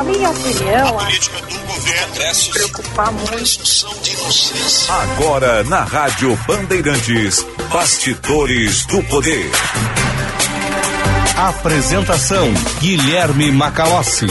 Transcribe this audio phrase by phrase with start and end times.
[0.00, 3.62] Na minha opinião, a política do governo se preocupar muito.
[4.88, 9.50] Agora na Rádio Bandeirantes, Bastidores do Poder.
[11.36, 12.48] Apresentação
[12.80, 14.24] Guilherme Macalossi.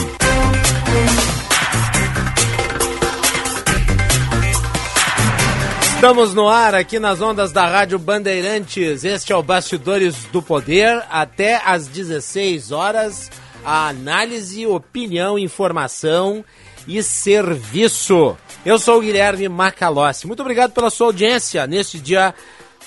[5.93, 9.03] Estamos no ar aqui nas ondas da Rádio Bandeirantes.
[9.03, 11.05] Este é o Bastidores do Poder.
[11.11, 13.29] Até às 16 horas,
[13.63, 16.43] a análise, opinião, informação
[16.87, 18.37] e serviço.
[18.65, 20.27] Eu sou o Guilherme Macalossi.
[20.27, 22.33] Muito obrigado pela sua audiência neste dia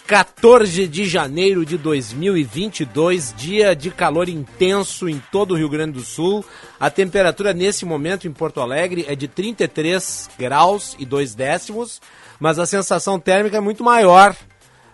[0.07, 6.05] 14 de janeiro de 2022, dia de calor intenso em todo o Rio Grande do
[6.05, 6.45] Sul.
[6.79, 12.01] A temperatura nesse momento em Porto Alegre é de 33 graus e 2 décimos
[12.43, 14.35] mas a sensação térmica é muito maior,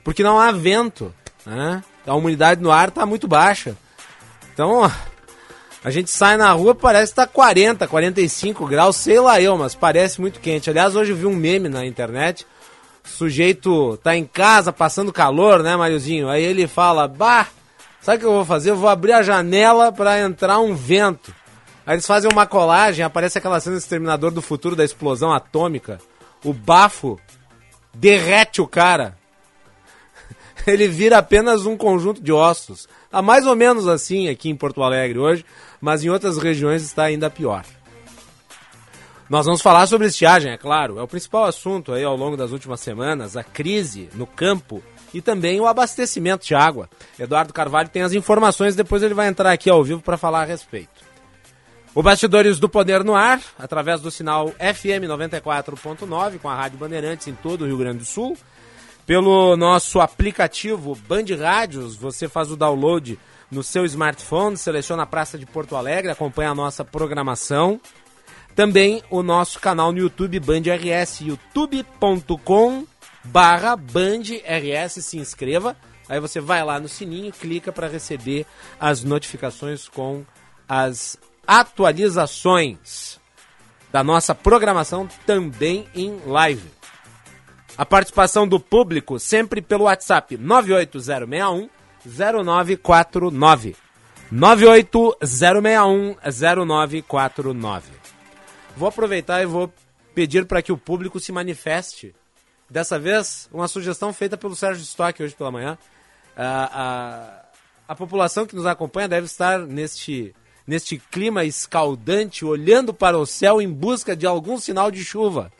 [0.04, 1.14] porque não há vento,
[1.46, 1.82] né?
[2.06, 3.74] A umidade no ar está muito baixa.
[4.52, 4.82] Então,
[5.88, 9.74] a gente sai na rua parece que está 40, 45 graus, sei lá eu, mas
[9.74, 10.68] parece muito quente.
[10.68, 12.46] Aliás, hoje eu vi um meme na internet.
[13.02, 16.28] O sujeito tá em casa passando calor, né, Mariozinho?
[16.28, 17.48] Aí ele fala: "Bah,
[18.02, 18.70] sabe o que eu vou fazer?
[18.70, 21.34] Eu vou abrir a janela para entrar um vento".
[21.86, 25.98] Aí eles fazem uma colagem, aparece aquela cena do Exterminador do Futuro da explosão atômica.
[26.44, 27.18] O bafo
[27.94, 29.16] derrete o cara.
[30.66, 32.86] Ele vira apenas um conjunto de ossos.
[33.10, 35.44] Tá mais ou menos assim aqui em Porto Alegre hoje,
[35.80, 37.64] mas em outras regiões está ainda pior.
[39.28, 40.98] Nós vamos falar sobre estiagem, é claro.
[40.98, 45.20] É o principal assunto aí ao longo das últimas semanas, a crise no campo e
[45.20, 46.88] também o abastecimento de água.
[47.18, 50.46] Eduardo Carvalho tem as informações, depois ele vai entrar aqui ao vivo para falar a
[50.46, 51.08] respeito.
[51.94, 57.26] O Bastidores do Poder no ar, através do sinal FM 94.9, com a Rádio Bandeirantes
[57.26, 58.36] em todo o Rio Grande do Sul.
[59.04, 63.18] Pelo nosso aplicativo Band Rádios, você faz o download
[63.50, 67.80] no seu smartphone, seleciona a Praça de Porto Alegre, acompanha a nossa programação.
[68.54, 72.86] Também o nosso canal no YouTube Band RS, youtube.com
[73.24, 75.76] barra Band RS, se inscreva.
[76.08, 78.46] Aí você vai lá no sininho, clica para receber
[78.80, 80.24] as notificações com
[80.68, 81.16] as
[81.46, 83.18] atualizações
[83.90, 86.68] da nossa programação também em live.
[87.76, 91.68] A participação do público sempre pelo WhatsApp 98061
[92.08, 93.76] 0949.
[94.30, 97.90] 98061 0949.
[98.76, 99.72] Vou aproveitar e vou
[100.14, 102.14] pedir para que o público se manifeste.
[102.68, 105.78] Dessa vez, uma sugestão feita pelo Sérgio Stock hoje pela manhã.
[106.36, 107.44] A,
[107.88, 110.34] a, a população que nos acompanha deve estar neste
[110.66, 115.50] neste clima escaldante, olhando para o céu em busca de algum sinal de chuva.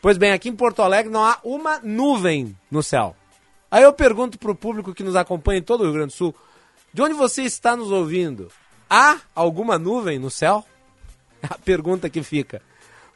[0.00, 3.16] Pois bem, aqui em Porto Alegre não há uma nuvem no céu.
[3.70, 6.16] Aí eu pergunto para o público que nos acompanha em todo o Rio Grande do
[6.16, 6.34] Sul:
[6.92, 8.50] de onde você está nos ouvindo?
[8.88, 10.64] Há alguma nuvem no céu?
[11.40, 12.60] É a pergunta que fica.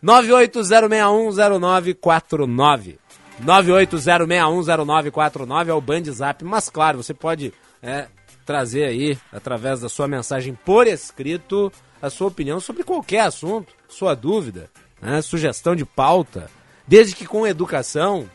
[0.04, 2.98] 980610949.
[3.44, 6.44] 980610949 é o Band Zap.
[6.44, 7.52] Mas claro, você pode
[7.82, 8.06] é,
[8.46, 14.14] trazer aí, através da sua mensagem por escrito, a sua opinião sobre qualquer assunto, sua
[14.14, 14.70] dúvida,
[15.00, 16.48] né, sugestão de pauta,
[16.86, 18.28] desde que com educação,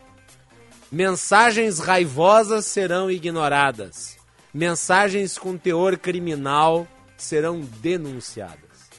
[0.91, 4.17] mensagens raivosas serão ignoradas,
[4.53, 6.87] mensagens com teor criminal
[7.17, 8.89] serão denunciadas,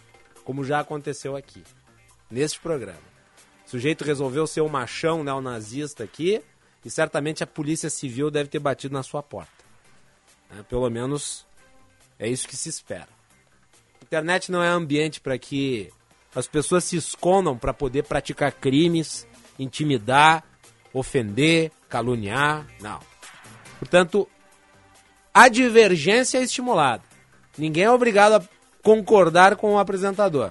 [0.44, 1.62] como já aconteceu aqui,
[2.31, 3.09] neste programa.
[3.66, 6.43] O sujeito resolveu ser um machão neonazista aqui
[6.84, 9.65] e certamente a polícia civil deve ter batido na sua porta.
[10.50, 10.65] Né?
[10.69, 11.47] Pelo menos
[12.19, 13.09] é isso que se espera.
[14.00, 15.91] A internet não é ambiente para que
[16.34, 19.26] as pessoas se escondam para poder praticar crimes,
[19.59, 20.44] intimidar,
[20.93, 22.66] ofender, caluniar.
[22.81, 22.99] Não.
[23.78, 24.28] Portanto,
[25.32, 27.03] a divergência é estimulada.
[27.56, 28.43] Ninguém é obrigado a
[28.82, 30.50] concordar com o apresentador.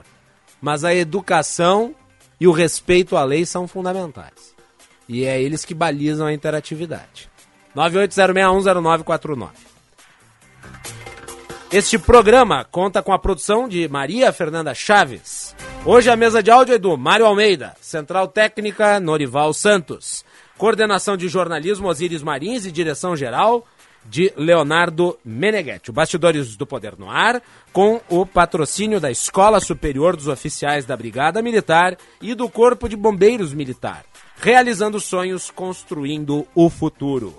[0.61, 1.93] Mas a educação
[2.39, 4.55] e o respeito à lei são fundamentais.
[5.07, 7.29] E é eles que balizam a interatividade.
[7.75, 9.49] 980610949.
[11.71, 15.53] Este programa conta com a produção de Maria Fernanda Chaves.
[15.85, 20.23] Hoje a mesa de áudio é do Mário Almeida, Central Técnica Norival Santos,
[20.57, 23.65] coordenação de jornalismo Osíris Marins e direção geral
[24.03, 25.89] de Leonardo Meneghetti.
[25.89, 30.95] O Bastidores do Poder no Ar, com o patrocínio da Escola Superior dos Oficiais da
[30.95, 34.05] Brigada Militar e do Corpo de Bombeiros Militar,
[34.37, 37.35] realizando sonhos, construindo o futuro.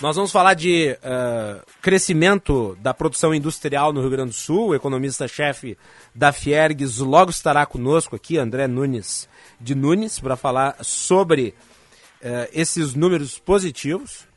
[0.00, 4.68] Nós vamos falar de uh, crescimento da produção industrial no Rio Grande do Sul.
[4.68, 5.76] O economista-chefe
[6.14, 9.28] da Fiergues logo estará conosco aqui, André Nunes
[9.60, 11.54] de Nunes, para falar sobre
[12.22, 14.28] uh, esses números positivos.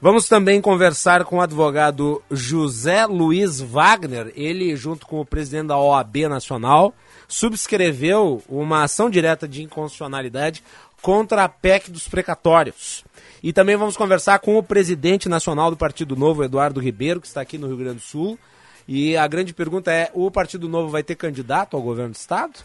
[0.00, 5.78] Vamos também conversar com o advogado José Luiz Wagner, ele, junto com o presidente da
[5.78, 6.94] OAB Nacional,
[7.26, 10.62] subscreveu uma ação direta de inconstitucionalidade
[11.00, 13.04] contra a PEC dos precatórios.
[13.42, 17.40] E também vamos conversar com o presidente nacional do Partido Novo, Eduardo Ribeiro, que está
[17.40, 18.38] aqui no Rio Grande do Sul.
[18.86, 22.60] E a grande pergunta é: o Partido Novo vai ter candidato ao governo do Estado?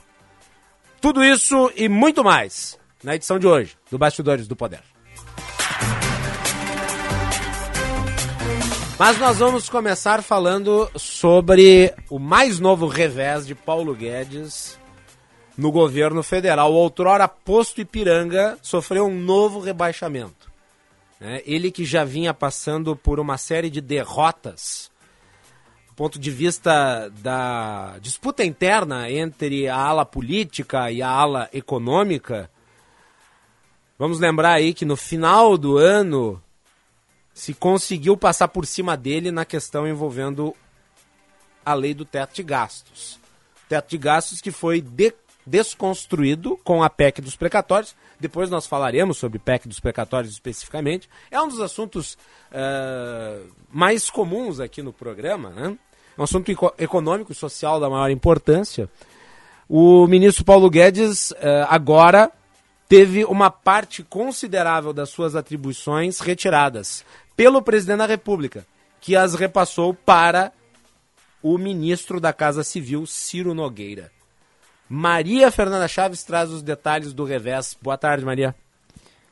[1.01, 4.81] Tudo isso e muito mais na edição de hoje do Bastidores do Poder.
[9.00, 14.78] Mas nós vamos começar falando sobre o mais novo revés de Paulo Guedes
[15.57, 16.74] no governo federal.
[16.74, 20.52] O outrora posto Ipiranga sofreu um novo rebaixamento.
[21.18, 21.42] Né?
[21.45, 24.92] Ele que já vinha passando por uma série de derrotas
[26.00, 32.50] ponto de vista da disputa interna entre a ala política e a ala econômica.
[33.98, 36.42] Vamos lembrar aí que no final do ano
[37.34, 40.56] se conseguiu passar por cima dele na questão envolvendo
[41.66, 43.19] a lei do teto de gastos.
[43.68, 45.13] Teto de gastos que foi de,
[45.45, 47.94] desconstruído com a PEC dos precatórios.
[48.18, 51.10] Depois nós falaremos sobre PEC dos precatórios especificamente.
[51.30, 52.18] É um dos assuntos
[52.54, 55.78] uh, mais comuns aqui no programa, né?
[56.19, 58.89] Um assunto econômico e social da maior importância.
[59.69, 61.38] O ministro Paulo Guedes uh,
[61.69, 62.30] agora
[62.89, 67.06] teve uma parte considerável das suas atribuições retiradas
[67.38, 68.68] pelo presidente da República,
[69.00, 70.51] que as repassou para
[71.42, 74.12] o ministro da Casa Civil, Ciro Nogueira.
[74.89, 77.77] Maria Fernanda Chaves traz os detalhes do revés.
[77.81, 78.54] Boa tarde, Maria.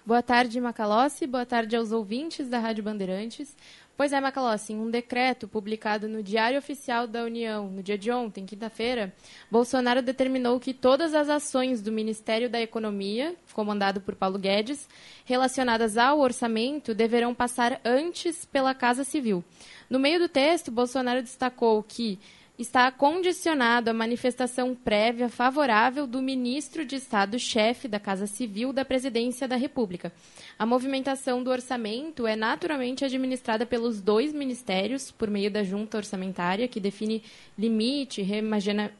[0.05, 1.27] Boa tarde, Macalossi.
[1.27, 3.53] Boa tarde aos ouvintes da Rádio Bandeirantes.
[3.97, 8.11] Pois é, Macalossi, em um decreto publicado no Diário Oficial da União no dia de
[8.11, 9.11] ontem, quinta-feira,
[9.49, 14.87] Bolsonaro determinou que todas as ações do Ministério da Economia, comandado por Paulo Guedes,
[15.25, 19.43] relacionadas ao orçamento, deverão passar antes pela Casa Civil.
[19.89, 22.19] No meio do texto, Bolsonaro destacou que
[22.57, 29.47] está condicionado à manifestação prévia favorável do ministro de Estado-chefe da Casa Civil da Presidência
[29.47, 30.11] da República.
[30.57, 36.67] A movimentação do orçamento é naturalmente administrada pelos dois ministérios por meio da junta orçamentária,
[36.67, 37.21] que define
[37.57, 38.25] limite,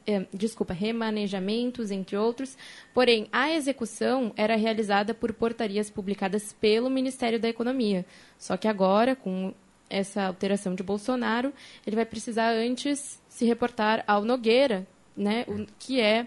[0.06, 2.56] eh, desculpa, remanejamentos, entre outros.
[2.94, 8.06] Porém, a execução era realizada por portarias publicadas pelo Ministério da Economia.
[8.38, 9.52] Só que agora, com
[9.88, 11.52] essa alteração de Bolsonaro,
[11.86, 14.86] ele vai precisar antes se reportar ao Nogueira,
[15.16, 16.26] né, o, que é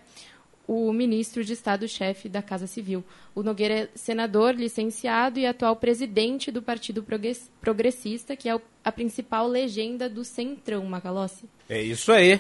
[0.68, 3.04] o ministro de Estado-chefe da Casa Civil.
[3.36, 7.06] O Nogueira é senador, licenciado e atual presidente do Partido
[7.60, 11.46] Progressista, que é a principal legenda do Centrão, Macalossi.
[11.70, 12.40] É isso aí.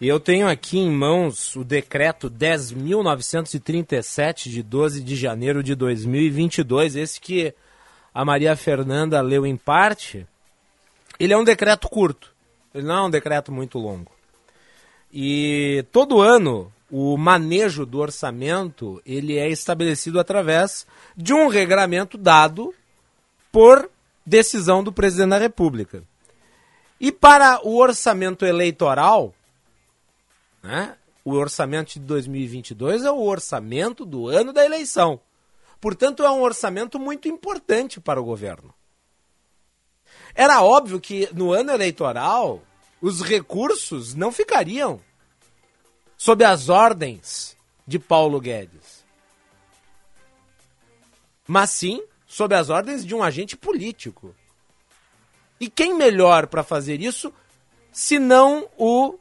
[0.00, 6.96] E eu tenho aqui em mãos o decreto 10.937, de 12 de janeiro de 2022,
[6.96, 7.54] esse que
[8.14, 10.26] a Maria Fernanda leu em parte.
[11.18, 12.32] Ele é um decreto curto.
[12.74, 14.10] Ele não é um decreto muito longo.
[15.12, 20.86] E todo ano o manejo do orçamento ele é estabelecido através
[21.16, 22.74] de um regramento dado
[23.52, 23.88] por
[24.26, 26.02] decisão do presidente da República.
[27.00, 29.32] E para o orçamento eleitoral,
[30.62, 35.20] né, o orçamento de 2022 é o orçamento do ano da eleição.
[35.80, 38.74] Portanto, é um orçamento muito importante para o governo.
[40.34, 42.62] Era óbvio que no ano eleitoral
[43.00, 45.00] os recursos não ficariam
[46.16, 47.56] sob as ordens
[47.86, 49.04] de Paulo Guedes,
[51.46, 54.36] mas sim sob as ordens de um agente político.
[55.58, 57.32] E quem melhor para fazer isso
[57.90, 59.18] senão o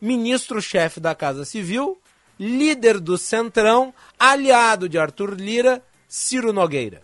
[0.00, 1.98] ministro-chefe da Casa Civil,
[2.38, 5.82] líder do Centrão, aliado de Arthur Lira,
[6.16, 7.02] Ciro Nogueira?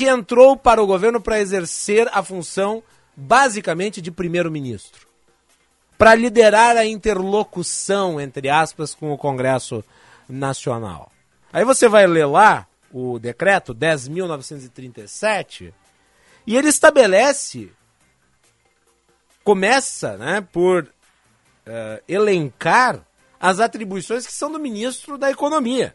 [0.00, 2.82] que entrou para o governo para exercer a função
[3.14, 5.06] basicamente de primeiro-ministro,
[5.98, 9.84] para liderar a interlocução, entre aspas, com o Congresso
[10.26, 11.12] Nacional.
[11.52, 15.70] Aí você vai ler lá o decreto 10.937
[16.46, 17.70] e ele estabelece,
[19.44, 23.06] começa né, por uh, elencar
[23.38, 25.94] as atribuições que são do ministro da Economia.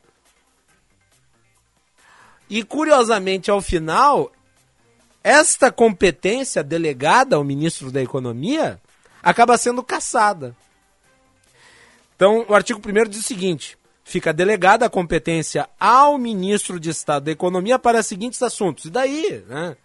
[2.49, 4.31] E curiosamente, ao final,
[5.23, 8.79] esta competência delegada ao ministro da Economia
[9.23, 10.55] acaba sendo caçada.
[12.15, 17.25] Então, o artigo 1 diz o seguinte: fica delegada a competência ao ministro de Estado
[17.25, 18.85] da Economia para os seguintes assuntos.
[18.85, 19.75] E daí, né?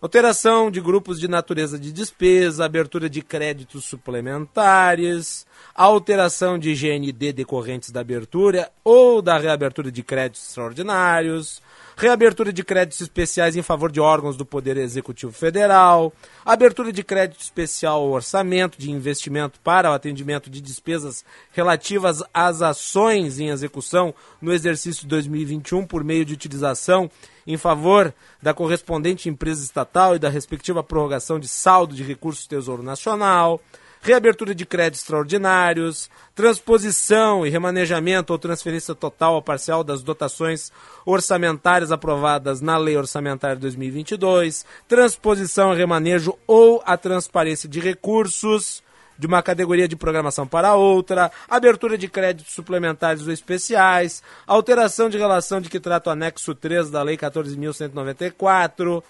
[0.00, 7.90] Alteração de grupos de natureza de despesa, abertura de créditos suplementares, alteração de GND decorrentes
[7.90, 11.62] da abertura ou da reabertura de créditos extraordinários,
[11.96, 16.12] reabertura de créditos especiais em favor de órgãos do Poder Executivo Federal,
[16.44, 22.62] abertura de crédito especial ao orçamento de investimento para o atendimento de despesas relativas às
[22.62, 27.10] ações em execução no exercício de 2021 por meio de utilização
[27.46, 32.50] em favor da correspondente empresa estatal e da respectiva prorrogação de saldo de recursos do
[32.50, 33.60] Tesouro Nacional,
[34.04, 40.70] reabertura de créditos extraordinários, transposição e remanejamento ou transferência total ou parcial das dotações
[41.06, 48.82] orçamentárias aprovadas na Lei Orçamentária 2022, transposição e remanejo ou a transparência de recursos
[49.18, 55.16] de uma categoria de programação para outra, abertura de créditos suplementares ou especiais, alteração de
[55.16, 59.02] relação de que trata o anexo 3 da Lei 14.194,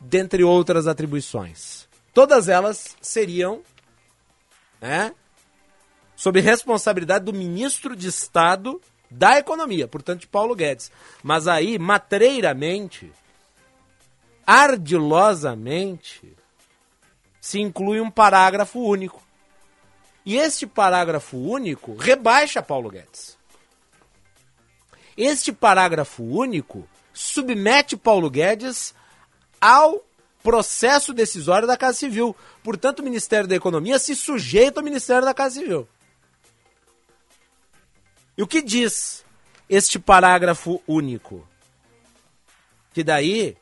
[0.00, 1.86] dentre outras atribuições.
[2.12, 3.62] Todas elas seriam
[4.84, 5.14] né,
[6.14, 8.78] sob responsabilidade do ministro de Estado
[9.10, 10.92] da Economia, portanto de Paulo Guedes.
[11.22, 13.10] Mas aí, matreiramente,
[14.46, 16.36] ardilosamente,
[17.40, 19.22] se inclui um parágrafo único.
[20.22, 23.38] E este parágrafo único rebaixa Paulo Guedes.
[25.16, 28.94] Este parágrafo único submete Paulo Guedes
[29.58, 30.04] ao
[30.44, 32.36] processo decisório da Casa Civil.
[32.62, 35.88] Portanto, o Ministério da Economia se sujeita ao Ministério da Casa Civil.
[38.36, 39.24] E o que diz
[39.70, 41.48] este parágrafo único?
[42.92, 43.56] Que daí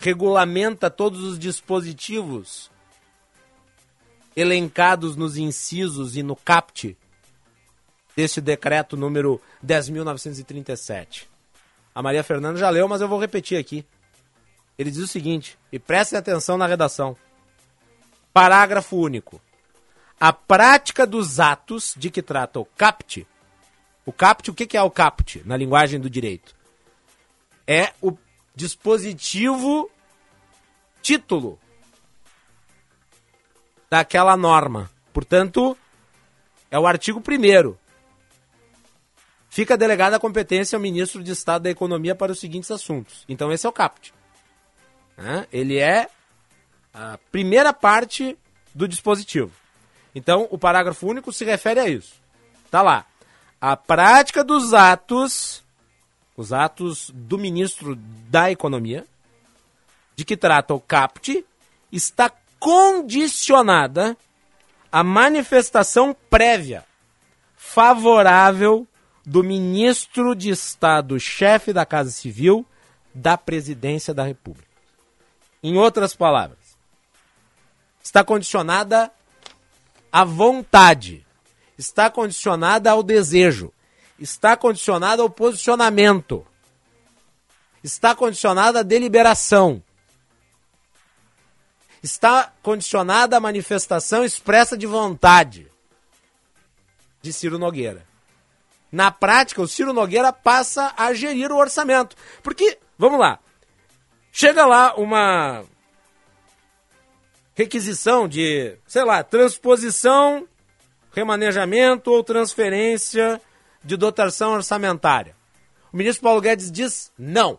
[0.00, 2.68] regulamenta todos os dispositivos
[4.34, 6.96] elencados nos incisos e no caput
[8.16, 11.26] deste decreto número 10.937.
[11.94, 13.86] A Maria Fernanda já leu, mas eu vou repetir aqui.
[14.80, 17.14] Ele diz o seguinte, e prestem atenção na redação.
[18.32, 19.38] Parágrafo único.
[20.18, 23.26] A prática dos atos de que trata o CAPT.
[24.06, 26.56] O CAPT, o que é o CAPT na linguagem do direito?
[27.66, 28.16] É o
[28.54, 29.90] dispositivo
[31.02, 31.58] título
[33.90, 34.90] daquela norma.
[35.12, 35.76] Portanto,
[36.70, 37.76] é o artigo 1
[39.50, 43.26] Fica delegada a competência ao ministro de Estado da Economia para os seguintes assuntos.
[43.28, 44.18] Então, esse é o CAPT.
[45.52, 46.08] Ele é
[46.92, 48.36] a primeira parte
[48.74, 49.52] do dispositivo.
[50.14, 52.14] Então, o parágrafo único se refere a isso.
[52.70, 53.04] Tá lá.
[53.60, 55.62] A prática dos atos,
[56.36, 57.94] os atos do ministro
[58.28, 59.06] da Economia,
[60.16, 61.44] de que trata o CAPT,
[61.92, 64.16] está condicionada
[64.90, 66.84] à manifestação prévia
[67.56, 68.86] favorável
[69.24, 72.66] do ministro de Estado, chefe da Casa Civil,
[73.14, 74.69] da Presidência da República.
[75.62, 76.58] Em outras palavras,
[78.02, 79.10] está condicionada
[80.10, 81.26] à vontade,
[81.76, 83.72] está condicionada ao desejo,
[84.18, 86.46] está condicionada ao posicionamento,
[87.84, 89.82] está condicionada à deliberação,
[92.02, 95.70] está condicionada à manifestação expressa de vontade
[97.20, 98.06] de Ciro Nogueira.
[98.90, 102.16] Na prática, o Ciro Nogueira passa a gerir o orçamento.
[102.42, 103.38] Porque, vamos lá,
[104.32, 105.64] chega lá uma
[107.54, 110.48] requisição de, sei lá, transposição,
[111.12, 113.40] remanejamento ou transferência
[113.82, 115.36] de dotação orçamentária.
[115.92, 117.58] O ministro Paulo Guedes diz não.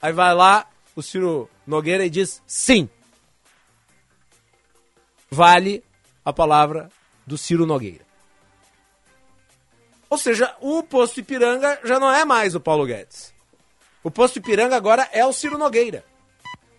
[0.00, 2.88] Aí vai lá o Ciro Nogueira e diz sim
[5.34, 5.84] vale
[6.24, 6.88] a palavra
[7.26, 8.04] do Ciro Nogueira.
[10.08, 13.33] Ou seja, o posto Ipiranga já não é mais o Paulo Guedes.
[14.04, 16.04] O posto Ipiranga agora é o Ciro Nogueira.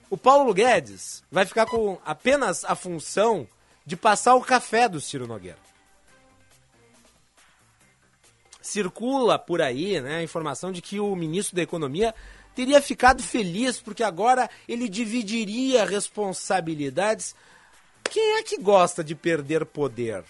[0.09, 3.45] O Paulo Guedes vai ficar com apenas a função
[3.85, 5.57] de passar o café do Ciro Nogueira.
[8.61, 12.15] Circula por aí né, a informação de que o ministro da Economia
[12.55, 17.35] teria ficado feliz porque agora ele dividiria responsabilidades
[18.09, 20.23] quem é que gosta de perder poder?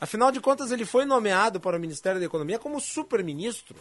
[0.00, 3.76] Afinal de contas, ele foi nomeado para o Ministério da Economia como super-ministro.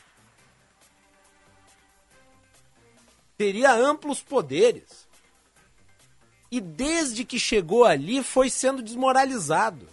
[3.37, 5.07] Teria amplos poderes.
[6.51, 9.87] E desde que chegou ali, foi sendo desmoralizado.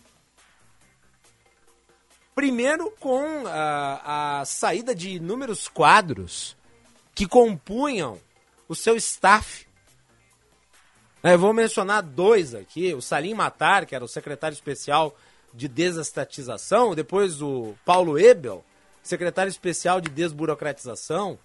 [2.35, 6.57] Primeiro, com a, a saída de inúmeros quadros
[7.15, 8.21] que compunham
[8.69, 9.67] o seu staff
[11.25, 12.93] é, eu vou mencionar dois aqui.
[12.93, 15.17] O Salim Matar, que era o secretário especial
[15.55, 18.63] de desestatização, depois o Paulo Ebel,
[19.03, 21.39] secretário especial de desburocratização.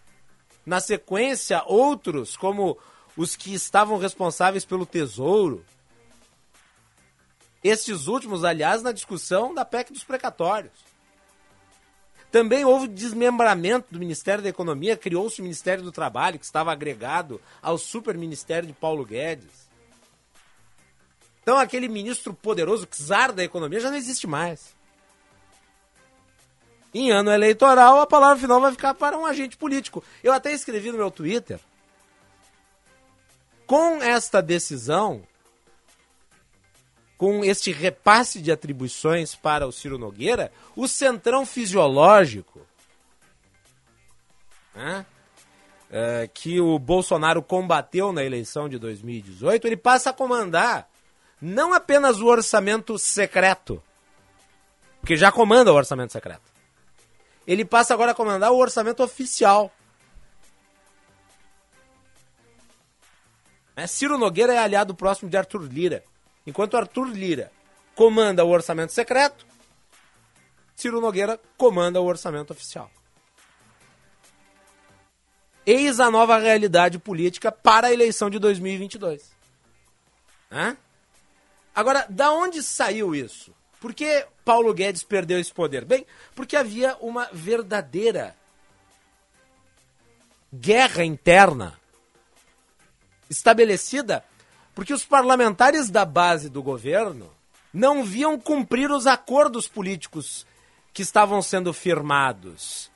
[0.69, 2.77] Na sequência, outros, como
[3.17, 5.65] os que estavam responsáveis pelo tesouro.
[7.63, 10.71] Estes últimos, aliás, na discussão da PEC dos precatórios.
[12.31, 17.41] Também houve desmembramento do Ministério da Economia, criou-se o Ministério do Trabalho, que estava agregado
[17.63, 19.67] ao superministério de Paulo Guedes.
[21.41, 24.75] Então aquele ministro poderoso, czar da economia, já não existe mais.
[26.93, 30.03] Em ano eleitoral, a palavra final vai ficar para um agente político.
[30.23, 31.59] Eu até escrevi no meu Twitter.
[33.67, 35.21] Com esta decisão,
[37.17, 42.61] com este repasse de atribuições para o Ciro Nogueira, o centrão fisiológico
[44.73, 45.05] né,
[45.91, 50.89] é, que o Bolsonaro combateu na eleição de 2018, ele passa a comandar
[51.41, 53.81] não apenas o orçamento secreto,
[54.99, 56.49] porque já comanda o orçamento secreto.
[57.49, 59.73] Ele passa agora a comandar o orçamento oficial.
[63.75, 66.03] É, Ciro Nogueira é aliado próximo de Arthur Lira.
[66.45, 67.51] Enquanto Arthur Lira
[67.95, 69.47] comanda o orçamento secreto,
[70.75, 72.91] Ciro Nogueira comanda o orçamento oficial.
[75.65, 79.31] Eis a nova realidade política para a eleição de 2022.
[80.51, 80.77] Hã?
[81.73, 83.55] Agora, da onde saiu isso?
[83.79, 85.85] Por que Paulo Guedes perdeu esse poder?
[85.85, 86.05] Bem,
[86.35, 88.35] porque havia uma verdadeira
[90.53, 91.79] guerra interna
[93.29, 94.23] estabelecida
[94.73, 97.29] porque os parlamentares da base do governo
[97.73, 100.45] não viam cumprir os acordos políticos
[100.93, 102.89] que estavam sendo firmados.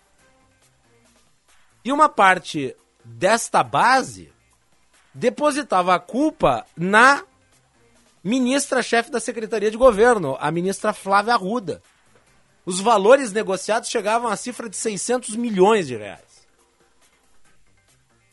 [1.83, 4.31] E uma parte desta base
[5.13, 7.23] depositava a culpa na
[8.23, 11.81] ministra-chefe da Secretaria de Governo, a ministra Flávia Arruda.
[12.65, 16.33] Os valores negociados chegavam à cifra de 600 milhões de reais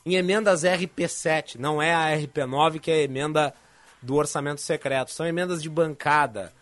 [0.04, 3.54] em emendas RP7, não é a RP9 que é a emenda
[4.02, 6.52] do orçamento secreto, são emendas de bancada.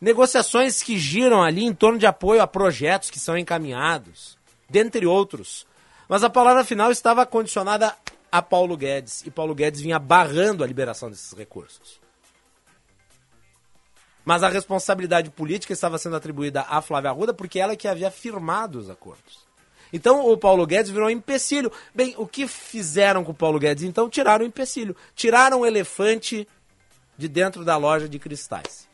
[0.00, 4.36] Negociações que giram ali em torno de apoio a projetos que são encaminhados,
[4.68, 5.66] dentre outros.
[6.08, 7.94] Mas a palavra final estava condicionada
[8.30, 12.03] a Paulo Guedes, e Paulo Guedes vinha barrando a liberação desses recursos.
[14.24, 18.10] Mas a responsabilidade política estava sendo atribuída a Flávia Arruda porque ela é que havia
[18.10, 19.44] firmado os acordos.
[19.92, 21.70] Então o Paulo Guedes virou um empecilho.
[21.94, 23.84] Bem, o que fizeram com o Paulo Guedes?
[23.84, 24.96] Então tiraram o empecilho.
[25.14, 26.48] Tiraram o elefante
[27.16, 28.88] de dentro da loja de cristais.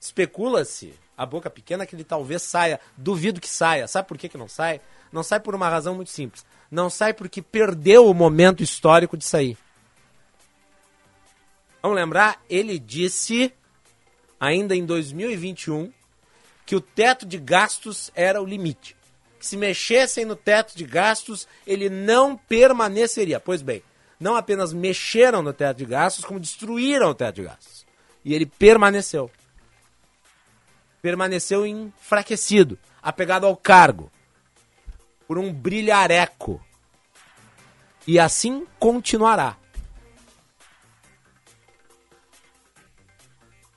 [0.00, 2.80] Especula-se, a boca pequena, que ele talvez saia.
[2.96, 3.88] Duvido que saia.
[3.88, 4.80] Sabe por que, que não sai?
[5.12, 6.46] Não sai por uma razão muito simples.
[6.70, 9.58] Não sai porque perdeu o momento histórico de sair.
[11.82, 13.52] Vamos lembrar, ele disse,
[14.38, 15.92] ainda em 2021,
[16.66, 18.96] que o teto de gastos era o limite.
[19.38, 23.40] Que se mexessem no teto de gastos, ele não permaneceria.
[23.40, 23.82] Pois bem,
[24.20, 27.86] não apenas mexeram no teto de gastos, como destruíram o teto de gastos.
[28.22, 29.30] E ele permaneceu.
[31.00, 34.12] Permaneceu enfraquecido, apegado ao cargo,
[35.26, 36.62] por um brilhareco.
[38.06, 39.56] E assim continuará.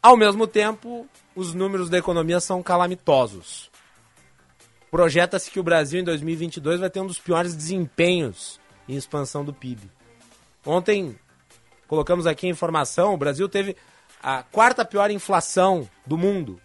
[0.03, 3.71] Ao mesmo tempo, os números da economia são calamitosos.
[4.91, 9.53] Projeta-se que o Brasil em 2022 vai ter um dos piores desempenhos em expansão do
[9.53, 9.89] PIB.
[10.65, 11.17] Ontem
[11.87, 13.77] colocamos aqui a informação, o Brasil teve
[14.21, 16.59] a quarta pior inflação do mundo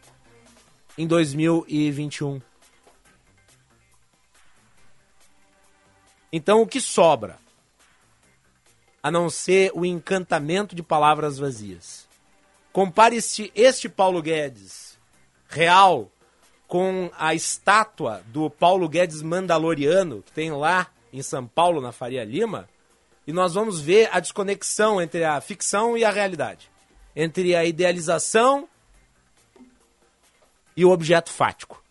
[0.99, 2.43] em 2021.
[6.33, 7.39] Então o que sobra?
[9.01, 12.08] A não ser o encantamento de palavras vazias.
[12.73, 14.99] Compare este, este Paulo Guedes
[15.49, 16.11] real
[16.67, 22.25] com a estátua do Paulo Guedes Mandaloriano, que tem lá em São Paulo, na Faria
[22.25, 22.69] Lima,
[23.27, 26.71] e nós vamos ver a desconexão entre a ficção e a realidade,
[27.17, 28.69] entre a idealização
[30.77, 31.83] e o objeto fático.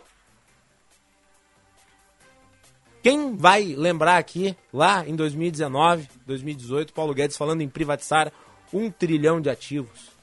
[3.02, 8.32] Quem vai lembrar aqui, lá em 2019, 2018, Paulo Guedes falando em privatizar
[8.74, 10.17] um trilhão de ativos?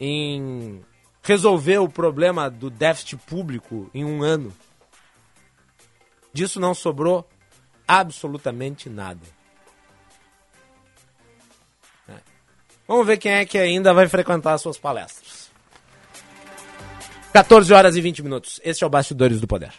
[0.00, 0.80] Em
[1.22, 4.52] resolver o problema do déficit público em um ano.
[6.32, 7.28] Disso não sobrou
[7.86, 9.26] absolutamente nada.
[12.08, 12.16] É.
[12.86, 15.50] Vamos ver quem é que ainda vai frequentar as suas palestras.
[17.32, 18.60] 14 horas e 20 minutos.
[18.64, 19.72] Este é o Bastidores do Poder.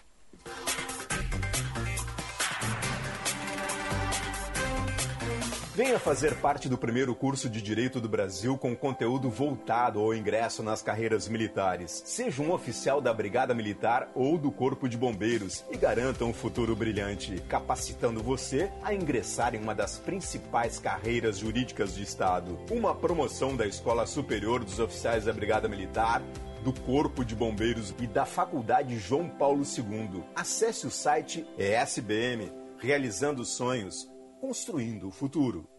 [5.79, 10.61] Venha fazer parte do primeiro curso de Direito do Brasil com conteúdo voltado ao ingresso
[10.61, 12.03] nas carreiras militares.
[12.05, 16.75] Seja um oficial da Brigada Militar ou do Corpo de Bombeiros e garanta um futuro
[16.75, 22.59] brilhante, capacitando você a ingressar em uma das principais carreiras jurídicas do Estado.
[22.69, 26.21] Uma promoção da Escola Superior dos Oficiais da Brigada Militar
[26.61, 30.25] do Corpo de Bombeiros e da Faculdade João Paulo II.
[30.35, 34.08] Acesse o site ESBM, realizando sonhos
[34.39, 35.78] construindo o futuro.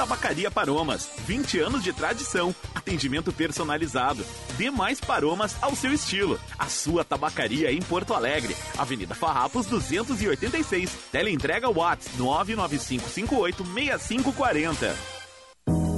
[0.00, 4.24] Tabacaria Paromas, 20 anos de tradição, atendimento personalizado.
[4.56, 6.40] Dê mais paromas ao seu estilo.
[6.58, 10.90] A sua tabacaria em Porto Alegre, Avenida Farrapos 286.
[11.12, 14.90] Teleentrega Watts 995586540.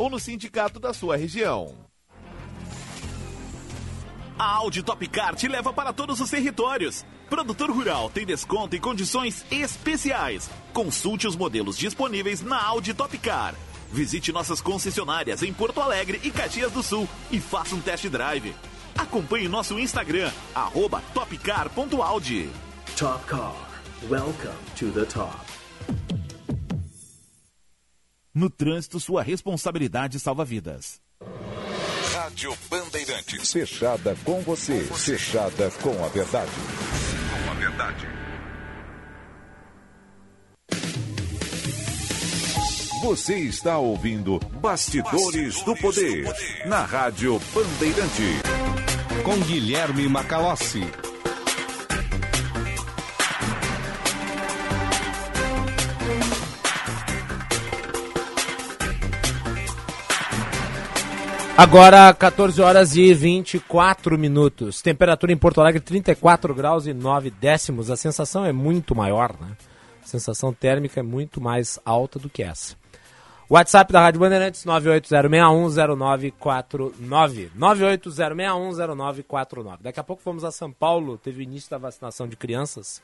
[0.01, 1.75] ou no sindicato da sua região.
[4.37, 7.05] A Audi Topcar te leva para todos os territórios.
[7.29, 10.49] Produtor rural tem desconto e condições especiais.
[10.73, 13.53] Consulte os modelos disponíveis na Audi Topcar.
[13.91, 18.55] Visite nossas concessionárias em Porto Alegre e Caxias do Sul e faça um test drive.
[18.97, 22.49] Acompanhe nosso Instagram, arroba topcar.audi.
[22.97, 23.53] Top Car.
[24.09, 25.37] Welcome to the top.
[28.33, 31.01] No trânsito, sua responsabilidade salva vidas.
[32.13, 33.51] Rádio Bandeirantes.
[33.51, 34.79] Fechada com você.
[34.79, 36.51] Fechada com a verdade.
[37.45, 38.07] Com a verdade.
[43.03, 48.39] Você está ouvindo Bastidores, Bastidores do, poder, do Poder na Rádio Bandeirante.
[49.25, 50.83] Com Guilherme Macalossi.
[61.61, 64.81] Agora, 14 horas e 24 minutos.
[64.81, 67.91] Temperatura em Porto Alegre, 34 graus e 9 décimos.
[67.91, 69.55] A sensação é muito maior, né?
[70.03, 72.75] A sensação térmica é muito mais alta do que essa.
[73.47, 77.51] WhatsApp da Rádio Bandeirantes, 980610949.
[77.55, 79.77] 980610949.
[79.81, 81.15] Daqui a pouco vamos a São Paulo.
[81.15, 83.03] Teve início da vacinação de crianças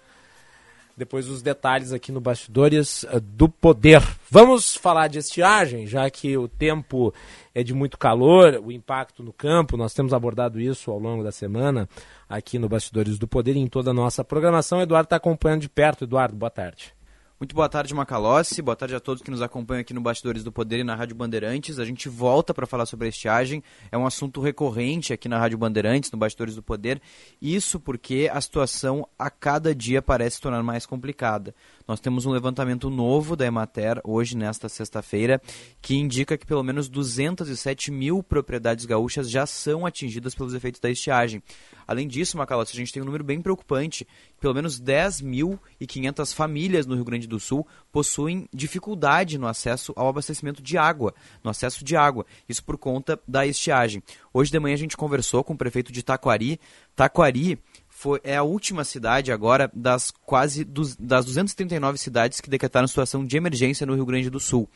[0.97, 4.01] depois os detalhes aqui no Bastidores uh, do Poder.
[4.29, 7.13] Vamos falar de estiagem, já que o tempo
[7.53, 11.31] é de muito calor, o impacto no campo, nós temos abordado isso ao longo da
[11.31, 11.87] semana
[12.27, 14.81] aqui no Bastidores do Poder e em toda a nossa programação.
[14.81, 16.03] Eduardo está acompanhando de perto.
[16.03, 16.96] Eduardo, boa tarde.
[17.39, 18.63] Muito boa tarde, Macalossi.
[18.63, 21.15] Boa tarde a todos que nos acompanham aqui no Bastidores do Poder e na Rádio
[21.15, 21.77] Bandeirantes.
[21.77, 23.63] A gente volta para falar sobre a estiagem.
[23.91, 26.99] É um assunto recorrente aqui na Rádio Bandeirantes, no Bastidores do Poder.
[27.39, 31.53] Isso porque a situação a cada dia parece se tornar mais complicada.
[31.87, 35.41] Nós temos um levantamento novo da Emater, hoje, nesta sexta-feira,
[35.81, 40.89] que indica que pelo menos 207 mil propriedades gaúchas já são atingidas pelos efeitos da
[40.89, 41.41] estiagem.
[41.87, 44.05] Além disso, Macalossi, a gente tem um número bem preocupante.
[44.37, 50.61] Pelo menos 10.500 famílias no Rio Grande do Sul possuem dificuldade no acesso ao abastecimento
[50.61, 52.25] de água, no acesso de água.
[52.49, 54.03] Isso por conta da estiagem.
[54.33, 56.59] Hoje de manhã a gente conversou com o prefeito de Taquari.
[56.93, 57.57] Taquari
[57.97, 63.25] foi, é a última cidade agora das quase dos, das 239 cidades que decretaram situação
[63.25, 64.69] de emergência no Rio Grande do Sul.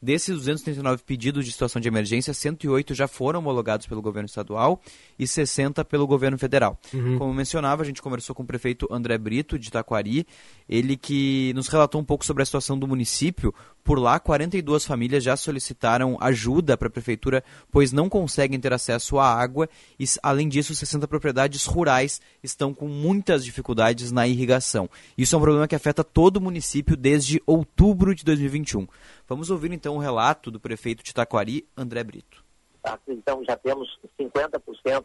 [0.00, 4.82] Desses 239 pedidos de situação de emergência, 108 já foram homologados pelo governo estadual
[5.18, 6.78] e 60 pelo governo federal.
[6.92, 7.16] Uhum.
[7.16, 10.26] Como mencionava, a gente conversou com o prefeito André Brito, de Taquari,
[10.68, 13.54] ele que nos relatou um pouco sobre a situação do município.
[13.86, 19.16] Por lá, 42 famílias já solicitaram ajuda para a prefeitura, pois não conseguem ter acesso
[19.16, 24.90] à água e, além disso, 60 propriedades rurais estão com muitas dificuldades na irrigação.
[25.16, 28.88] Isso é um problema que afeta todo o município desde outubro de 2021.
[29.28, 32.44] Vamos ouvir então o relato do prefeito de Taquari, André Brito.
[32.82, 35.04] Tá, então já temos 50%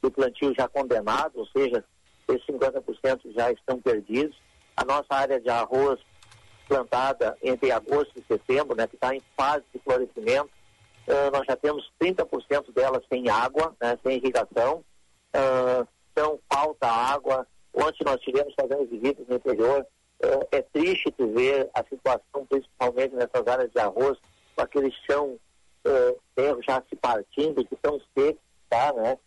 [0.00, 1.84] do plantio já condenado, ou seja,
[2.26, 4.34] esses 50% já estão perdidos.
[4.74, 6.00] A nossa área de arroz
[6.68, 10.50] plantada entre agosto e setembro, né, que está em fase de florescimento,
[11.08, 14.84] uh, nós já temos 30% delas sem água, né, sem irrigação.
[15.34, 17.46] Uh, então falta água.
[17.72, 19.84] Ontem nós tivemos fazendo visitas no interior,
[20.22, 24.16] é, é triste tu ver a situação, principalmente nessas áreas de arroz,
[24.54, 25.36] com aquele chão
[25.84, 26.16] é,
[26.66, 28.38] já se partindo, que tão seco,
[28.70, 29.18] tá, né?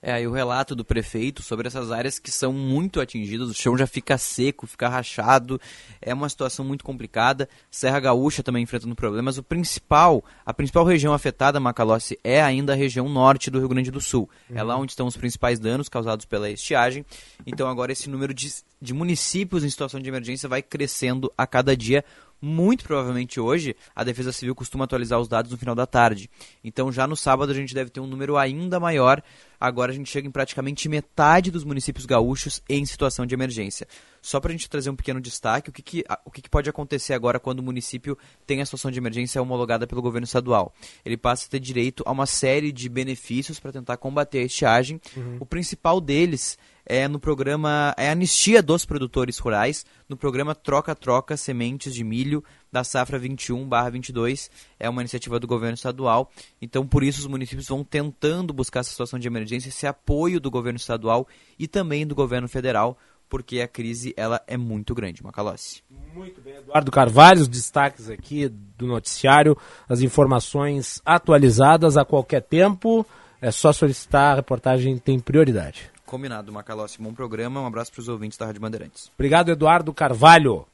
[0.00, 3.76] É, aí o relato do prefeito sobre essas áreas que são muito atingidas, o chão
[3.76, 5.60] já fica seco, fica rachado,
[6.00, 7.48] é uma situação muito complicada.
[7.68, 9.38] Serra Gaúcha também enfrentando problemas.
[9.38, 13.90] O principal, a principal região afetada, Macalossi, é ainda a região norte do Rio Grande
[13.90, 14.30] do Sul.
[14.48, 14.56] Uhum.
[14.56, 17.04] É lá onde estão os principais danos causados pela estiagem.
[17.44, 21.76] Então agora esse número de, de municípios em situação de emergência vai crescendo a cada
[21.76, 22.04] dia,
[22.40, 26.30] muito provavelmente hoje, a Defesa Civil costuma atualizar os dados no final da tarde.
[26.62, 29.22] Então, já no sábado, a gente deve ter um número ainda maior.
[29.60, 33.86] Agora, a gente chega em praticamente metade dos municípios gaúchos em situação de emergência.
[34.22, 36.68] Só para a gente trazer um pequeno destaque, o, que, que o que, que, pode
[36.68, 38.16] acontecer agora quando o município
[38.46, 40.72] tem a situação de emergência homologada pelo governo estadual?
[41.04, 45.00] Ele passa a ter direito a uma série de benefícios para tentar combater a estiagem.
[45.16, 45.38] Uhum.
[45.40, 50.94] O principal deles é no programa é a anistia dos produtores rurais no programa Troca
[50.94, 56.30] Troca Sementes de Milho da safra 21/22 é uma iniciativa do governo estadual.
[56.60, 60.50] Então por isso os municípios vão tentando buscar essa situação de emergência, esse apoio do
[60.50, 61.26] governo estadual
[61.58, 62.96] e também do governo federal,
[63.28, 65.82] porque a crise ela é muito grande, Macalossi.
[66.14, 69.56] Muito bem, Eduardo Carvalho, os destaques aqui do noticiário,
[69.88, 73.06] as informações atualizadas a qualquer tempo.
[73.40, 75.90] É só solicitar, a reportagem tem prioridade.
[76.04, 77.00] Combinado, Macalossi.
[77.00, 77.60] Bom programa.
[77.60, 79.12] Um abraço para os ouvintes da Rádio Bandeirantes.
[79.14, 80.66] Obrigado, Eduardo Carvalho.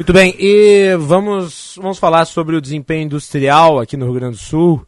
[0.00, 4.42] Muito bem, e vamos, vamos falar sobre o desempenho industrial aqui no Rio Grande do
[4.42, 4.82] Sul.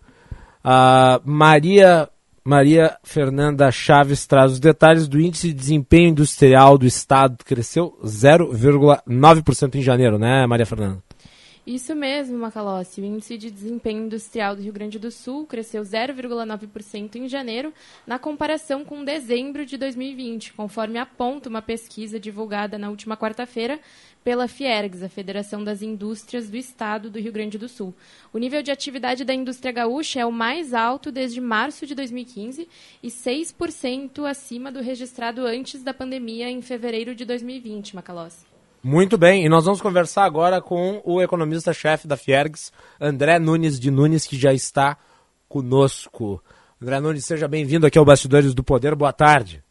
[0.65, 2.09] A Maria,
[2.43, 7.95] Maria Fernanda Chaves traz os detalhes do índice de desempenho industrial do estado, que cresceu
[8.03, 11.03] 0,9% em janeiro, né, Maria Fernanda?
[11.65, 13.01] Isso mesmo, Macalossi.
[13.01, 17.73] O índice de desempenho industrial do Rio Grande do Sul cresceu 0,9% em janeiro,
[18.05, 23.79] na comparação com dezembro de 2020, conforme aponta uma pesquisa divulgada na última quarta-feira
[24.25, 27.95] pela Fiergs, a Federação das Indústrias do Estado do Rio Grande do Sul.
[28.33, 32.69] O nível de atividade da indústria gaúcha é o mais alto desde março de 2015
[33.01, 38.52] e 6% acima do registrado antes da pandemia em fevereiro de 2020, Macalossi.
[38.85, 43.93] Muito bem, e nós vamos conversar agora com o economista-chefe da Fiergs, André Nunes de
[43.93, 44.99] Nunes, que já está
[45.49, 46.43] conosco.
[46.83, 49.63] André Nunes, seja bem-vindo aqui ao Bastidores do Poder, boa tarde.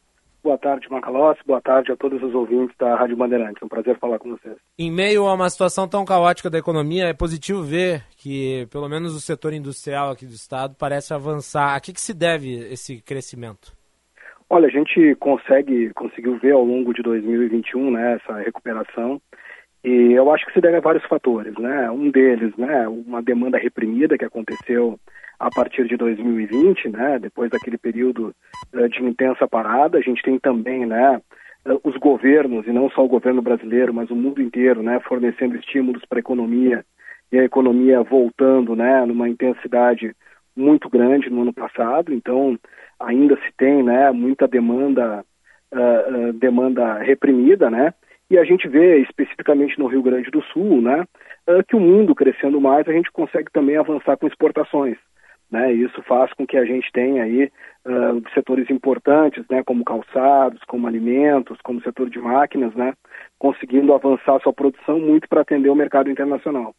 [0.41, 3.99] Boa tarde, Macalossi, boa tarde a todos os ouvintes da Rádio Bandeirantes, é um prazer
[3.99, 4.55] falar com vocês.
[4.79, 9.13] Em meio a uma situação tão caótica da economia, é positivo ver que, pelo menos
[9.13, 11.75] o setor industrial aqui do Estado, parece avançar.
[11.75, 13.73] A que, que se deve esse crescimento?
[14.53, 19.21] Olha, a gente consegue, conseguiu ver ao longo de 2021, né, essa recuperação,
[19.81, 23.57] e eu acho que se deve a vários fatores, né, um deles, né, uma demanda
[23.57, 24.99] reprimida que aconteceu
[25.39, 28.35] a partir de 2020, né, depois daquele período
[28.73, 31.21] uh, de intensa parada, a gente tem também, né,
[31.65, 35.55] uh, os governos, e não só o governo brasileiro, mas o mundo inteiro, né, fornecendo
[35.55, 36.83] estímulos para a economia,
[37.31, 40.13] e a economia voltando, né, numa intensidade
[40.55, 42.57] muito grande no ano passado, então
[42.99, 45.23] ainda se tem né, muita demanda
[45.73, 47.93] uh, uh, demanda reprimida, né?
[48.29, 51.03] E a gente vê especificamente no Rio Grande do Sul, né,
[51.49, 54.97] uh, que o mundo crescendo mais, a gente consegue também avançar com exportações.
[55.49, 57.51] Né, isso faz com que a gente tenha aí
[58.33, 62.93] setores importantes, né, como calçados, como alimentos, como setor de máquinas, né,
[63.37, 66.73] conseguindo avançar sua produção muito para atender o mercado internacional.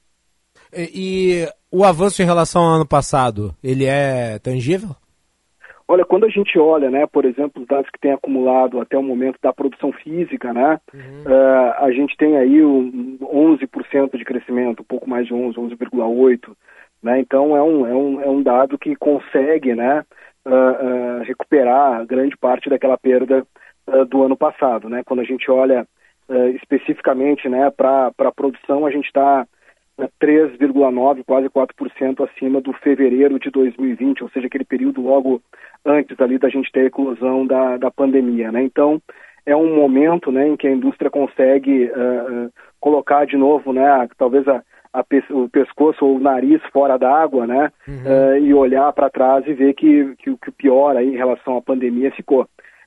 [0.73, 4.91] E, e o avanço em relação ao ano passado, ele é tangível?
[5.93, 9.03] Olha, quando a gente olha, né, por exemplo, os dados que tem acumulado até o
[9.03, 11.23] momento da produção física, né, uhum.
[11.27, 16.57] uh, a gente tem aí um 11% de crescimento, um pouco mais de 11, 11,8%,
[17.03, 20.03] né, então é um, é, um, é um dado que consegue, né,
[20.47, 23.47] uh, uh, recuperar grande parte daquela perda
[24.09, 25.87] do ano passado, né, quando a gente olha
[26.55, 29.45] especificamente, né, para a produção, a gente está
[30.21, 35.43] 3,9%, quase 4% acima do fevereiro de 2020, ou seja, aquele período logo
[35.85, 38.63] antes ali da gente ter a eclosão da, da pandemia, né?
[38.63, 39.01] Então,
[39.45, 42.51] é um momento, né, em que a indústria consegue uh,
[42.81, 47.73] colocar de novo, né, talvez a, a o pescoço ou o nariz fora d'água, né,
[47.87, 47.95] uhum.
[47.95, 51.57] uh, e olhar para trás e ver que, que, que o pior aí em relação
[51.57, 52.47] à pandemia ficou.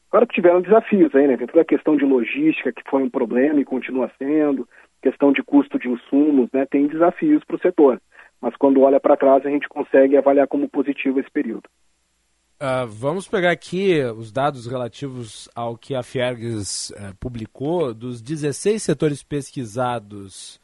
[0.10, 3.10] Claro que tiveram desafios aí, né, tem toda a questão de logística que foi um
[3.10, 4.66] problema e continua sendo,
[5.06, 8.02] questão de custo de insumos, né, tem desafios para o setor.
[8.42, 11.70] Mas quando olha para trás, a gente consegue avaliar como positivo esse período.
[12.56, 17.94] Uh, vamos pegar aqui os dados relativos ao que a Fiergs uh, publicou.
[17.94, 20.60] Dos 16 setores pesquisados,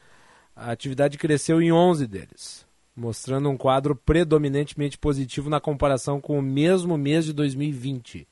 [0.56, 6.42] a atividade cresceu em 11 deles, mostrando um quadro predominantemente positivo na comparação com o
[6.42, 8.28] mesmo mês de 2020.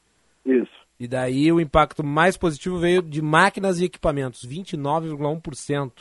[0.45, 0.78] Isso.
[0.99, 5.91] E daí o impacto mais positivo veio de máquinas e equipamentos, 29,1%.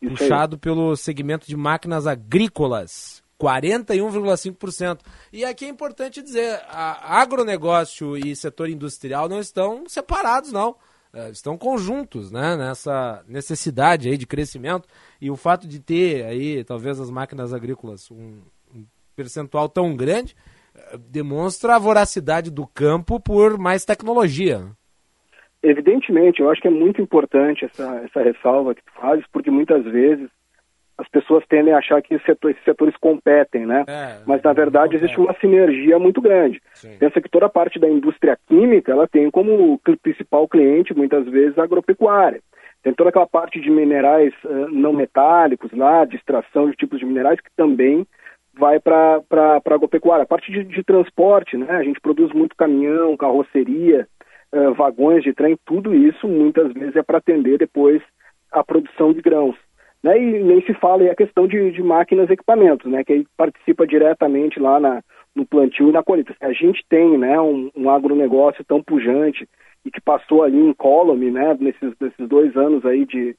[0.00, 0.60] Puxado aí.
[0.60, 5.00] pelo segmento de máquinas agrícolas, 41,5%.
[5.32, 10.76] E aqui é importante dizer, agronegócio e setor industrial não estão separados, não.
[11.12, 14.86] É, estão conjuntos né, nessa necessidade aí de crescimento.
[15.20, 18.42] E o fato de ter aí, talvez, as máquinas agrícolas um,
[18.74, 18.84] um
[19.16, 20.36] percentual tão grande
[21.10, 24.60] demonstra a voracidade do campo por mais tecnologia.
[25.62, 29.84] Evidentemente, eu acho que é muito importante essa, essa ressalva que tu fazes, porque muitas
[29.84, 30.28] vezes
[30.98, 32.26] as pessoas tendem a achar que esses
[32.64, 33.84] setores, competem, né?
[33.86, 36.60] É, Mas na verdade existe uma sinergia muito grande.
[36.74, 36.96] Sim.
[36.98, 41.56] Pensa que toda a parte da indústria química ela tem como principal cliente muitas vezes
[41.56, 42.40] a agropecuária.
[42.82, 47.06] Tem toda aquela parte de minerais uh, não metálicos lá, de extração de tipos de
[47.06, 48.04] minerais que também
[48.58, 50.24] vai para a agropecuária.
[50.24, 51.70] A parte de, de, transporte, né?
[51.70, 54.06] A gente produz muito caminhão, carroceria,
[54.52, 58.02] uh, vagões de trem, tudo isso muitas vezes é para atender depois
[58.50, 59.56] a produção de grãos.
[60.02, 60.16] Né?
[60.16, 63.04] E nem se fala aí a questão de, de máquinas e equipamentos, né?
[63.04, 65.02] Que aí participa diretamente lá na,
[65.34, 66.34] no plantio e na colheita.
[66.40, 69.48] A gente tem né, um, um agronegócio tão pujante
[69.84, 73.34] e que passou ali em column, né, nesses, nesses dois anos aí de,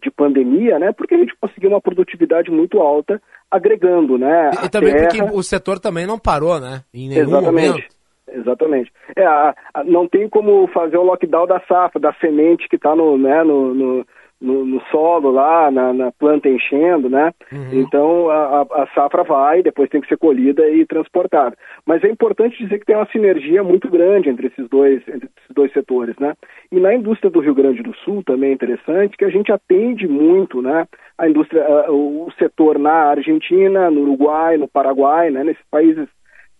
[0.00, 0.92] de pandemia, né?
[0.92, 4.50] Porque a gente conseguiu uma produtividade muito alta, agregando, né?
[4.64, 5.08] E, também terra...
[5.08, 6.82] porque o setor também não parou, né?
[6.94, 7.68] Em nenhum Exatamente.
[7.68, 8.00] momento.
[8.32, 8.92] Exatamente.
[9.16, 12.94] É, a, a, não tem como fazer o lockdown da safra, da semente que está
[12.94, 14.06] no, né, no, no
[14.40, 17.32] no, no solo lá, na, na, planta enchendo, né?
[17.52, 17.68] Uhum.
[17.72, 21.56] Então a, a, safra vai, depois tem que ser colhida e transportada.
[21.84, 25.54] Mas é importante dizer que tem uma sinergia muito grande entre esses dois, entre esses
[25.54, 26.34] dois setores, né?
[26.72, 30.08] E na indústria do Rio Grande do Sul também é interessante que a gente atende
[30.08, 30.86] muito, né?
[31.18, 35.44] A indústria, o setor na Argentina, no Uruguai, no Paraguai, né?
[35.44, 36.08] Nesses países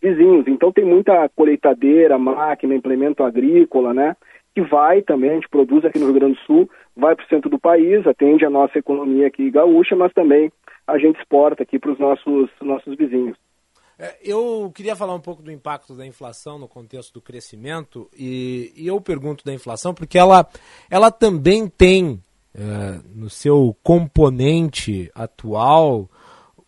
[0.02, 0.46] vizinhos.
[0.48, 4.16] Então tem muita colheitadeira, máquina, implemento agrícola, né?
[4.54, 7.28] Que vai também, a gente produz aqui no Rio Grande do Sul, vai para o
[7.28, 10.52] centro do país, atende a nossa economia aqui gaúcha, mas também
[10.86, 13.36] a gente exporta aqui para os nossos, nossos vizinhos.
[13.98, 18.72] É, eu queria falar um pouco do impacto da inflação no contexto do crescimento e,
[18.74, 20.48] e eu pergunto da inflação porque ela,
[20.90, 22.18] ela também tem
[22.54, 26.08] é, no seu componente atual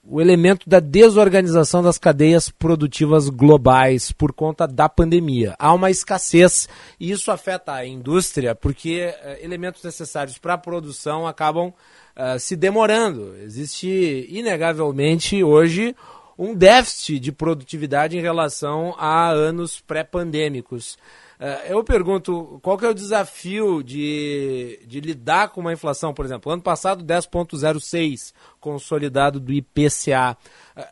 [0.04, 5.54] o elemento da desorganização das cadeias produtivas globais por conta da pandemia.
[5.58, 11.26] Há uma escassez e isso afeta a indústria porque uh, elementos necessários para a produção
[11.26, 13.36] acabam uh, se demorando.
[13.42, 15.94] Existe, inegavelmente, hoje
[16.36, 20.98] um déficit de produtividade em relação a anos pré-pandêmicos.
[21.44, 26.24] É, eu pergunto, qual que é o desafio de, de lidar com uma inflação, por
[26.24, 30.36] exemplo, ano passado 10,06 consolidado do IPCA.
[30.76, 30.86] É,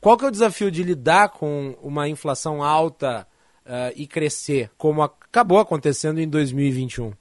[0.00, 3.24] qual que é o desafio de lidar com uma inflação alta
[3.64, 7.12] uh, e crescer, como acabou acontecendo em 2021?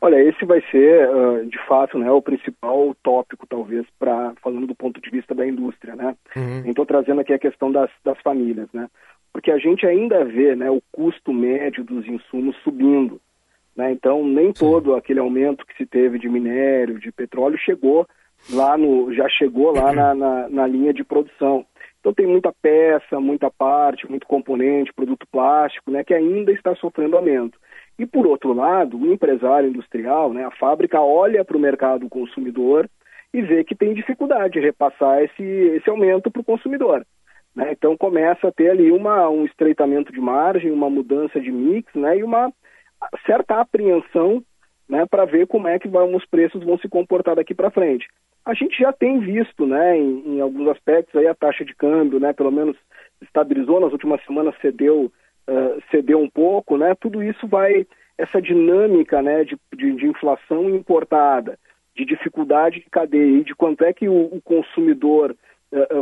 [0.00, 4.74] Olha, esse vai ser, uh, de fato, né, o principal tópico, talvez, para falando do
[4.74, 6.16] ponto de vista da indústria, né?
[6.34, 6.70] Uhum.
[6.70, 8.88] Estou trazendo aqui a questão das, das famílias, né?
[9.32, 13.20] Porque a gente ainda vê né, o custo médio dos insumos subindo.
[13.76, 13.92] Né?
[13.92, 18.06] Então, nem todo aquele aumento que se teve de minério, de petróleo, chegou
[18.50, 21.64] lá no, já chegou lá na, na, na linha de produção.
[22.00, 27.16] Então tem muita peça, muita parte, muito componente, produto plástico, né, que ainda está sofrendo
[27.16, 27.58] aumento.
[27.98, 32.88] E por outro lado, o empresário industrial, né, a fábrica olha para o mercado consumidor
[33.34, 37.04] e vê que tem dificuldade de repassar esse, esse aumento para o consumidor.
[37.58, 37.72] Né?
[37.72, 42.18] Então começa a ter ali uma, um estreitamento de margem, uma mudança de mix né,
[42.18, 42.52] e uma
[43.26, 44.40] certa apreensão
[44.88, 48.06] né, para ver como é que vão, os preços vão se comportar daqui para frente.
[48.46, 52.20] A gente já tem visto, né, em, em, alguns aspectos aí a taxa de câmbio,
[52.20, 52.76] né, pelo menos
[53.20, 55.12] estabilizou nas últimas semanas cedeu
[55.48, 56.94] uh, cedeu um pouco, né?
[56.94, 57.84] Tudo isso vai
[58.16, 61.58] essa dinâmica, né, de, de, de inflação importada,
[61.96, 65.34] de dificuldade de cadeia e de quanto é que o, o consumidor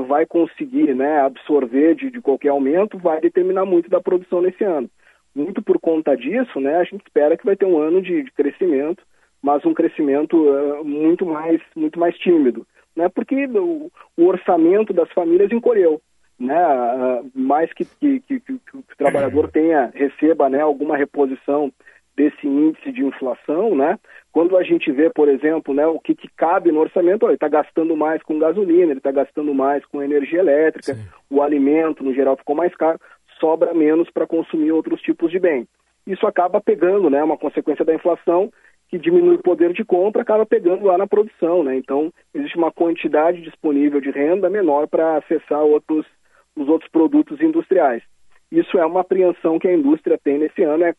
[0.06, 4.88] vai conseguir, né, absorver de, de qualquer aumento, vai determinar muito da produção nesse ano.
[5.34, 8.30] Muito por conta disso, né, a gente espera que vai ter um ano de, de
[8.32, 9.02] crescimento,
[9.42, 15.10] mas um crescimento uh, muito mais muito mais tímido, né, porque o, o orçamento das
[15.12, 16.00] famílias encolheu,
[16.38, 21.72] né, uh, mais que, que, que, que, o trabalhador tenha receba, né, alguma reposição
[22.16, 23.98] desse índice de inflação, né,
[24.32, 27.34] quando a gente vê, por exemplo, né, o que, que cabe no orçamento, ó, ele
[27.34, 31.06] está gastando mais com gasolina, ele está gastando mais com energia elétrica, Sim.
[31.30, 32.98] o alimento no geral ficou mais caro
[33.38, 35.66] sobra menos para consumir outros tipos de bem.
[36.06, 38.50] Isso acaba pegando, né, uma consequência da inflação
[38.88, 41.76] que diminui o poder de compra, acaba pegando lá na produção, né?
[41.76, 46.06] Então, existe uma quantidade disponível de renda menor para acessar outros
[46.54, 48.02] os outros produtos industriais.
[48.50, 50.94] Isso é uma apreensão que a indústria tem nesse ano, é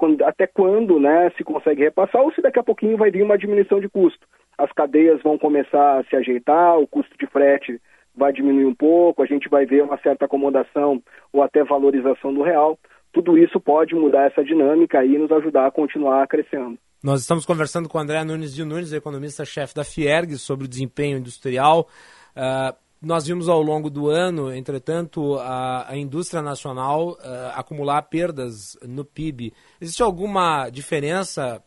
[0.00, 3.36] quando, até quando, né, se consegue repassar ou se daqui a pouquinho vai vir uma
[3.36, 4.26] diminuição de custo.
[4.56, 7.78] As cadeias vão começar a se ajeitar, o custo de frete
[8.16, 12.42] vai diminuir um pouco, a gente vai ver uma certa acomodação ou até valorização do
[12.42, 12.78] real.
[13.12, 16.78] Tudo isso pode mudar essa dinâmica e nos ajudar a continuar crescendo.
[17.04, 21.18] Nós estamos conversando com o André Nunes de Nunes, economista-chefe da Fierg, sobre o desempenho
[21.18, 21.86] industrial.
[22.34, 27.18] Uh, nós vimos ao longo do ano, entretanto, a, a indústria nacional uh,
[27.54, 29.54] acumular perdas no PIB.
[29.80, 31.62] Existe alguma diferença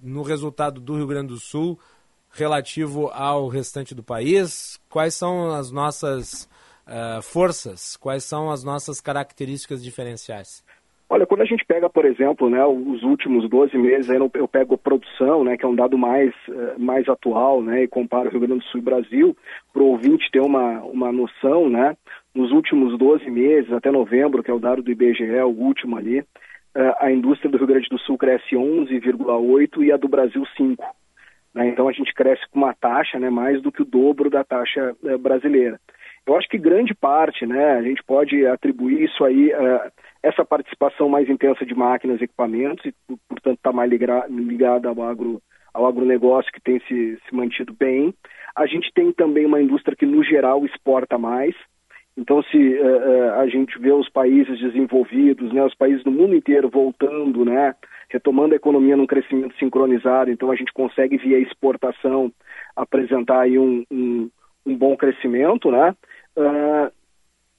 [0.00, 1.78] no resultado do Rio Grande do Sul
[2.30, 4.80] relativo ao restante do país?
[4.88, 6.48] Quais são as nossas
[6.86, 7.96] uh, forças?
[7.96, 10.64] Quais são as nossas características diferenciais?
[11.12, 14.78] Olha, quando a gente pega, por exemplo, né, os últimos 12 meses, aí eu pego
[14.78, 18.60] produção, né, que é um dado mais, uh, mais atual, né, e comparo Rio Grande
[18.60, 19.36] do Sul e Brasil,
[19.74, 21.94] para o ouvinte ter uma, uma noção, né,
[22.34, 26.20] nos últimos 12 meses, até novembro, que é o dado do IBGE, o último ali,
[26.20, 26.24] uh,
[26.98, 30.78] a indústria do Rio Grande do Sul cresce 11,8% e a do Brasil 5%.
[31.52, 31.68] Né?
[31.68, 34.96] Então a gente cresce com uma taxa né, mais do que o dobro da taxa
[35.02, 35.78] uh, brasileira.
[36.26, 39.90] Eu acho que grande parte, né, a gente pode atribuir isso aí, uh,
[40.22, 42.94] essa participação mais intensa de máquinas e equipamentos, e
[43.28, 45.42] portanto está mais ligada ao, agro,
[45.74, 48.14] ao agronegócio que tem se, se mantido bem.
[48.54, 51.54] A gente tem também uma indústria que, no geral, exporta mais.
[52.16, 56.68] Então, se uh, a gente vê os países desenvolvidos, né, os países do mundo inteiro
[56.68, 57.74] voltando, né,
[58.10, 62.30] retomando a economia num crescimento sincronizado, então a gente consegue via exportação
[62.76, 64.30] apresentar aí um, um,
[64.64, 65.94] um bom crescimento, né?
[66.36, 66.92] Uh,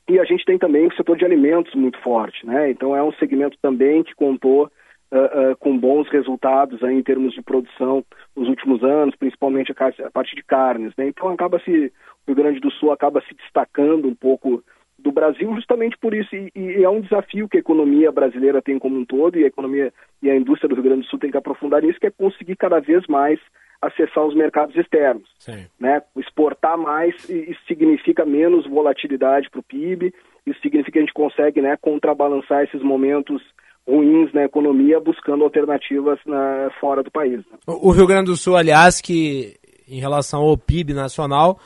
[0.10, 2.70] e a gente tem também o setor de alimentos muito forte, né?
[2.70, 4.66] Então é um segmento também que contou
[5.12, 8.04] uh, uh, com bons resultados em termos de produção
[8.36, 11.08] nos últimos anos, principalmente a, a parte de carnes, né?
[11.08, 11.92] Então acaba se o
[12.28, 14.64] Rio Grande do Sul acaba se destacando um pouco
[14.98, 18.80] do Brasil justamente por isso e, e, é um desafio que a economia brasileira tem
[18.80, 21.30] como um todo e a economia e a indústria do Rio Grande do Sul tem
[21.32, 23.40] que aprofundar nisso que é conseguir cada vez mais
[23.88, 25.66] acessar os mercados externos, Sim.
[25.80, 26.02] né?
[26.18, 30.14] Exportar mais isso significa menos volatilidade para o PIB,
[30.46, 33.42] isso significa que a gente consegue, né, contrabalançar esses momentos
[33.88, 37.38] ruins na economia buscando alternativas na, fora do país.
[37.38, 37.58] Né?
[37.68, 39.56] O Rio Grande do Sul, aliás, que
[39.88, 41.60] em relação ao PIB nacional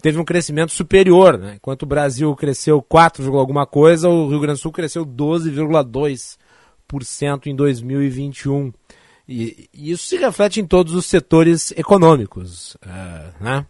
[0.00, 1.54] teve um crescimento superior, né?
[1.56, 7.54] Enquanto o Brasil cresceu 4, alguma coisa, o Rio Grande do Sul cresceu 12,2% em
[7.54, 8.72] 2021.
[9.30, 13.64] E, e, isso se reflete em todos os setores econômicos, uh, né?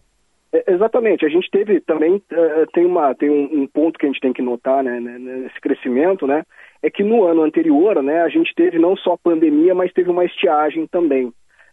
[0.55, 1.27] É, exatamente.
[1.27, 4.33] A gente teve também uh, tem uma tem um, um, ponto que a gente tem
[4.33, 6.45] que notar, né, né, nesse crescimento, né?
[6.83, 10.25] É que no ano anterior, né, a gente teve não só pandemia, mas teve uma
[10.25, 11.31] estiagem também.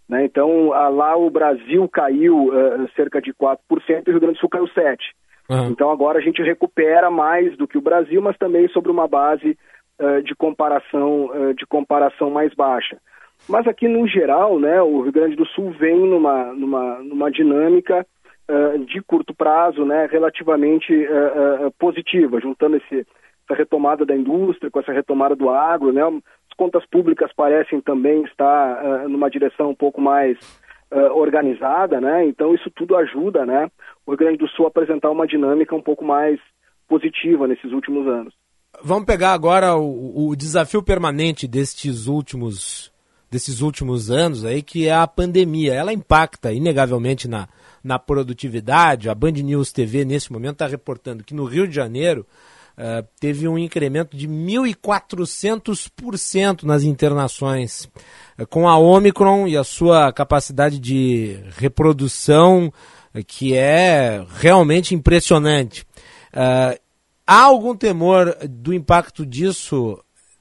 [0.09, 0.25] Né?
[0.25, 3.57] Então, lá o Brasil caiu uh, cerca de 4%
[3.87, 4.97] e o Rio Grande do Sul caiu 7%.
[5.49, 5.69] Uhum.
[5.69, 9.57] Então, agora a gente recupera mais do que o Brasil, mas também sobre uma base
[10.25, 12.97] de, comparação, de comparação mais baixa.
[13.47, 18.05] Mas aqui, no geral, né, o Rio Grande do Sul vem numa, numa, numa dinâmica
[18.87, 20.93] de curto prazo né, relativamente
[21.77, 23.05] positiva, juntando esse,
[23.43, 26.01] essa retomada da indústria com essa retomada do agro, né,
[26.57, 30.37] contas públicas parecem também estar uh, numa direção um pouco mais
[30.91, 32.25] uh, organizada, né?
[32.25, 33.69] Então isso tudo ajuda, né?
[34.05, 36.39] O Rio Grande do Sul a apresentar uma dinâmica um pouco mais
[36.89, 38.33] positiva nesses últimos anos.
[38.83, 42.91] Vamos pegar agora o, o desafio permanente destes últimos
[43.29, 45.73] desses últimos anos aí, que é a pandemia.
[45.73, 47.47] Ela impacta inegavelmente na,
[47.83, 49.09] na produtividade.
[49.09, 52.25] A Band News TV, nesse momento, está reportando que no Rio de Janeiro
[52.77, 57.89] uh, teve um incremento de 1.400% nas internações.
[58.37, 62.73] Uh, com a Omicron e a sua capacidade de reprodução, uh,
[63.25, 65.85] que é realmente impressionante.
[67.25, 69.99] há algum temor do impacto disso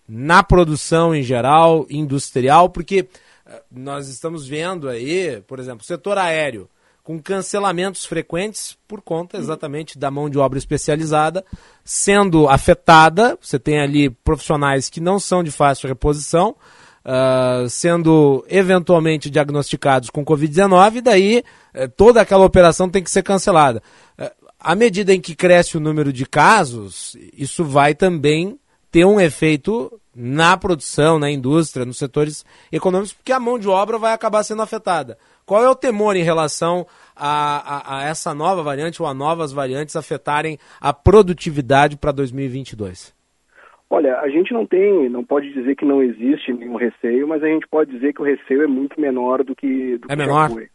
[0.08, 3.08] na produção em geral, industrial, porque
[3.46, 6.68] eh, nós estamos vendo aí, por exemplo, o setor aéreo
[7.06, 11.44] com cancelamentos frequentes por conta exatamente da mão de obra especializada
[11.84, 13.38] sendo afetada.
[13.40, 16.56] Você tem ali profissionais que não são de fácil reposição,
[17.04, 21.44] uh, sendo eventualmente diagnosticados com Covid-19, e daí
[21.76, 23.80] uh, toda aquela operação tem que ser cancelada.
[24.18, 24.28] Uh,
[24.58, 28.58] à medida em que cresce o número de casos, isso vai também
[28.96, 33.98] ter um efeito na produção, na indústria, nos setores econômicos, porque a mão de obra
[33.98, 35.18] vai acabar sendo afetada.
[35.44, 39.52] Qual é o temor em relação a, a, a essa nova variante ou a novas
[39.52, 43.14] variantes afetarem a produtividade para 2022?
[43.90, 47.48] Olha, a gente não tem, não pode dizer que não existe nenhum receio, mas a
[47.48, 50.48] gente pode dizer que o receio é muito menor do que, do é que menor.
[50.48, 50.68] foi.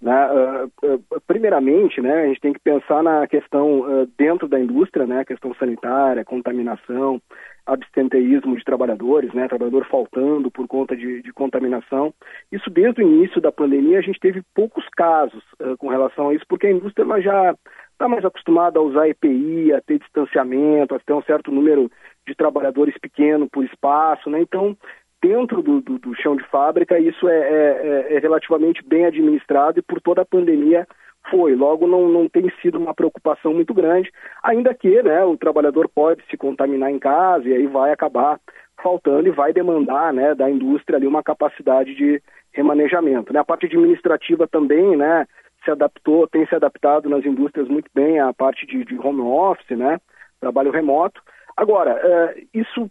[0.00, 0.28] Né?
[0.30, 5.06] Uh, uh, primeiramente, né, a gente tem que pensar na questão uh, dentro da indústria,
[5.06, 7.20] né, questão sanitária, contaminação,
[7.64, 12.12] abstenteísmo de trabalhadores, né, trabalhador faltando por conta de, de contaminação.
[12.52, 15.42] Isso desde o início da pandemia a gente teve poucos casos
[15.78, 17.56] com relação a isso, porque a indústria já
[17.90, 21.90] está mais acostumada a usar EPI, a ter distanciamento, a ter um certo número
[22.26, 24.40] de trabalhadores pequeno por espaço, né?
[24.40, 24.76] Então
[25.22, 29.78] dentro do, do, do chão de fábrica, isso é, é, é, é, relativamente bem administrado
[29.78, 30.86] e por toda a pandemia
[31.30, 31.54] foi.
[31.54, 34.12] Logo, não, não tem sido uma preocupação muito grande,
[34.42, 38.38] ainda que né, o trabalhador pode se contaminar em casa e aí vai acabar
[38.82, 43.32] faltando e vai demandar né, da indústria ali uma capacidade de remanejamento.
[43.32, 43.40] Né?
[43.40, 45.26] A parte administrativa também né,
[45.64, 49.76] se adaptou, tem se adaptado nas indústrias muito bem à parte de, de home office,
[49.76, 49.98] né,
[50.40, 51.20] trabalho remoto.
[51.56, 52.90] Agora, é, isso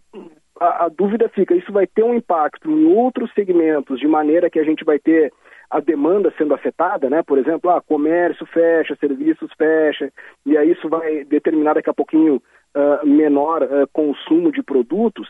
[0.60, 4.58] a, a, dúvida fica, isso vai ter um impacto em outros segmentos, de maneira que
[4.58, 5.32] a gente vai ter
[5.70, 7.22] a demanda sendo afetada, né?
[7.22, 10.12] Por exemplo, ah, comércio fecha, serviços fecha,
[10.44, 15.28] e aí isso vai determinar daqui a pouquinho uh, menor uh, consumo de produtos.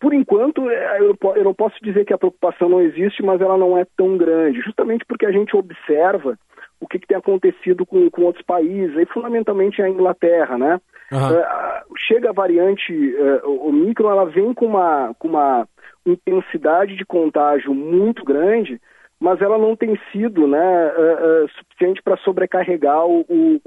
[0.00, 3.76] Por enquanto, é, eu, não posso dizer que a preocupação não existe, mas ela não
[3.76, 6.38] é tão grande, justamente porque a gente observa
[6.80, 10.80] o que, que tem acontecido com, com outros países, e fundamentalmente a Inglaterra, né?
[11.10, 11.18] Uhum.
[11.18, 15.66] Uh, chega a variante uh, Omicron, ela vem com uma, com uma
[16.06, 18.80] intensidade de contágio muito grande,
[19.18, 23.60] mas ela não tem sido né, uh, uh, suficiente para sobrecarregar o, o,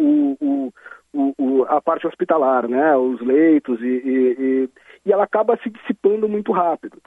[1.14, 4.70] o, o, a parte hospitalar, né, os leitos, e, e, e,
[5.06, 6.98] e ela acaba se dissipando muito rápido.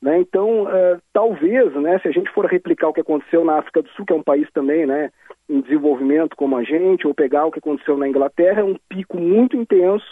[0.00, 0.18] Né?
[0.18, 3.88] Então, uh, talvez, né, se a gente for replicar o que aconteceu na África do
[3.90, 5.10] Sul, que é um país também né,
[5.48, 9.18] em desenvolvimento como a gente, ou pegar o que aconteceu na Inglaterra, é um pico
[9.18, 10.06] muito intenso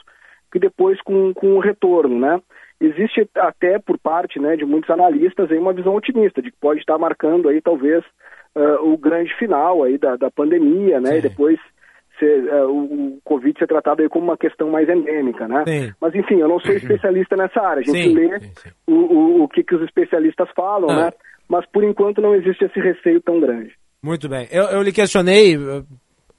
[0.52, 2.40] que depois com, com o retorno, né?
[2.80, 6.80] Existe até por parte né, de muitos analistas aí uma visão otimista de que pode
[6.80, 8.02] estar marcando aí talvez
[8.56, 11.12] uh, o grande final aí da, da pandemia, né?
[11.12, 11.18] Sim.
[11.18, 11.60] E depois
[12.20, 15.64] ser, uh, o, Covid ser tratado aí como uma questão mais endêmica, né?
[15.66, 15.92] Sim.
[16.00, 17.80] Mas enfim, eu não sou especialista nessa área.
[17.80, 21.06] A gente sim, lê sim, o, o, o, que, que os especialistas falam, ah.
[21.06, 21.12] né?
[21.48, 23.74] Mas por enquanto não existe esse receio tão grande.
[24.00, 24.46] Muito bem.
[24.52, 25.58] Eu, eu lhe questionei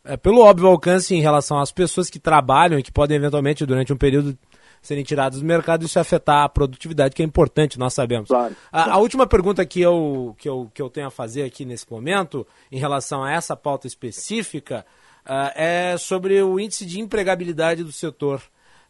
[0.05, 3.91] é, pelo óbvio alcance em relação às pessoas que trabalham e que podem eventualmente durante
[3.91, 4.37] um período
[4.81, 8.29] serem tiradas do mercado, isso afetar a produtividade, que é importante, nós sabemos.
[8.29, 11.65] Claro, a, a, última pergunta que eu, que, eu, que eu tenho a fazer aqui
[11.65, 14.83] nesse momento, em relação a essa pauta específica,
[15.25, 18.41] uh, é sobre o índice de empregabilidade do setor,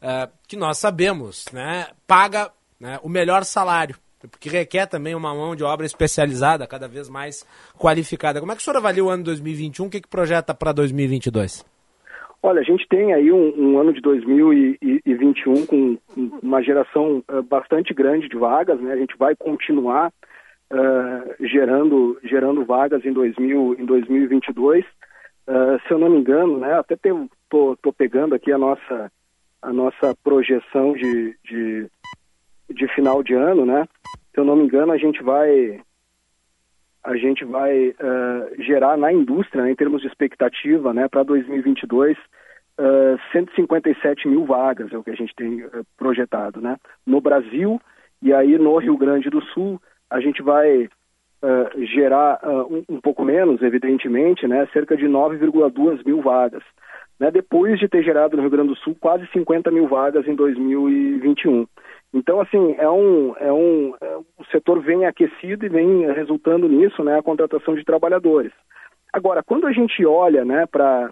[0.01, 3.95] uh, que nós sabemos, né, paga né, o melhor salário,
[4.29, 7.45] porque requer também uma mão de obra especializada, cada vez mais
[7.77, 8.39] qualificada.
[8.39, 9.85] Como é que o senhor avalia o ano 2021?
[9.85, 11.65] O que, que projeta para 2022?
[12.43, 15.97] Olha, a gente tem aí um, um ano de 2021 com
[16.41, 18.93] uma geração uh, bastante grande de vagas, né?
[18.93, 20.11] A gente vai continuar
[20.71, 24.83] uh, gerando, gerando vagas em, 2000, em 2022.
[25.91, 29.11] Se eu não me engano, né, até estou pegando aqui a nossa,
[29.61, 31.85] a nossa projeção de, de,
[32.69, 33.85] de, final de ano, né?
[34.33, 35.81] Se eu não me engano, a gente vai
[37.03, 42.17] a gente vai uh, gerar na indústria, né, em termos de expectativa, né, para 2022,
[42.17, 46.77] uh, 157 mil vagas é o que a gente tem uh, projetado, né?
[47.05, 47.81] No Brasil
[48.21, 49.77] E aí no Rio Grande do Sul
[50.09, 50.87] a gente vai
[51.41, 56.63] uh, gerar uh, um, um, pouco menos, evidentemente, né, cerca de 9,2 mil vagas.
[57.19, 60.35] Né, depois de ter gerado no Rio Grande do Sul quase 50 mil vagas em
[60.35, 61.67] 2021.
[62.13, 67.03] Então, assim, é um, é um, é, o setor vem aquecido e vem resultando nisso,
[67.03, 68.51] né, a contratação de trabalhadores.
[69.13, 71.11] Agora, quando a gente olha, né, para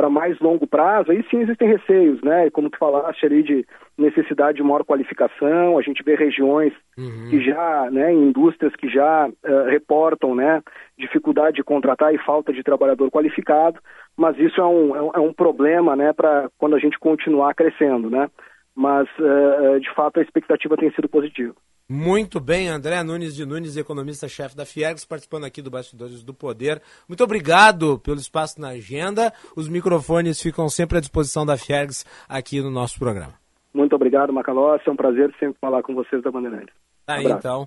[0.00, 2.48] para mais longo prazo, aí sim existem receios, né?
[2.48, 3.66] Como tu falaste ali de
[3.98, 7.28] necessidade de maior qualificação, a gente vê regiões uhum.
[7.28, 10.62] que já, né, indústrias que já uh, reportam, né,
[10.98, 13.78] dificuldade de contratar e falta de trabalhador qualificado,
[14.16, 17.54] mas isso é um, é um, é um problema, né, para quando a gente continuar
[17.54, 18.30] crescendo, né?
[18.74, 21.54] Mas, uh, de fato, a expectativa tem sido positiva.
[21.92, 26.80] Muito bem, André Nunes de Nunes, economista-chefe da Fiergs, participando aqui do Bastidores do Poder.
[27.08, 29.32] Muito obrigado pelo espaço na agenda.
[29.56, 33.34] Os microfones ficam sempre à disposição da Fiergs aqui no nosso programa.
[33.74, 34.88] Muito obrigado, Macalossi.
[34.88, 36.72] É um prazer sempre falar com vocês da Bandeirantes.
[37.04, 37.66] Tá aí, então.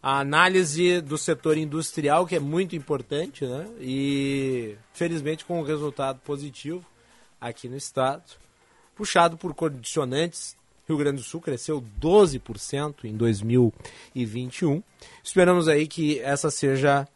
[0.00, 3.66] A análise do setor industrial, que é muito importante, né?
[3.80, 6.86] E, felizmente, com um resultado positivo
[7.40, 8.22] aqui no estado,
[8.94, 10.56] puxado por condicionantes
[10.86, 14.82] Rio Grande do Sul cresceu 12% em 2021.
[15.22, 17.06] Esperamos aí que essa seja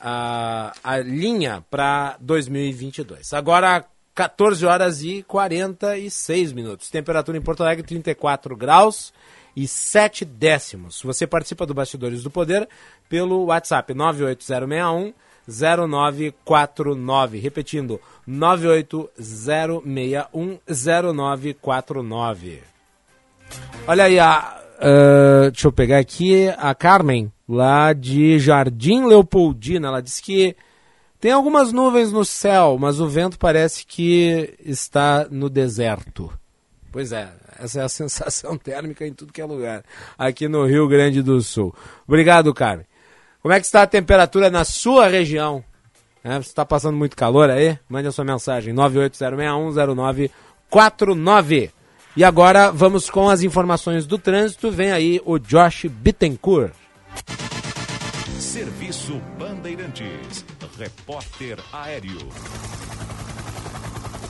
[0.00, 3.32] a, a linha para 2022.
[3.32, 6.90] Agora, 14 horas e 46 minutos.
[6.90, 9.12] Temperatura em Porto Alegre, 34 graus
[9.54, 11.02] e 7 décimos.
[11.02, 12.68] Você participa do Bastidores do Poder
[13.08, 15.12] pelo WhatsApp 98061
[15.48, 17.38] 0949.
[17.38, 22.77] Repetindo, 98061 0949.
[23.86, 29.88] Olha aí, a, uh, deixa eu pegar aqui a Carmen, lá de Jardim Leopoldina.
[29.88, 30.54] Ela disse que
[31.20, 36.32] tem algumas nuvens no céu, mas o vento parece que está no deserto.
[36.92, 37.28] Pois é,
[37.58, 39.82] essa é a sensação térmica em tudo que é lugar,
[40.16, 41.74] aqui no Rio Grande do Sul.
[42.06, 42.86] Obrigado, Carmen.
[43.42, 45.64] Como é que está a temperatura na sua região?
[46.22, 47.78] É, você está passando muito calor aí?
[47.88, 51.70] Mande a sua mensagem, 980610949.
[52.18, 54.72] E agora vamos com as informações do trânsito.
[54.72, 56.72] Vem aí o Josh Bittencourt.
[58.40, 60.44] Serviço Bandeirantes.
[60.76, 62.18] Repórter Aéreo.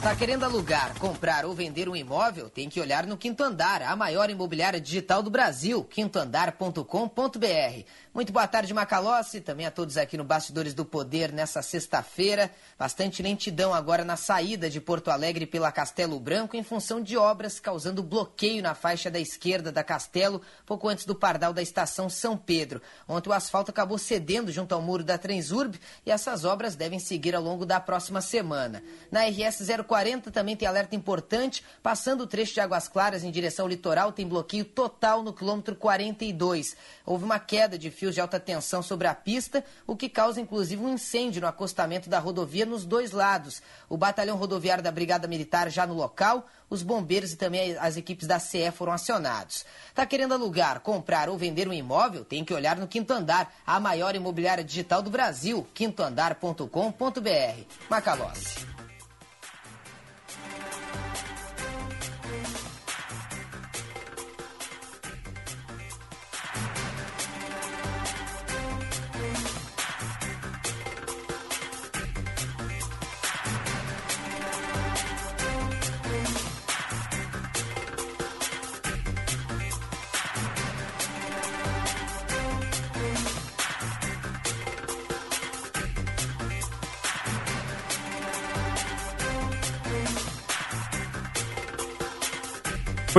[0.09, 2.49] Tá querendo alugar, comprar ou vender um imóvel?
[2.49, 7.85] Tem que olhar no Quinto Andar, a maior imobiliária digital do Brasil, quintoandar.com.br.
[8.15, 12.51] Muito boa tarde, Macalossi, também a todos aqui no Bastidores do Poder nessa sexta-feira.
[12.79, 17.61] Bastante lentidão agora na saída de Porto Alegre pela Castelo Branco em função de obras
[17.61, 22.35] causando bloqueio na faixa da esquerda da Castelo, pouco antes do pardal da estação São
[22.35, 22.81] Pedro.
[23.07, 27.37] Ontem o asfalto acabou cedendo junto ao muro da Transurb e essas obras devem seguir
[27.37, 28.83] ao longo da próxima semana.
[29.13, 29.61] Na RS
[29.99, 34.13] 040 também tem alerta importante, passando o trecho de Águas Claras em direção ao litoral,
[34.13, 36.77] tem bloqueio total no quilômetro 42.
[37.05, 40.83] Houve uma queda de fios de alta tensão sobre a pista, o que causa inclusive
[40.83, 43.61] um incêndio no acostamento da rodovia nos dois lados.
[43.89, 48.27] O batalhão rodoviário da Brigada Militar já no local, os bombeiros e também as equipes
[48.27, 49.65] da CE foram acionados.
[49.89, 52.25] Está querendo alugar, comprar ou vender um imóvel?
[52.25, 57.65] Tem que olhar no Quinto Andar, a maior imobiliária digital do Brasil, quintoandar.com.br.
[57.89, 58.78] Macalossi.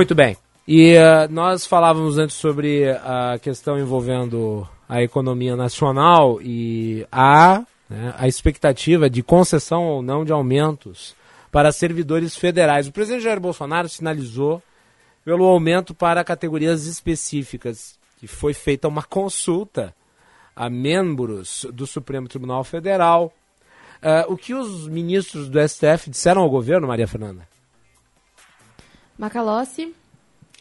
[0.00, 0.34] Muito bem.
[0.66, 8.14] E uh, nós falávamos antes sobre a questão envolvendo a economia nacional e a, né,
[8.16, 11.14] a expectativa de concessão ou não de aumentos
[11.52, 12.88] para servidores federais.
[12.88, 14.62] O presidente Jair Bolsonaro sinalizou
[15.22, 19.94] pelo aumento para categorias específicas, que foi feita uma consulta
[20.56, 23.34] a membros do Supremo Tribunal Federal.
[24.02, 27.50] Uh, o que os ministros do STF disseram ao governo, Maria Fernanda?
[29.20, 29.94] Macalossi,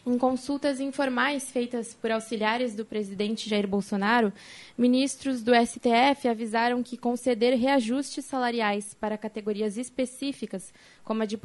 [0.09, 4.33] em consultas informais feitas por auxiliares do presidente Jair Bolsonaro,
[4.75, 11.37] ministros do STF avisaram que conceder reajustes salariais para categorias específicas, como a de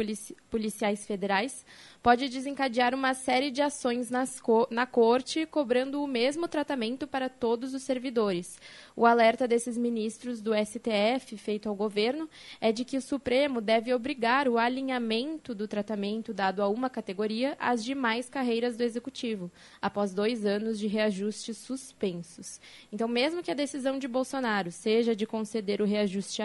[0.51, 1.65] policiais federais,
[2.03, 4.11] pode desencadear uma série de ações
[4.43, 8.59] co na corte, cobrando o mesmo tratamento para todos os servidores.
[8.97, 12.29] O alerta desses ministros do STF, feito ao governo,
[12.61, 17.57] é de que o Supremo deve obrigar o alinhamento do tratamento dado a uma categoria
[17.59, 19.51] às demais carreiras carreiras do Executivo,
[19.83, 22.61] após dois anos de reajustes suspensos.
[22.93, 26.41] Então, mesmo que a decisão de Bolsonaro seja de conceder o reajuste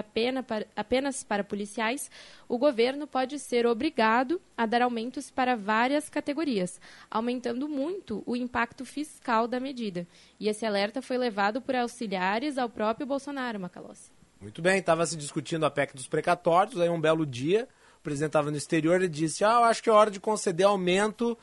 [0.75, 2.09] apenas para policiais,
[2.47, 6.81] o governo pode ser obrigado a dar aumentos para várias categorias,
[7.11, 10.07] aumentando muito o impacto fiscal da medida.
[10.39, 14.11] E esse alerta foi levado por auxiliares ao próprio Bolsonaro, Macalossi.
[14.41, 17.67] Muito bem, estava se discutindo a PEC dos precatórios, aí um belo dia,
[17.99, 20.65] o presidente estava no exterior e disse, ah, eu acho que é hora de conceder
[20.65, 21.37] aumento,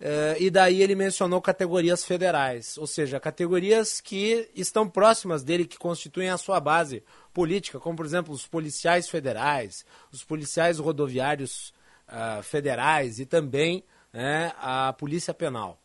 [0.00, 5.76] eh, e daí ele mencionou categorias federais, ou seja, categorias que estão próximas dele, que
[5.76, 11.72] constituem a sua base política, como por exemplo os policiais federais, os policiais rodoviários
[12.08, 13.82] uh, federais e também
[14.12, 15.80] né, a polícia penal.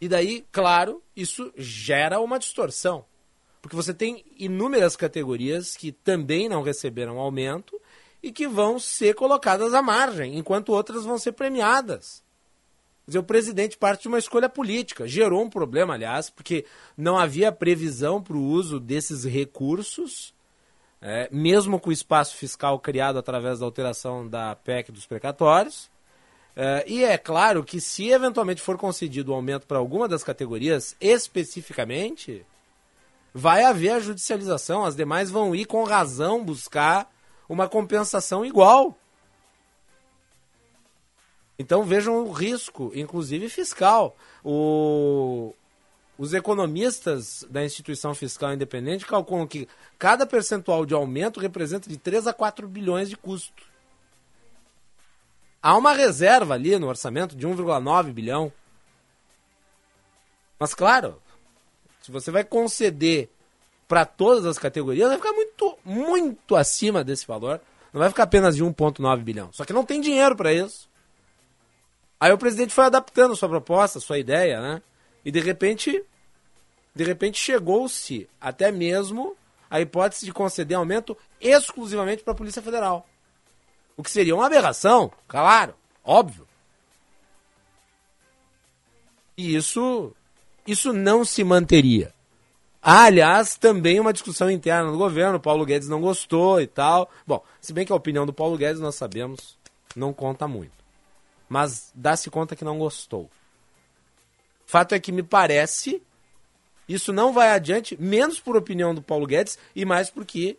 [0.00, 3.04] E daí, claro, isso gera uma distorção.
[3.60, 7.78] Porque você tem inúmeras categorias que também não receberam aumento
[8.22, 12.22] e que vão ser colocadas à margem, enquanto outras vão ser premiadas.
[13.08, 15.08] Dizer, o presidente parte de uma escolha política.
[15.08, 20.34] Gerou um problema, aliás, porque não havia previsão para o uso desses recursos,
[21.00, 25.90] é, mesmo com o espaço fiscal criado através da alteração da PEC dos precatórios.
[26.54, 30.22] É, e é claro que se eventualmente for concedido o um aumento para alguma das
[30.22, 32.44] categorias, especificamente,
[33.32, 34.84] vai haver a judicialização.
[34.84, 37.10] As demais vão ir com razão buscar
[37.48, 38.98] uma compensação igual.
[41.58, 44.16] Então vejam o risco, inclusive fiscal.
[44.44, 45.52] O,
[46.16, 52.28] os economistas da instituição fiscal independente calculam que cada percentual de aumento representa de 3
[52.28, 53.66] a 4 bilhões de custo.
[55.60, 58.52] Há uma reserva ali no orçamento de 1,9 bilhão.
[60.60, 61.20] Mas claro,
[62.00, 63.28] se você vai conceder
[63.88, 67.60] para todas as categorias, vai ficar muito, muito acima desse valor.
[67.92, 69.52] Não vai ficar apenas de 1,9 bilhão.
[69.52, 70.88] Só que não tem dinheiro para isso.
[72.20, 74.82] Aí o presidente foi adaptando sua proposta, sua ideia, né?
[75.24, 76.02] E de repente,
[76.94, 79.36] de repente chegou-se até mesmo
[79.70, 83.06] a hipótese de conceder aumento exclusivamente para a Polícia Federal.
[83.96, 86.46] O que seria uma aberração, claro, óbvio.
[89.36, 90.12] E isso,
[90.66, 92.12] isso não se manteria.
[92.82, 95.38] Há, aliás, também uma discussão interna do governo.
[95.38, 97.10] Paulo Guedes não gostou e tal.
[97.26, 99.58] Bom, se bem que a opinião do Paulo Guedes, nós sabemos,
[99.94, 100.77] não conta muito.
[101.48, 103.30] Mas dá-se conta que não gostou.
[104.66, 106.02] Fato é que me parece
[106.88, 110.56] isso não vai adiante, menos por opinião do Paulo Guedes e mais porque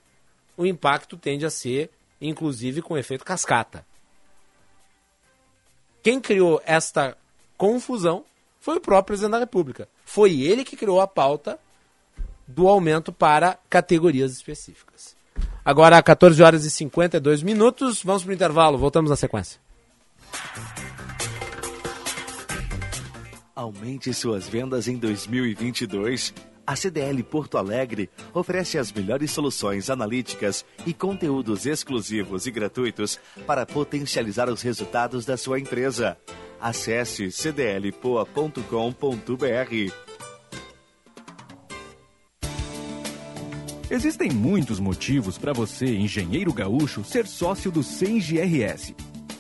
[0.56, 1.90] o impacto tende a ser,
[2.22, 3.84] inclusive, com efeito cascata.
[6.04, 7.18] Quem criou esta
[7.58, 8.24] confusão
[8.60, 9.90] foi o próprio presidente da República.
[10.06, 11.60] Foi ele que criou a pauta
[12.48, 15.16] do aumento para categorias específicas.
[15.66, 19.60] Agora, 14 horas e 52 minutos, vamos para o intervalo, voltamos na sequência.
[23.60, 26.34] Aumente suas vendas em 2022.
[26.66, 33.66] A CDL Porto Alegre oferece as melhores soluções analíticas e conteúdos exclusivos e gratuitos para
[33.66, 36.18] potencializar os resultados da sua empresa.
[36.58, 38.64] Acesse cdlpoa.com.br.
[43.92, 48.96] Existem muitos motivos para você, engenheiro gaúcho, ser sócio do CENGRS.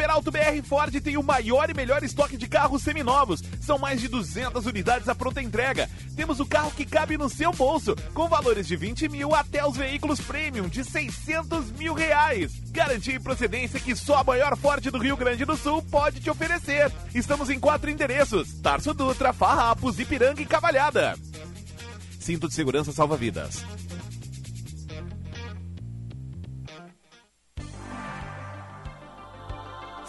[0.00, 3.42] Super Alto BR Ford tem o maior e melhor estoque de carros seminovos.
[3.60, 5.90] São mais de 200 unidades à pronta entrega.
[6.16, 9.76] Temos o carro que cabe no seu bolso, com valores de 20 mil até os
[9.76, 12.50] veículos premium de 600 mil reais.
[12.70, 16.30] Garantia e procedência que só a maior Ford do Rio Grande do Sul pode te
[16.30, 16.90] oferecer.
[17.14, 21.14] Estamos em quatro endereços: Tarso Dutra, Farrapos, Ipiranga e Cavalhada.
[22.18, 23.62] Cinto de segurança salva vidas.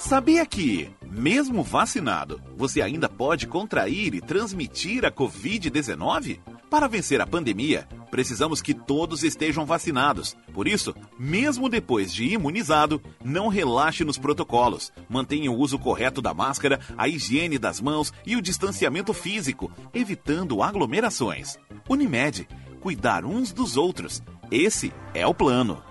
[0.01, 6.39] Sabia que, mesmo vacinado, você ainda pode contrair e transmitir a Covid-19?
[6.71, 10.35] Para vencer a pandemia, precisamos que todos estejam vacinados.
[10.53, 14.91] Por isso, mesmo depois de imunizado, não relaxe nos protocolos.
[15.07, 20.63] Mantenha o uso correto da máscara, a higiene das mãos e o distanciamento físico, evitando
[20.63, 21.59] aglomerações.
[21.87, 22.47] Unimed,
[22.81, 24.21] cuidar uns dos outros.
[24.49, 25.90] Esse é o plano.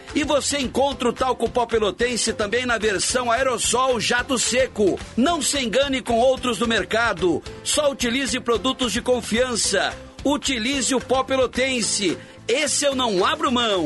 [0.13, 4.99] E você encontra o talco pó pelotense também na versão aerossol jato seco.
[5.15, 7.41] Não se engane com outros do mercado.
[7.63, 9.93] Só utilize produtos de confiança.
[10.23, 12.17] Utilize o pó pelotense.
[12.47, 13.85] Esse eu não abro mão.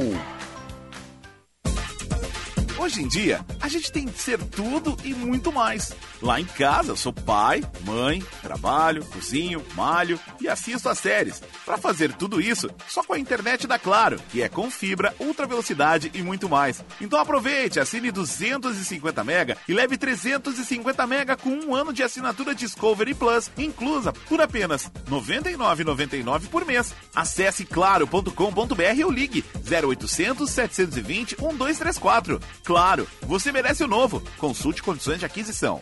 [2.77, 5.93] Hoje em dia, a gente tem que ser tudo e muito mais.
[6.21, 11.41] Lá em casa, eu sou pai, mãe, trabalho, cozinho, malho e assisto as séries.
[11.65, 15.45] Para fazer tudo isso, só com a internet da Claro, que é com fibra, ultra
[15.45, 16.83] velocidade e muito mais.
[16.99, 23.13] Então aproveite, assine 250 mega e leve 350 mega com um ano de assinatura Discovery
[23.13, 26.93] Plus inclusa por apenas R$ 99,99 por mês.
[27.13, 32.39] Acesse claro.com.br ou ligue 0800 720 1234.
[32.63, 34.21] Claro, você merece o novo.
[34.37, 35.81] Consulte condições de aquisição.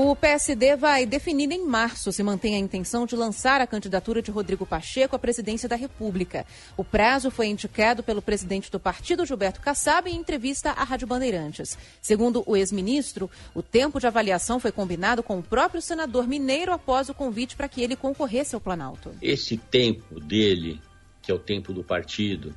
[0.00, 4.30] O PSD vai definir em março se mantém a intenção de lançar a candidatura de
[4.30, 6.46] Rodrigo Pacheco à presidência da República.
[6.76, 11.76] O prazo foi indicado pelo presidente do partido, Gilberto Kassab, em entrevista à Rádio Bandeirantes.
[12.00, 17.08] Segundo o ex-ministro, o tempo de avaliação foi combinado com o próprio senador mineiro após
[17.08, 19.10] o convite para que ele concorresse ao Planalto.
[19.20, 20.80] Esse tempo dele,
[21.20, 22.54] que é o tempo do partido,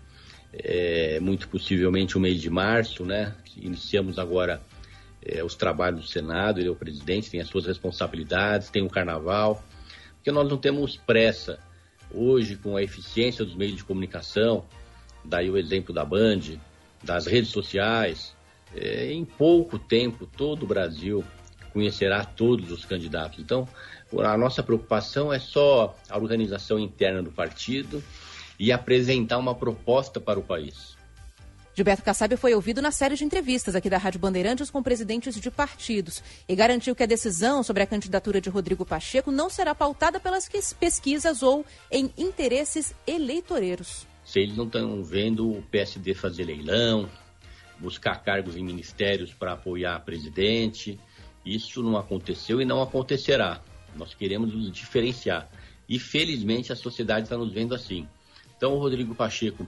[0.53, 3.33] é muito possivelmente o mês de março, né?
[3.57, 4.61] Iniciamos agora
[5.23, 8.89] é, os trabalhos do Senado, ele é o presidente, tem as suas responsabilidades, tem o
[8.89, 9.63] carnaval,
[10.15, 11.59] porque nós não temos pressa.
[12.13, 14.65] Hoje, com a eficiência dos meios de comunicação,
[15.23, 16.41] daí o exemplo da Band,
[17.03, 18.35] das redes sociais,
[18.75, 21.23] é, em pouco tempo todo o Brasil
[21.73, 23.39] conhecerá todos os candidatos.
[23.39, 23.67] Então,
[24.19, 28.03] a nossa preocupação é só a organização interna do partido
[28.59, 30.90] e apresentar uma proposta para o país.
[31.81, 35.49] Gilberto Kassab foi ouvido na série de entrevistas aqui da Rádio Bandeirantes com presidentes de
[35.49, 40.19] partidos e garantiu que a decisão sobre a candidatura de Rodrigo Pacheco não será pautada
[40.19, 40.47] pelas
[40.79, 44.05] pesquisas ou em interesses eleitoreiros.
[44.23, 47.09] Se eles não estão vendo o PSD fazer leilão,
[47.79, 50.99] buscar cargos em ministérios para apoiar presidente,
[51.43, 53.59] isso não aconteceu e não acontecerá.
[53.95, 55.49] Nós queremos nos diferenciar.
[55.89, 58.07] E felizmente a sociedade está nos vendo assim.
[58.55, 59.65] Então o Rodrigo Pacheco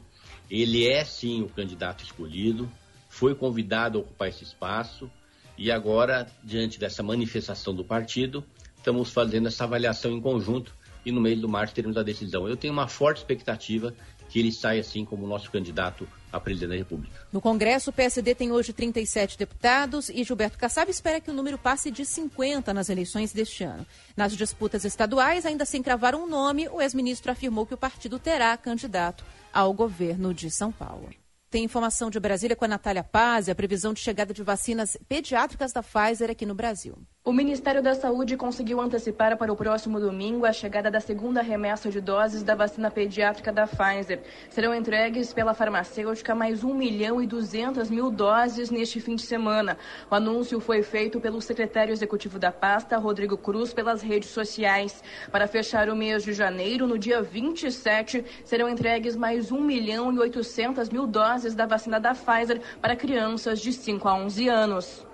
[0.50, 2.70] ele é sim o candidato escolhido,
[3.10, 5.10] foi convidado a ocupar esse espaço
[5.58, 8.44] e agora, diante dessa manifestação do partido,
[8.76, 10.76] estamos fazendo essa avaliação em conjunto
[11.06, 12.48] e no meio do março teremos a decisão.
[12.48, 13.94] Eu tenho uma forte expectativa
[14.30, 17.28] que ele saia assim como nosso candidato a presidente da República.
[17.32, 21.60] No Congresso, o PSD tem hoje 37 deputados e Gilberto Kassab espera que o número
[21.60, 23.86] passe de 50 nas eleições deste ano.
[24.18, 28.58] Nas disputas estaduais, ainda sem cravar um nome, o ex-ministro afirmou que o partido terá
[28.58, 29.24] candidato
[29.54, 31.10] ao governo de São Paulo.
[31.52, 34.98] Tem informação de Brasília com a Natália Paz e a previsão de chegada de vacinas
[35.08, 36.98] pediátricas da Pfizer aqui no Brasil.
[37.26, 41.90] O Ministério da Saúde conseguiu antecipar para o próximo domingo a chegada da segunda remessa
[41.90, 44.20] de doses da vacina pediátrica da Pfizer.
[44.50, 49.78] Serão entregues pela farmacêutica mais 1 milhão e 200 mil doses neste fim de semana.
[50.12, 55.02] O anúncio foi feito pelo secretário executivo da pasta, Rodrigo Cruz, pelas redes sociais.
[55.32, 60.20] Para fechar o mês de janeiro, no dia 27, serão entregues mais 1 milhão e
[60.20, 65.14] 800 mil doses da vacina da Pfizer para crianças de 5 a 11 anos.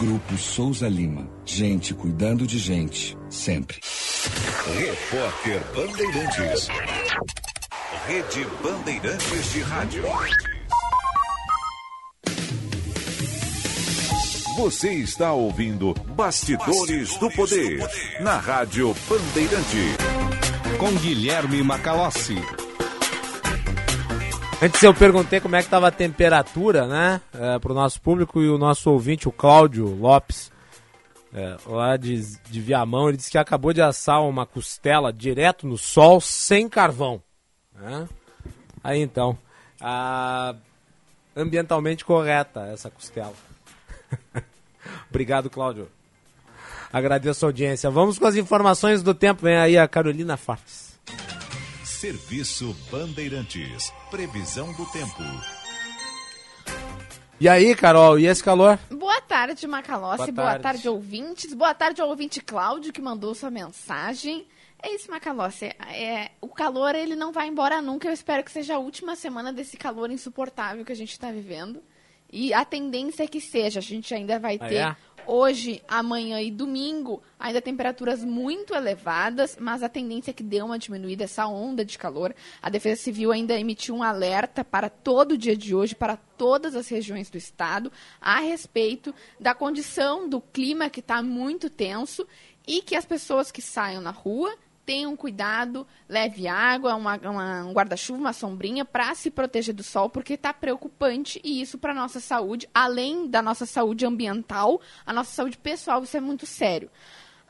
[0.00, 1.28] Grupo Souza Lima.
[1.44, 3.78] Gente cuidando de gente, sempre.
[4.78, 6.68] Repórter Bandeirantes.
[8.06, 10.02] Rede Bandeirantes de Rádio.
[14.56, 19.96] Você está ouvindo Bastidores, Bastidores do, poder, do Poder na Rádio Bandeirante.
[20.78, 22.36] Com Guilherme Macalossi.
[24.62, 27.22] Antes eu perguntei como é que estava a temperatura, né?
[27.32, 30.52] É, para o nosso público e o nosso ouvinte, o Cláudio Lopes,
[31.32, 35.78] é, lá de, de Viamão, ele disse que acabou de assar uma costela direto no
[35.78, 37.22] sol, sem carvão.
[37.74, 38.06] Né?
[38.84, 39.38] Aí então,
[39.80, 40.54] a...
[41.34, 43.32] ambientalmente correta essa costela.
[45.08, 45.88] Obrigado, Cláudio.
[46.92, 47.88] Agradeço a audiência.
[47.88, 49.42] Vamos com as informações do tempo.
[49.42, 51.00] Vem aí a Carolina Fartes.
[52.00, 53.92] Serviço Bandeirantes.
[54.10, 55.22] Previsão do tempo.
[57.38, 58.78] E aí, Carol, e esse calor?
[58.90, 60.16] Boa tarde, Macalossi.
[60.16, 60.62] Boa Boa tarde.
[60.62, 60.88] tarde.
[60.88, 61.52] ouvintes.
[61.52, 64.46] Boa tarde ao ouvinte Cláudio, que mandou sua mensagem.
[64.82, 65.66] É isso, Macalossi.
[65.66, 68.08] É, o calor, ele não vai embora nunca.
[68.08, 71.82] Eu espero que seja a última semana desse calor insuportável que a gente está vivendo.
[72.32, 73.80] E a tendência é que seja.
[73.80, 74.96] A gente ainda vai Ah, ter é?
[75.26, 80.78] hoje, amanhã e domingo ainda temperaturas muito elevadas, mas a tendência é que dê uma
[80.78, 82.34] diminuída essa onda de calor.
[82.60, 86.74] A Defesa Civil ainda emitiu um alerta para todo o dia de hoje, para todas
[86.74, 92.26] as regiões do estado, a respeito da condição do clima que está muito tenso
[92.66, 94.54] e que as pessoas que saiam na rua
[94.90, 100.10] tenham cuidado, leve água, uma- uma- um guarda-chuva, uma sombrinha para se proteger do sol,
[100.10, 105.30] porque está preocupante e isso para nossa saúde, além da nossa saúde ambiental, a nossa
[105.30, 106.90] saúde pessoal, isso é muito sério.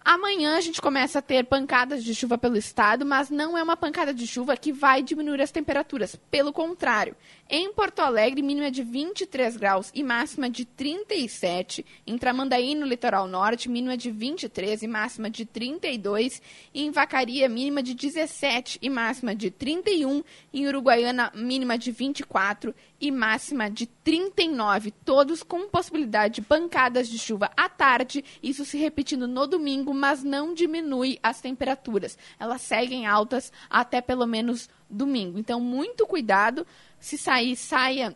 [0.02, 3.76] Amanhã a gente começa a ter pancadas de chuva pelo estado, mas não é uma
[3.76, 6.16] pancada de chuva que vai diminuir as temperaturas.
[6.30, 7.14] Pelo contrário,
[7.48, 11.84] em Porto Alegre, mínima de 23 graus e máxima de 37.
[12.06, 16.40] Em Tramandaí, no litoral norte, mínima de 23 e máxima de 32.
[16.72, 20.22] E em Vacaria, mínima de 17 e máxima de 31.
[20.54, 24.92] Em Uruguaiana, mínima de 24 e máxima de 39.
[25.04, 30.22] Todos com possibilidade de pancadas de chuva à tarde, isso se repetindo no domingo, mas
[30.22, 32.16] não diminui as temperaturas.
[32.38, 35.38] Elas seguem altas até pelo menos domingo.
[35.38, 36.66] Então, muito cuidado.
[36.98, 38.14] Se sair, saia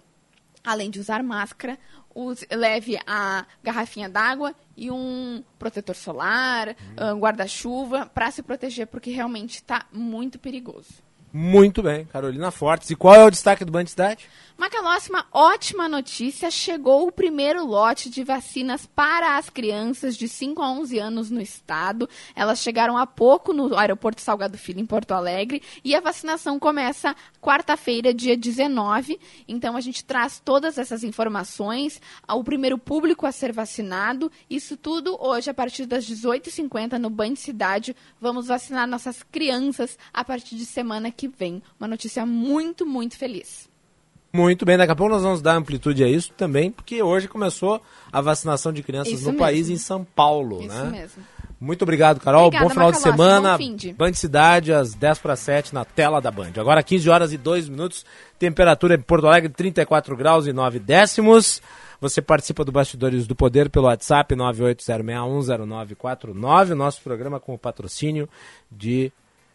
[0.63, 1.79] além de usar máscara,
[2.15, 6.75] use- leve a garrafinha d'água e um protetor solar,
[7.15, 11.03] um guarda-chuva, para se proteger, porque realmente está muito perigoso.
[11.37, 12.91] Muito bem, Carolina Fortes.
[12.91, 14.29] E qual é o destaque do Band Cidade?
[14.57, 16.49] Macalossi, uma ótima notícia.
[16.49, 21.41] Chegou o primeiro lote de vacinas para as crianças de 5 a 11 anos no
[21.41, 22.09] estado.
[22.37, 25.61] Elas chegaram há pouco no aeroporto Salgado Filho, em Porto Alegre.
[25.83, 29.19] E a vacinação começa quarta-feira, dia 19.
[29.49, 32.01] Então a gente traz todas essas informações.
[32.29, 34.31] O primeiro público a ser vacinado.
[34.49, 37.97] Isso tudo hoje, a partir das 18h50, no Band Cidade.
[38.21, 41.61] Vamos vacinar nossas crianças a partir de semana que vem.
[41.79, 43.74] Uma notícia muito, muito feliz.
[44.35, 47.81] Muito bem, daqui a pouco nós vamos dar amplitude a isso também, porque hoje começou
[48.13, 49.39] a vacinação de crianças Isso no mesmo.
[49.39, 50.91] país, em São Paulo, Isso né?
[50.91, 51.23] mesmo.
[51.61, 52.49] Muito obrigado, Carol.
[52.49, 53.23] Obrigada, bom final de Macalossi.
[53.23, 53.53] semana.
[53.53, 53.93] Bom fim de.
[53.93, 56.51] Band Cidade, às 10 para 7, na tela da Band.
[56.59, 58.05] Agora 15 horas e 2 minutos.
[58.37, 61.63] Temperatura em Porto Alegre, 34 graus e 9 décimos.
[62.01, 66.75] Você participa do Bastidores do Poder pelo WhatsApp 980610949.
[66.75, 68.29] Nosso programa com o patrocínio
[68.71, 69.13] de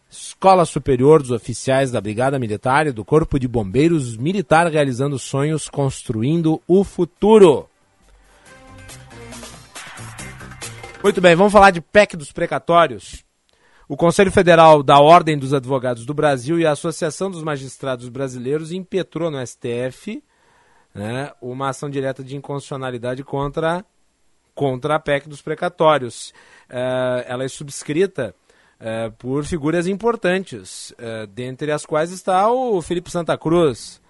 [0.09, 5.69] Escola Superior dos Oficiais da Brigada Militar e do Corpo de Bombeiros Militar realizando sonhos,
[5.69, 7.69] construindo o futuro.
[11.03, 13.23] Muito bem, vamos falar de PEC dos precatórios.
[13.87, 18.71] O Conselho Federal da Ordem dos Advogados do Brasil e a Associação dos Magistrados Brasileiros
[18.71, 20.23] impetrou no STF
[20.93, 23.85] né, uma ação direta de inconstitucionalidade contra,
[24.55, 26.33] contra a PEC dos precatórios.
[26.67, 28.33] Eh, ela é subscrita
[28.79, 34.01] eh, por figuras importantes, eh, dentre as quais está o Felipe Santa Cruz,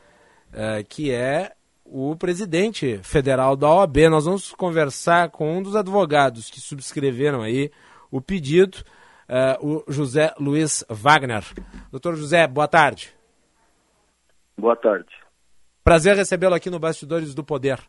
[0.53, 1.53] eh, que é
[1.83, 4.09] o presidente federal da OAB.
[4.09, 7.71] Nós vamos conversar com um dos advogados que subscreveram aí
[8.11, 8.83] o pedido,
[9.59, 11.43] o José Luiz Wagner.
[11.91, 13.11] Doutor José, boa tarde.
[14.55, 15.09] Boa tarde.
[15.83, 17.79] Prazer recebê-lo aqui no Bastidores do Poder.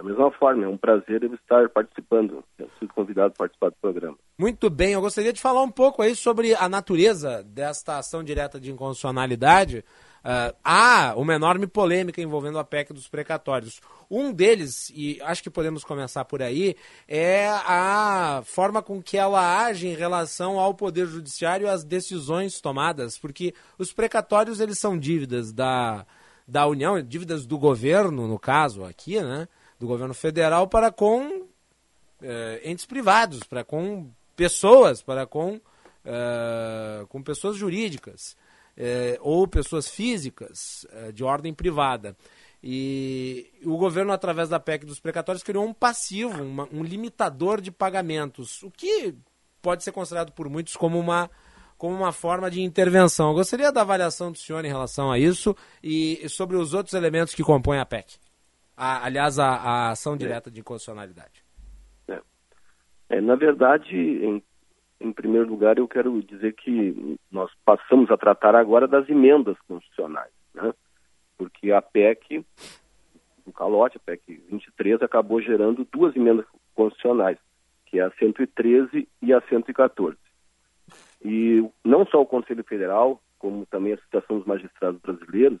[0.00, 2.42] Da mesma forma, é um prazer eu estar participando.
[2.58, 4.16] Eu fui convidado a participar do programa.
[4.38, 8.58] Muito bem, eu gostaria de falar um pouco aí sobre a natureza desta ação direta
[8.58, 9.84] de inconstitucionalidade.
[10.24, 13.78] Ah, há uma enorme polêmica envolvendo a PEC dos precatórios.
[14.10, 16.76] Um deles, e acho que podemos começar por aí,
[17.06, 22.58] é a forma com que ela age em relação ao Poder Judiciário e às decisões
[22.58, 26.06] tomadas, porque os precatórios eles são dívidas da,
[26.48, 29.46] da União, dívidas do governo, no caso aqui, né,
[29.80, 31.46] do governo federal, para com
[32.22, 35.58] eh, entes privados, para com pessoas, para com,
[36.04, 38.36] eh, com pessoas jurídicas
[38.76, 42.14] eh, ou pessoas físicas de ordem privada.
[42.62, 47.70] E o governo, através da PEC dos precatórios, criou um passivo, uma- um limitador de
[47.70, 49.14] pagamentos, o que
[49.62, 51.30] pode ser considerado por muitos como uma,
[51.78, 53.28] como uma forma de intervenção.
[53.30, 57.34] Eu gostaria da avaliação do senhor em relação a isso e sobre os outros elementos
[57.34, 58.18] que compõem a PEC.
[58.82, 61.44] A, aliás, a, a ação direta de inconstitucionalidade.
[62.08, 62.18] É.
[63.10, 64.42] É, na verdade, em,
[64.98, 70.32] em primeiro lugar, eu quero dizer que nós passamos a tratar agora das emendas constitucionais,
[70.54, 70.72] né?
[71.36, 72.42] porque a PEC,
[73.44, 77.36] o calote, a PEC 23, acabou gerando duas emendas constitucionais,
[77.84, 80.16] que é a 113 e a 114.
[81.22, 85.60] E não só o Conselho Federal, como também a Associação dos Magistrados Brasileiros,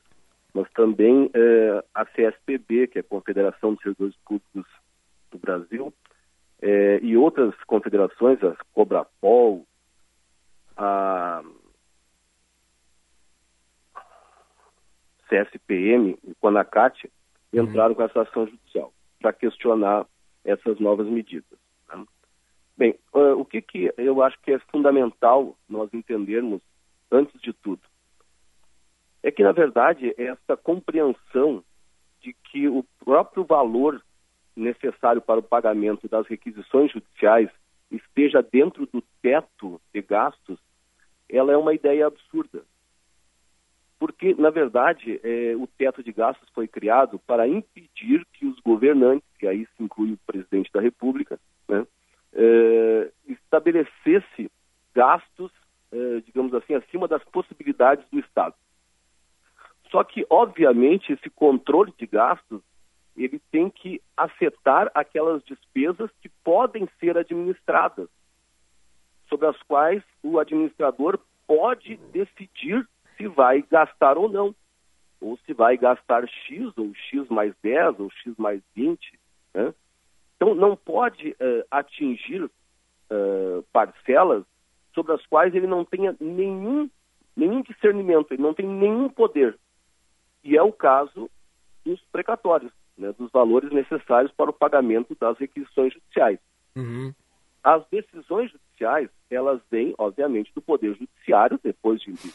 [0.54, 4.66] mas também eh, a CSPB, que é a Confederação dos Servidores Públicos
[5.30, 5.94] do Brasil,
[6.62, 9.66] eh, e outras confederações, a Cobrapol,
[10.76, 11.42] a
[15.28, 17.10] CSPM e o Anacat,
[17.52, 20.06] entraram com essa ação judicial para questionar
[20.44, 21.58] essas novas medidas.
[21.88, 22.04] Né?
[22.76, 26.60] Bem, uh, o que, que eu acho que é fundamental nós entendermos,
[27.10, 27.80] antes de tudo,
[29.22, 31.62] é que, na verdade, essa compreensão
[32.20, 34.02] de que o próprio valor
[34.56, 37.50] necessário para o pagamento das requisições judiciais
[37.90, 40.58] esteja dentro do teto de gastos,
[41.28, 42.62] ela é uma ideia absurda.
[43.98, 49.28] Porque, na verdade, é, o teto de gastos foi criado para impedir que os governantes,
[49.38, 51.86] que aí se inclui o presidente da República, né,
[52.32, 54.50] é, estabelecesse
[54.94, 55.52] gastos,
[55.92, 58.54] é, digamos assim, acima das possibilidades do Estado.
[59.90, 62.62] Só que, obviamente, esse controle de gastos
[63.16, 68.08] ele tem que afetar aquelas despesas que podem ser administradas,
[69.28, 74.54] sobre as quais o administrador pode decidir se vai gastar ou não,
[75.20, 79.18] ou se vai gastar X, ou X mais 10, ou X mais 20.
[79.52, 79.74] Né?
[80.36, 84.44] Então, não pode uh, atingir uh, parcelas
[84.94, 86.88] sobre as quais ele não tenha nenhum,
[87.36, 89.58] nenhum discernimento, ele não tem nenhum poder.
[90.42, 91.30] E é o caso
[91.84, 96.38] dos precatórios, né, dos valores necessários para o pagamento das requisições judiciais.
[96.76, 97.12] Uhum.
[97.62, 102.32] As decisões judiciais, elas vêm, obviamente, do Poder Judiciário, depois de, de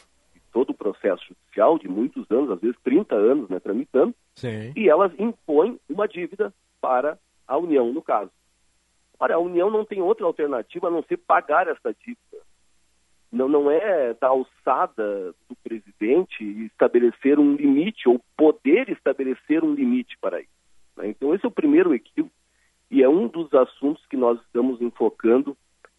[0.52, 4.72] todo o processo judicial, de muitos anos, às vezes 30 anos, né, tramitando, Sim.
[4.76, 8.30] e elas impõem uma dívida para a União, no caso.
[9.18, 12.20] Ora, a União não tem outra alternativa a não ser pagar essa dívida.
[13.30, 20.16] Não, não é da alçada do presidente estabelecer um limite ou poder estabelecer um limite
[20.20, 20.50] para isso.
[20.96, 21.08] Né?
[21.08, 22.34] Então, esse é o primeiro equívoco
[22.90, 25.56] e é um dos assuntos que nós estamos enfocando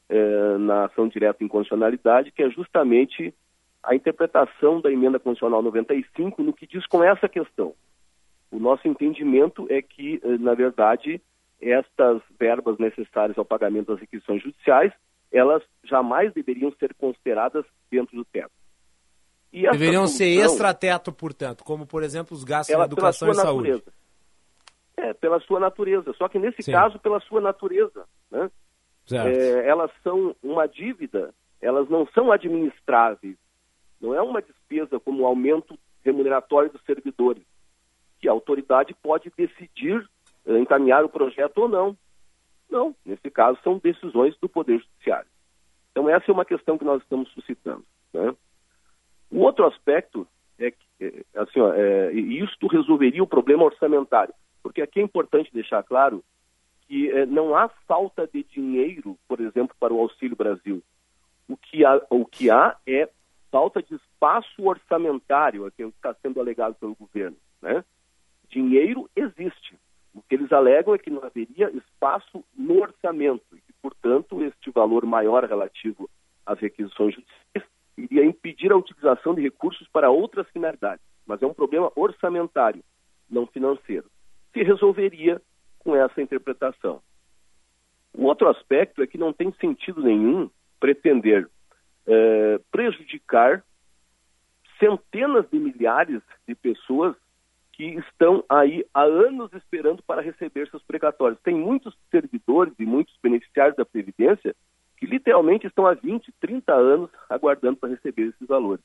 [0.09, 3.33] eh, na ação direta em constitucionalidade, que é justamente
[3.83, 7.73] a interpretação da emenda constitucional 95 no que diz com essa questão.
[8.49, 11.21] O nosso entendimento é que, eh, na verdade,
[11.61, 14.93] estas verbas necessárias ao pagamento das requisições judiciais,
[15.31, 18.51] elas jamais deveriam ser consideradas dentro do teto.
[19.51, 23.69] Deveriam solução, ser extrateto, portanto, como, por exemplo, os gastos ela, educação e saúde.
[23.71, 23.93] Natureza.
[24.97, 26.13] É, pela sua natureza.
[26.17, 26.71] Só que nesse Sim.
[26.71, 28.05] caso, pela sua natureza.
[28.29, 28.49] Né?
[29.11, 33.37] É, elas são uma dívida, elas não são administráveis.
[34.01, 37.43] Não é uma despesa como o aumento remuneratório dos servidores,
[38.19, 40.07] que a autoridade pode decidir
[40.45, 41.97] eh, encaminhar o projeto ou não.
[42.69, 45.29] Não, nesse caso são decisões do Poder Judiciário.
[45.91, 47.83] Então essa é uma questão que nós estamos suscitando.
[48.13, 48.35] Né?
[49.31, 50.27] O outro aspecto
[50.59, 55.53] é que, eh, assim, ó, é, isto resolveria o problema orçamentário, porque aqui é importante
[55.53, 56.23] deixar claro
[56.87, 60.81] que é, não há falta de dinheiro, por exemplo, para o Auxílio Brasil.
[61.47, 63.09] O que há, o que há é
[63.51, 67.37] falta de espaço orçamentário, é que está sendo alegado pelo governo.
[67.61, 67.83] Né?
[68.49, 69.77] Dinheiro existe.
[70.17, 75.05] O que eles alegam é que não haveria espaço no orçamento e portanto, este valor
[75.05, 76.09] maior relativo
[76.43, 81.05] às requisições judiciais iria impedir a utilização de recursos para outras finalidades.
[81.23, 82.83] Mas é um problema orçamentário,
[83.29, 84.09] não financeiro.
[84.53, 85.39] Se resolveria
[85.77, 86.99] com essa interpretação.
[88.11, 90.49] O outro aspecto é que não tem sentido nenhum
[90.79, 91.47] pretender
[92.07, 93.63] é, prejudicar
[94.79, 97.15] centenas de milhares de pessoas
[97.77, 101.39] que estão aí há anos esperando para receber seus precatórios.
[101.41, 104.55] Tem muitos servidores e muitos beneficiários da Previdência
[104.97, 108.83] que literalmente estão há 20, 30 anos aguardando para receber esses valores.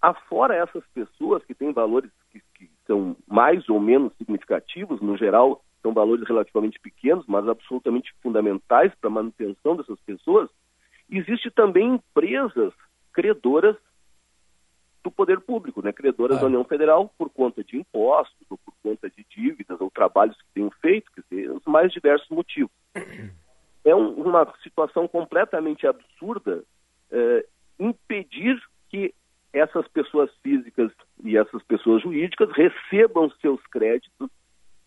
[0.00, 5.62] Afora essas pessoas que têm valores que, que são mais ou menos significativos, no geral
[5.82, 10.48] são valores relativamente pequenos, mas absolutamente fundamentais para a manutenção dessas pessoas,
[11.10, 12.72] Existe também empresas
[13.12, 13.76] credoras
[15.06, 15.92] do poder público, né?
[15.92, 16.40] credoras ah.
[16.40, 20.48] da União Federal por conta de impostos, ou por conta de dívidas, ou trabalhos que
[20.52, 22.72] tenham feito, quer dizer, os mais diversos motivos.
[23.84, 26.64] É um, uma situação completamente absurda
[27.08, 27.46] é,
[27.78, 29.14] impedir que
[29.52, 30.90] essas pessoas físicas
[31.22, 34.28] e essas pessoas jurídicas recebam seus créditos,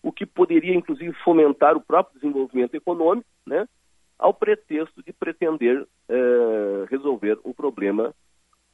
[0.03, 3.69] o que poderia inclusive fomentar o próprio desenvolvimento econômico, né,
[4.17, 8.13] ao pretexto de pretender eh, resolver o problema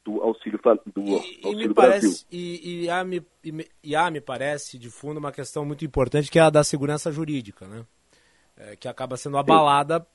[0.06, 0.58] do auxílio
[0.94, 4.78] do e, auxílio e me parece e, e, há, me, e, e há, me parece
[4.78, 7.84] de fundo uma questão muito importante que é a da segurança jurídica, né?
[8.56, 10.06] É, que acaba sendo abalada Sim.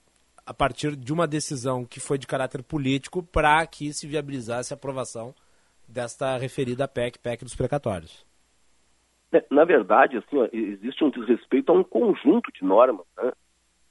[0.48, 4.76] a partir de uma decisão que foi de caráter político para que se viabilizasse a
[4.76, 5.36] aprovação
[5.88, 8.26] desta referida PEC, PEC dos precatórios.
[9.34, 13.06] É, na verdade, assim, ó, existe um desrespeito a um conjunto de normas.
[13.18, 13.32] Né?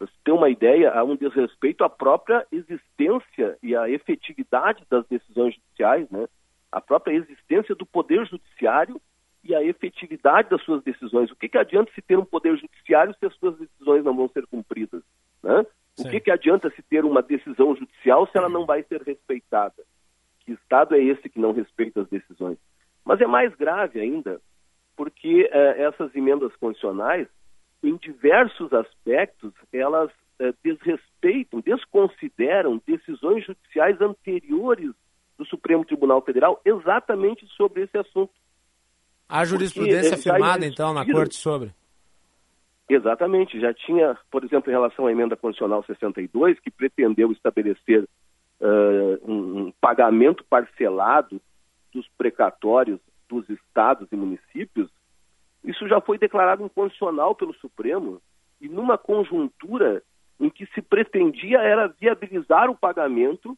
[0.00, 5.54] Você ter uma ideia, há um desrespeito à própria existência e à efetividade das decisões
[5.54, 6.26] judiciais, né?
[6.72, 8.98] a própria existência do poder judiciário
[9.44, 11.30] e a efetividade das suas decisões.
[11.30, 14.28] O que, que adianta se ter um poder judiciário se as suas decisões não vão
[14.28, 15.02] ser cumpridas?
[15.42, 15.66] Né?
[15.98, 19.82] O que, que adianta se ter uma decisão judicial se ela não vai ser respeitada?
[20.40, 22.56] Que Estado é esse que não respeita as decisões?
[23.04, 24.40] Mas é mais grave ainda,
[24.96, 27.28] porque eh, essas emendas condicionais
[27.82, 34.92] em diversos aspectos, elas eh, desrespeitam, desconsideram decisões judiciais anteriores
[35.38, 38.32] do Supremo Tribunal Federal exatamente sobre esse assunto.
[39.28, 41.72] A jurisprudência Porque, firmada, então, na Corte sobre?
[42.88, 43.60] Exatamente.
[43.60, 48.02] Já tinha, por exemplo, em relação à emenda constitucional 62, que pretendeu estabelecer
[48.60, 51.40] uh, um pagamento parcelado
[51.94, 52.98] dos precatórios
[53.28, 54.90] dos estados e municípios,
[55.64, 58.20] isso já foi declarado inconstitucional pelo Supremo
[58.60, 60.02] e numa conjuntura
[60.38, 63.56] em que se pretendia era viabilizar o pagamento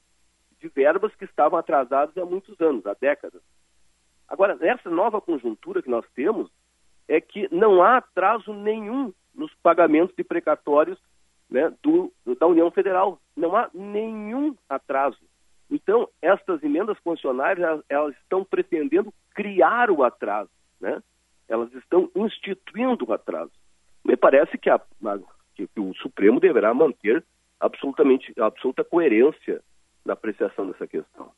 [0.61, 3.41] de verbas que estavam atrasadas há muitos anos, há décadas.
[4.29, 6.51] Agora, nessa nova conjuntura que nós temos,
[7.09, 10.99] é que não há atraso nenhum nos pagamentos de precatórios
[11.51, 13.20] né, do, da União Federal.
[13.37, 15.19] Não há nenhum atraso.
[15.70, 20.51] Então, estas emendas constitucionais, elas, elas estão pretendendo criar o atraso.
[20.81, 21.03] Né?
[21.53, 23.53] Elas estão instituindo o atraso.
[24.03, 25.19] Me parece que, a, a,
[25.55, 27.23] que, o Supremo deverá manter
[27.61, 29.61] absolutamente absoluta coerência
[30.03, 31.31] na apreciação dessa questão.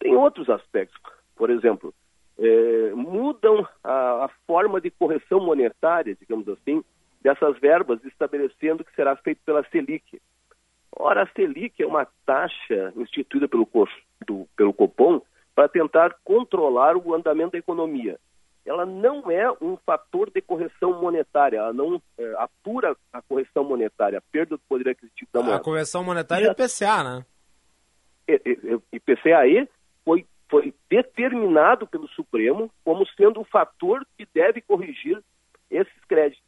[0.00, 1.00] Tem outros aspectos,
[1.36, 1.94] por exemplo,
[2.36, 6.84] é, mudam a, a, forma de correção monetária, digamos assim,
[7.22, 10.20] dessas verbas, estabelecendo que será feito pela Selic.
[10.96, 13.68] Ora, a Selic é uma taxa instituída pelo,
[14.26, 15.22] do, pelo Copom
[15.54, 18.18] para tentar controlar o andamento da economia
[18.64, 24.18] ela não é um fator de correção monetária, ela não é, apura a correção monetária,
[24.18, 25.56] a perda do poder aquisitivo da moeda.
[25.56, 27.26] A correção monetária é IPCA, né?
[28.92, 29.68] IPCA
[30.04, 35.22] foi, foi determinado pelo Supremo como sendo o fator que deve corrigir
[35.70, 36.42] esses créditos.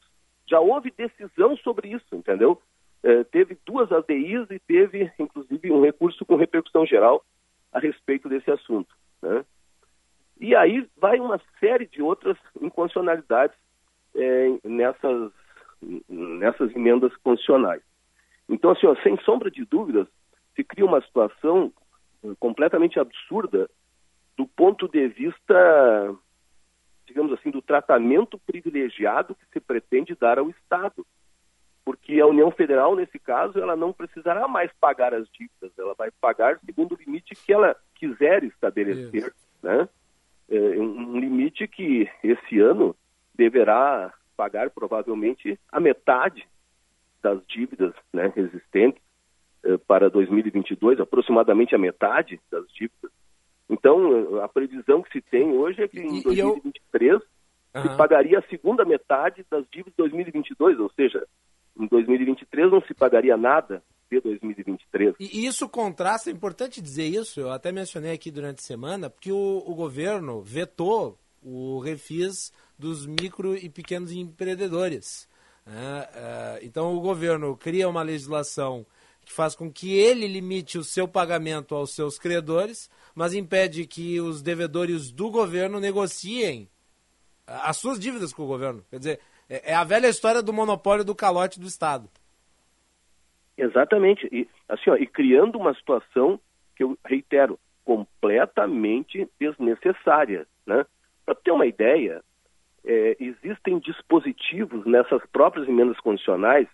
[0.49, 2.61] Já houve decisão sobre isso, entendeu?
[3.03, 7.23] É, teve duas ADIs e teve, inclusive, um recurso com repercussão geral
[7.73, 8.95] a respeito desse assunto.
[9.21, 9.45] Né?
[10.39, 13.57] E aí vai uma série de outras inconstitucionalidades
[14.15, 15.33] é, nessas,
[16.09, 17.83] nessas emendas constitucionais.
[18.49, 20.07] Então, assim, ó, sem sombra de dúvidas,
[20.55, 21.73] se cria uma situação
[22.39, 23.69] completamente absurda
[24.37, 26.15] do ponto de vista,
[27.07, 31.07] digamos assim, do tratamento privilegiado que se pretende dar ao Estado.
[31.85, 36.11] Porque a União Federal, nesse caso, ela não precisará mais pagar as dívidas, ela vai
[36.21, 39.49] pagar segundo o limite que ela quiser estabelecer, Isso.
[39.63, 39.89] né?
[40.49, 42.95] É, um limite que esse ano
[43.35, 46.47] deverá pagar provavelmente a metade
[47.23, 49.03] das dívidas né, existentes
[49.65, 53.11] é, para 2022, aproximadamente a metade das dívidas.
[53.69, 57.21] Então, a previsão que se tem hoje é que em 2023 eu...
[57.21, 57.97] se uhum.
[57.97, 61.27] pagaria a segunda metade das dívidas de 2022, ou seja,
[61.79, 65.15] em 2023 não se pagaria nada de 2023.
[65.19, 69.33] E isso contrasta, é importante dizer isso, eu até mencionei aqui durante a semana, porque
[69.33, 75.29] o, o governo vetou o refis dos micro e pequenos empreendedores.
[75.65, 76.09] Né?
[76.15, 78.87] É, então o governo cria uma legislação
[79.25, 84.21] que faz com que ele limite o seu pagamento aos seus credores, mas impede que
[84.21, 86.69] os devedores do governo negociem
[87.45, 88.85] as suas dívidas com o governo.
[88.89, 92.09] Quer dizer, é, é a velha história do monopólio do calote do Estado.
[93.57, 94.29] Exatamente.
[94.31, 96.39] E, assim, ó, e criando uma situação
[96.75, 100.47] que eu reitero, completamente desnecessária.
[100.67, 100.85] Né?
[101.25, 102.23] Para ter uma ideia,
[102.85, 106.69] é, existem dispositivos nessas próprias emendas condicionais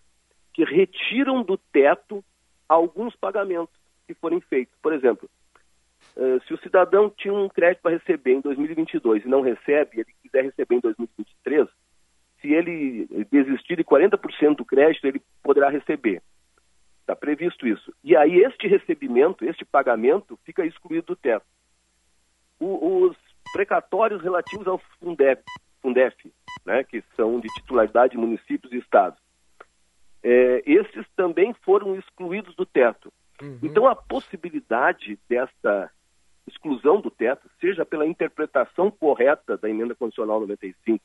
[0.52, 2.24] que retiram do teto
[2.68, 3.74] alguns pagamentos
[4.06, 4.74] que forem feitos.
[4.82, 5.28] Por exemplo,
[6.16, 10.12] é, se o cidadão tinha um crédito para receber em 2022 e não recebe, ele
[10.22, 11.68] quiser receber em 2023,
[12.40, 16.20] se ele desistir de 40% do crédito, ele poderá receber.
[17.02, 17.92] Está previsto isso.
[18.02, 21.44] E aí este recebimento, este pagamento, fica excluído do teto.
[22.58, 23.16] O, os
[23.52, 25.42] precatórios relativos ao Fundef,
[25.80, 26.32] Fundef
[26.64, 29.18] né, que são de titularidade de municípios e estados,
[30.22, 33.12] é, esses também foram excluídos do teto.
[33.42, 33.58] Uhum.
[33.62, 35.90] Então a possibilidade desta
[36.46, 41.04] exclusão do teto, seja pela interpretação correta da emenda constitucional 95,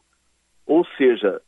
[0.65, 1.41] ou seja,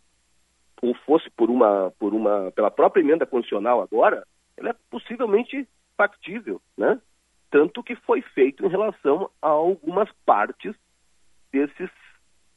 [0.82, 4.26] ou fosse por uma, por uma, pela própria emenda constitucional agora,
[4.60, 5.68] ela é possivelmente
[5.98, 7.02] factível, né?
[7.50, 10.76] Tanto que foi feito em relação a algumas partes
[11.52, 11.90] desses,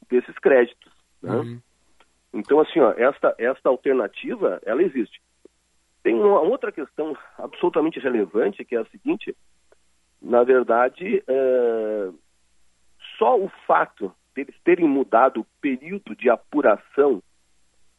[0.09, 1.35] desses créditos, né?
[1.35, 1.61] Uhum.
[2.33, 5.21] Então, assim, ó, esta, esta alternativa, ela existe.
[6.01, 9.35] Tem uma outra questão absolutamente relevante, que é a seguinte,
[10.21, 12.09] na verdade, é,
[13.17, 17.21] só o fato deles terem mudado o período de apuração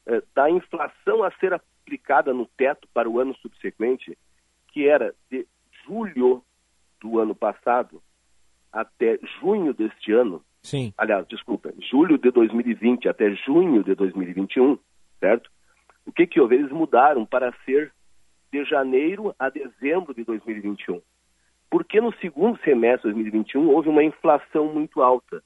[0.07, 4.17] é, da inflação a ser aplicada no teto para o ano subsequente,
[4.69, 5.47] que era de
[5.87, 6.43] julho
[7.01, 8.03] do ano passado
[8.73, 10.93] até junho deste ano, Sim.
[10.97, 14.79] aliás, desculpa, julho de 2020 até junho de 2021,
[15.21, 15.51] certo?
[16.07, 16.57] O que que houve?
[16.57, 17.93] Eles mudaram para ser
[18.51, 21.01] de janeiro a dezembro de 2021.
[21.71, 25.43] Porque no segundo semestre de 2021 houve uma inflação muito alta.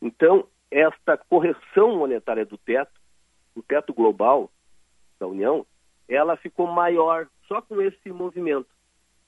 [0.00, 3.00] Então, esta correção monetária do teto,
[3.54, 4.50] o teto global
[5.22, 5.64] da União,
[6.08, 8.66] ela ficou maior só com esse movimento,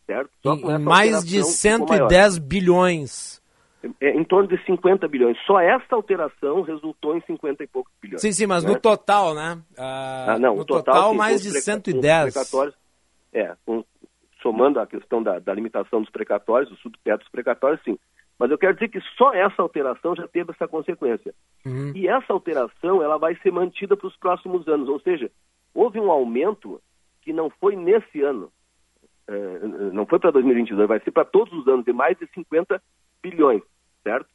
[0.06, 0.30] certo?
[0.80, 3.40] Mais de 110 bilhões.
[4.00, 5.36] É, em torno de 50 bilhões.
[5.46, 8.22] Só essa alteração resultou em 50 e poucos bilhões.
[8.22, 8.70] Sim, sim, mas né?
[8.70, 9.60] no total, né?
[9.76, 12.22] Ah, ah, não, no total, total sim, mais de os preca- 110.
[12.22, 12.74] com os precatórios,
[13.32, 13.84] é, com-
[14.42, 17.98] somando a questão da, da limitação dos precatórios, do subteto dos precatórios, sim.
[18.38, 21.34] Mas eu quero dizer que só essa alteração já teve essa consequência.
[21.64, 21.92] Uhum.
[21.94, 24.88] E essa alteração ela vai ser mantida para os próximos anos.
[24.88, 25.30] Ou seja,
[25.74, 26.80] houve um aumento
[27.22, 28.51] que não foi nesse ano,
[29.26, 29.59] eh,
[29.92, 32.80] não foi para 2022, vai ser para todos os anos, de mais de 50
[33.22, 33.62] bilhões,
[34.02, 34.28] certo?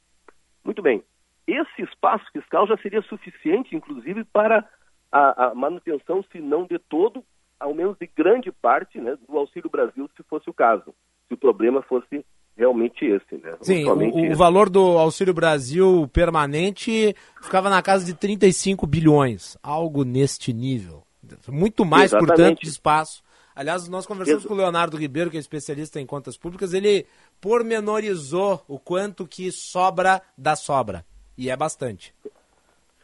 [0.63, 1.03] Muito bem.
[1.47, 4.67] Esse espaço fiscal já seria suficiente, inclusive, para
[5.11, 7.23] a, a manutenção, se não de todo,
[7.59, 10.93] ao menos de grande parte, né, do Auxílio Brasil, se fosse o caso.
[11.27, 12.25] Se o problema fosse
[12.55, 13.55] realmente esse, né?
[13.61, 14.35] Sim, o, o esse.
[14.35, 21.03] valor do Auxílio Brasil permanente ficava na casa de 35 bilhões, algo neste nível.
[21.47, 22.27] Muito mais, Exatamente.
[22.27, 23.23] portanto, de espaço.
[23.55, 27.05] Aliás, nós conversamos Exa- com o Leonardo Ribeiro, que é especialista em contas públicas, ele
[27.41, 31.03] pormenorizou o quanto que sobra da sobra.
[31.37, 32.13] E é bastante.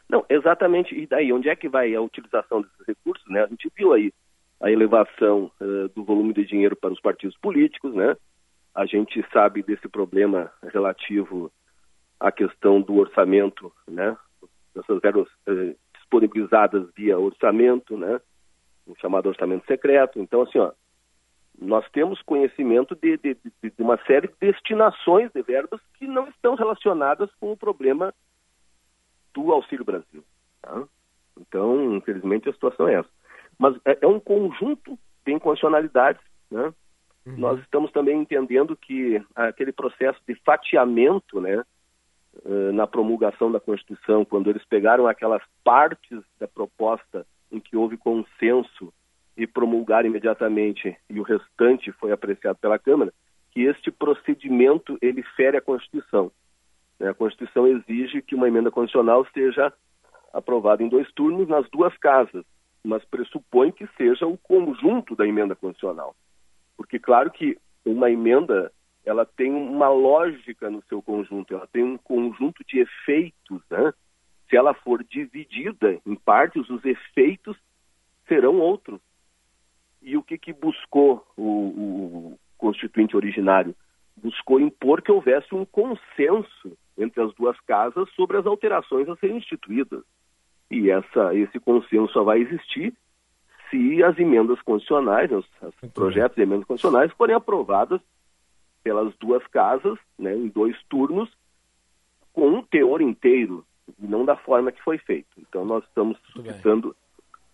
[0.08, 0.96] Não, exatamente.
[0.96, 3.28] E daí, onde é que vai a utilização desses recursos?
[3.30, 3.44] Né?
[3.44, 4.14] A gente viu aí
[4.62, 8.16] a elevação eh, do volume de dinheiro para os partidos políticos, né?
[8.74, 11.52] A gente sabe desse problema relativo
[12.20, 14.16] à questão do orçamento, né?
[14.76, 15.76] Essas eh,
[16.20, 18.20] disponibilizadas via orçamento, né?
[18.88, 20.20] O chamado orçamento secreto.
[20.20, 20.72] Então, assim, ó,
[21.60, 26.28] nós temos conhecimento de, de- de- de uma série de destinações de verbas que não
[26.28, 28.14] estão relacionadas com o problema
[29.34, 30.24] do Auxílio Brasil.
[30.62, 30.84] tá?
[31.40, 33.10] Então, infelizmente, a situação é essa.
[33.58, 36.22] Mas é, é um conjunto de incondicionalidades.
[36.52, 36.74] Né?
[37.26, 41.64] Nós estamos também entendendo que aquele processo de fatiamento né,
[42.74, 48.94] na promulgação da Constituição, quando eles pegaram aquelas partes da proposta em que houve consenso
[49.38, 53.14] e promulgaram imediatamente e o restante foi apreciado pela Câmara,
[53.52, 56.32] que este procedimento ele fere a Constituição.
[57.00, 57.10] né?
[57.10, 59.72] A Constituição exige que uma emenda constitucional seja
[60.34, 62.44] aprovada em dois turnos nas duas casas,
[62.84, 66.16] mas pressupõe que seja o conjunto da emenda constitucional.
[66.78, 68.72] Porque, claro que uma emenda
[69.06, 73.62] ela tem uma lógica no seu conjunto, ela tem um conjunto de efeitos.
[73.70, 73.94] Né?
[74.50, 77.56] Se ela for dividida em partes, os efeitos
[78.28, 79.00] serão outros.
[80.02, 83.76] E o que, que buscou o, o constituinte originário?
[84.18, 89.38] Buscou impor que houvesse um consenso entre as duas casas sobre as alterações a serem
[89.38, 90.04] instituídas.
[90.72, 92.94] E essa, esse consenso só vai existir
[93.70, 98.02] se as emendas constitucionais, os, os projetos de emendas constitucionais forem aprovadas
[98.86, 101.28] pelas duas casas, né, em dois turnos,
[102.32, 103.66] com um teor inteiro,
[104.00, 105.28] e não da forma que foi feito.
[105.40, 106.96] Então nós estamos suscitando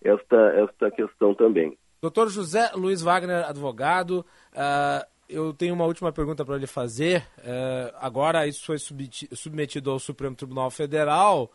[0.04, 1.78] esta, esta questão também.
[2.02, 7.26] Doutor José Luiz Wagner, advogado, ah, eu tenho uma última pergunta para lhe fazer.
[7.38, 11.50] Eh, agora isso foi submeti- submetido ao Supremo Tribunal Federal.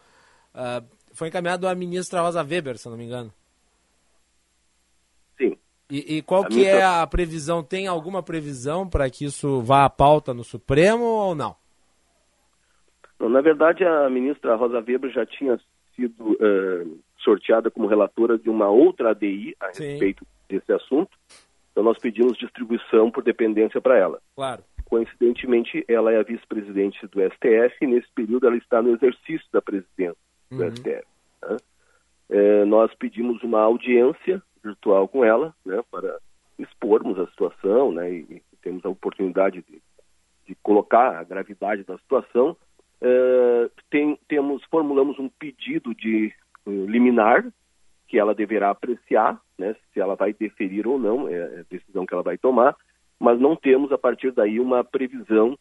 [0.55, 0.83] Ah,
[1.13, 3.31] foi encaminhado à ministra Rosa Weber, se não me engano.
[5.91, 7.63] E, e qual A que é a previsão?
[7.63, 11.55] Tem alguma previsão para que isso vá à pauta no Supremo ou não?
[13.21, 15.59] Na verdade, a ministra Rosa Weber já tinha
[15.95, 16.85] sido eh,
[17.21, 19.91] sorteada como relatora de uma outra ADI a Sim.
[19.91, 21.11] respeito desse assunto.
[21.73, 24.21] Então nós pedimos distribuição por dependência para ela.
[24.35, 24.63] Claro.
[24.85, 29.61] Coincidentemente, ela é a vice-presidente do STF e nesse período ela está no exercício da
[29.63, 30.17] presidência
[30.51, 30.71] do Uhum.
[30.71, 31.05] STF.
[31.49, 31.57] né?
[32.29, 36.19] É, nós pedimos uma audiência virtual com ela, né, para
[36.59, 39.81] expormos a situação, né, e, e temos a oportunidade de,
[40.47, 42.57] de colocar a gravidade da situação.
[43.01, 46.33] É, tem- temos formulamos um pedido de
[46.67, 47.45] eh, liminar
[48.09, 52.15] que ela deverá apreciar, né, se ela vai deferir ou não, é a decisão que
[52.15, 52.75] ela vai tomar,
[53.19, 55.59] mas não temos a partir daí uma previsão,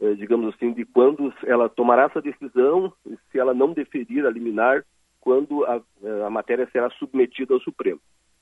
[0.00, 2.92] eh, digamos assim, de quando ela tomará essa decisão,
[3.30, 4.84] se ela não deferir a liminar,
[5.20, 8.00] quando a, eh, a matéria será submetida ao Supremo.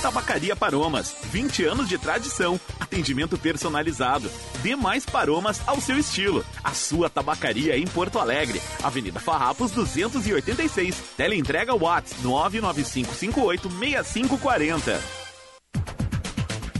[0.00, 4.30] Tabacaria Paromas, 20 anos de tradição, atendimento personalizado.
[4.62, 6.44] Dê mais paromas ao seu estilo.
[6.62, 11.14] A sua tabacaria em Porto Alegre, Avenida Farrapos 286.
[11.16, 15.22] Teleentrega Watts 995586540.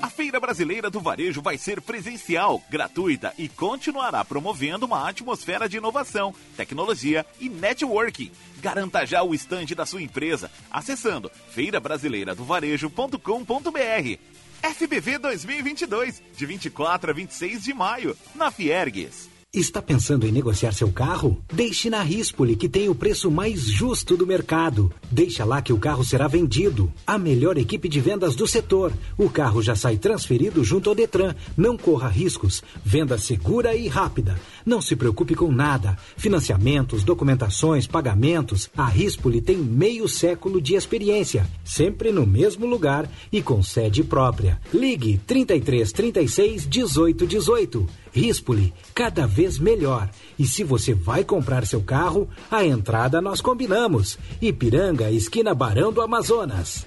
[0.00, 5.78] A Feira Brasileira do Varejo vai ser presencial, gratuita e continuará promovendo uma atmosfera de
[5.78, 8.30] inovação, tecnologia e networking.
[8.60, 14.18] Garanta já o estande da sua empresa acessando feirabrasileiradovarejo.com.br.
[14.62, 19.37] FBV 2022, de 24 a 26 de maio, na Fiergues.
[19.54, 21.42] Está pensando em negociar seu carro?
[21.50, 24.92] Deixe na Rispoli, que tem o preço mais justo do mercado.
[25.10, 26.92] Deixa lá que o carro será vendido.
[27.06, 28.92] A melhor equipe de vendas do setor.
[29.16, 31.34] O carro já sai transferido junto ao Detran.
[31.56, 32.62] Não corra riscos.
[32.84, 34.38] Venda segura e rápida.
[34.66, 35.96] Não se preocupe com nada.
[36.18, 38.68] Financiamentos, documentações, pagamentos.
[38.76, 41.48] A Rispoli tem meio século de experiência.
[41.64, 44.60] Sempre no mesmo lugar e com sede própria.
[44.74, 47.88] Ligue 33 36 18 18.
[48.12, 50.08] Rispoli, cada vez melhor.
[50.38, 54.18] E se você vai comprar seu carro, a entrada nós combinamos.
[54.40, 56.86] Ipiranga, esquina Barão do Amazonas.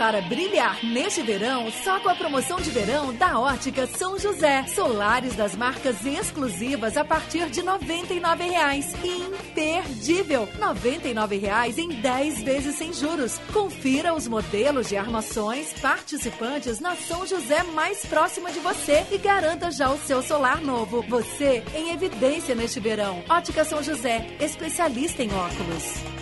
[0.00, 4.64] Para brilhar neste verão só com a promoção de verão da Ótica São José.
[4.66, 8.94] Solares das marcas exclusivas a partir de R$ 99,00.
[9.04, 10.48] Imperdível!
[10.54, 13.38] R$ 99,00 em 10 vezes sem juros.
[13.52, 19.70] Confira os modelos de armações participantes na São José mais próxima de você e garanta
[19.70, 21.04] já o seu solar novo.
[21.10, 23.22] Você em evidência neste verão.
[23.28, 26.19] Ótica São José, especialista em óculos.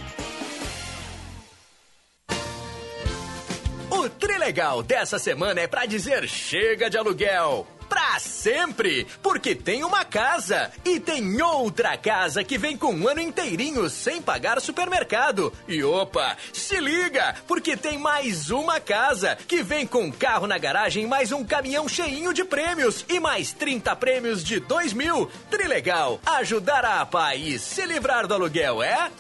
[4.49, 7.67] O Trilegal dessa semana é pra dizer chega de aluguel.
[7.87, 9.07] Pra sempre!
[9.23, 14.23] Porque tem uma casa e tem outra casa que vem com um ano inteirinho sem
[14.23, 15.53] pagar supermercado.
[15.69, 17.37] E opa, se liga!
[17.47, 22.33] Porque tem mais uma casa que vem com carro na garagem, mais um caminhão cheinho
[22.33, 25.31] de prêmios e mais 30 prêmios de 2 mil.
[25.51, 29.11] Trilegal, ajudar a APA e se livrar do aluguel, é?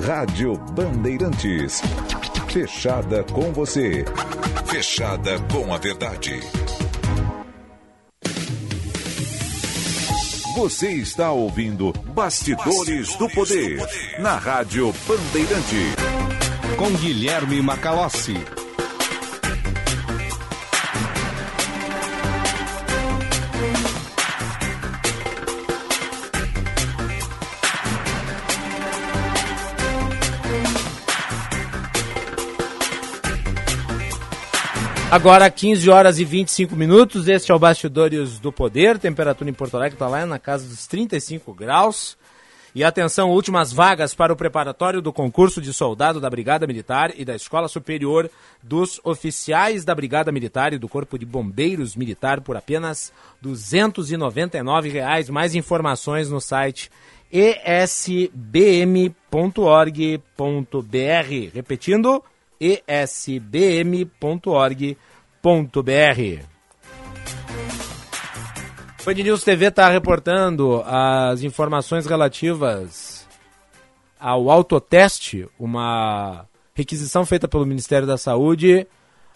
[0.00, 1.82] Rádio Bandeirantes.
[2.48, 4.06] Fechada com você.
[4.64, 6.40] Fechada com a verdade.
[10.56, 15.94] Você está ouvindo Bastidores, do, Poder, do Poder na Rádio Bandeirante.
[16.78, 18.61] Com Guilherme Macalossi.
[35.12, 39.76] Agora 15 horas e 25 minutos, este é o Bastidores do Poder, temperatura em Porto
[39.76, 42.16] Alegre está lá na casa dos 35 graus.
[42.74, 47.26] E atenção, últimas vagas para o preparatório do concurso de soldado da Brigada Militar e
[47.26, 48.30] da Escola Superior
[48.62, 53.12] dos Oficiais da Brigada Militar e do Corpo de Bombeiros Militar por apenas
[53.42, 55.28] 299 reais.
[55.28, 56.90] Mais informações no site
[57.30, 58.32] esbm.org.br.
[61.52, 62.24] Repetindo,
[62.62, 64.06] esbm.org.br.
[69.04, 73.26] Band News TV está reportando as informações relativas
[74.18, 78.86] ao autoteste, uma requisição feita pelo Ministério da Saúde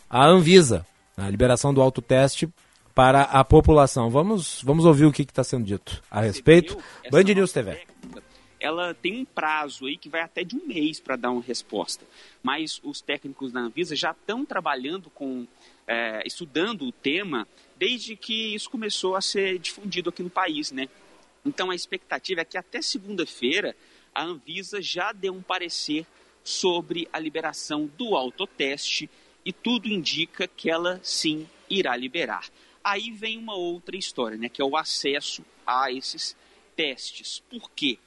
[0.08, 0.86] à Anvisa,
[1.16, 2.48] a liberação do autoteste
[2.94, 4.08] para a população.
[4.08, 6.78] Vamos, vamos ouvir o que está sendo dito a respeito.
[7.10, 7.76] Band News TV
[8.66, 12.04] ela tem um prazo aí que vai até de um mês para dar uma resposta.
[12.42, 15.46] Mas os técnicos da Anvisa já estão trabalhando com,
[15.86, 20.88] é, estudando o tema desde que isso começou a ser difundido aqui no país, né?
[21.44, 23.76] Então a expectativa é que até segunda-feira
[24.12, 26.04] a Anvisa já dê um parecer
[26.42, 29.08] sobre a liberação do autoteste
[29.44, 32.48] e tudo indica que ela sim irá liberar.
[32.82, 36.36] Aí vem uma outra história, né, que é o acesso a esses
[36.74, 37.42] testes.
[37.48, 37.98] Por quê?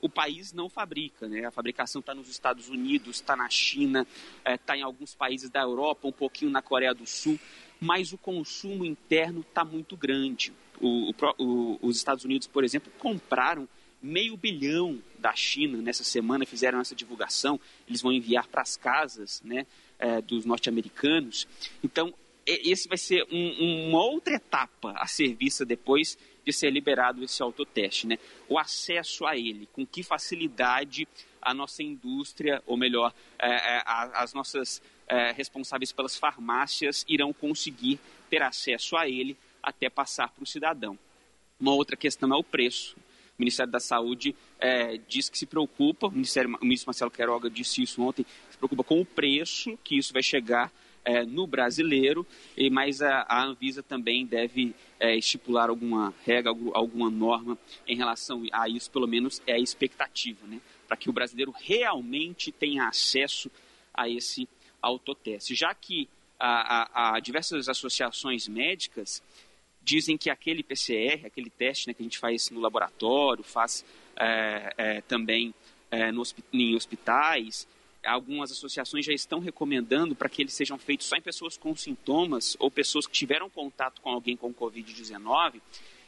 [0.00, 1.28] O país não fabrica.
[1.28, 1.44] Né?
[1.44, 4.06] A fabricação está nos Estados Unidos, está na China,
[4.44, 7.38] está é, em alguns países da Europa, um pouquinho na Coreia do Sul,
[7.80, 10.52] mas o consumo interno está muito grande.
[10.80, 13.68] O, o, os Estados Unidos, por exemplo, compraram
[14.02, 17.58] meio bilhão da China nessa semana, fizeram essa divulgação.
[17.88, 19.66] Eles vão enviar para as casas né,
[19.98, 21.48] é, dos norte-americanos.
[21.82, 22.12] Então,
[22.46, 26.16] esse vai ser um, uma outra etapa a ser vista depois
[26.46, 28.18] de ser liberado esse autoteste, né?
[28.48, 31.08] O acesso a ele, com que facilidade
[31.42, 37.98] a nossa indústria, ou melhor, é, é, as nossas é, responsáveis pelas farmácias irão conseguir
[38.30, 40.96] ter acesso a ele até passar para o cidadão.
[41.58, 42.96] Uma outra questão é o preço.
[42.96, 47.50] O Ministério da Saúde é, diz que se preocupa, o, Ministério, o ministro Marcelo Queiroga
[47.50, 50.72] disse isso ontem, se preocupa com o preço que isso vai chegar
[51.06, 52.26] é, no brasileiro,
[52.56, 57.56] e, mas a, a Anvisa também deve é, estipular alguma regra, alguma norma
[57.86, 60.60] em relação a isso, pelo menos é a expectativa, né?
[60.88, 63.50] para que o brasileiro realmente tenha acesso
[63.94, 64.48] a esse
[64.82, 65.54] autoteste.
[65.54, 66.08] Já que
[66.38, 69.22] a, a, a diversas associações médicas
[69.82, 73.84] dizem que aquele PCR, aquele teste né, que a gente faz no laboratório, faz
[74.16, 75.54] é, é, também
[75.88, 77.68] é, no, em hospitais,
[78.06, 82.56] algumas associações já estão recomendando para que eles sejam feitos só em pessoas com sintomas
[82.58, 85.60] ou pessoas que tiveram contato com alguém com Covid-19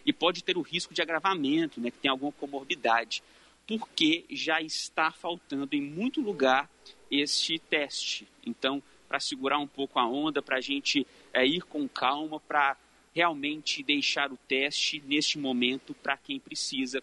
[0.07, 3.23] e pode ter o risco de agravamento, né, que tem alguma comorbidade,
[3.67, 6.71] porque já está faltando em muito lugar
[7.11, 8.27] este teste.
[8.47, 12.77] Então, para segurar um pouco a onda, para a gente é, ir com calma, para
[13.15, 17.03] realmente deixar o teste neste momento para quem precisa,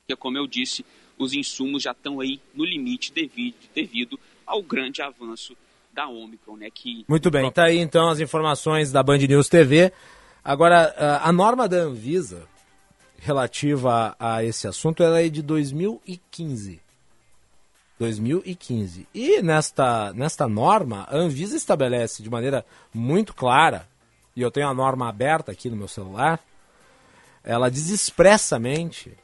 [0.00, 0.84] porque, como eu disse,
[1.18, 5.56] os insumos já estão aí no limite devido, devido ao grande avanço
[5.92, 6.68] da Omicron, né?
[6.72, 9.92] Que Muito bem, está aí então as informações da Band News TV.
[10.44, 12.46] Agora, a norma da Anvisa
[13.18, 16.80] relativa a, a esse assunto ela é de 2015.
[17.98, 19.08] 2015.
[19.14, 23.88] E nesta, nesta norma, a Anvisa estabelece de maneira muito clara,
[24.36, 26.38] e eu tenho a norma aberta aqui no meu celular,
[27.42, 29.16] ela diz expressamente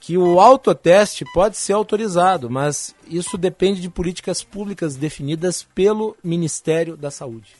[0.00, 6.96] que o autoteste pode ser autorizado, mas isso depende de políticas públicas definidas pelo Ministério
[6.96, 7.54] da Saúde.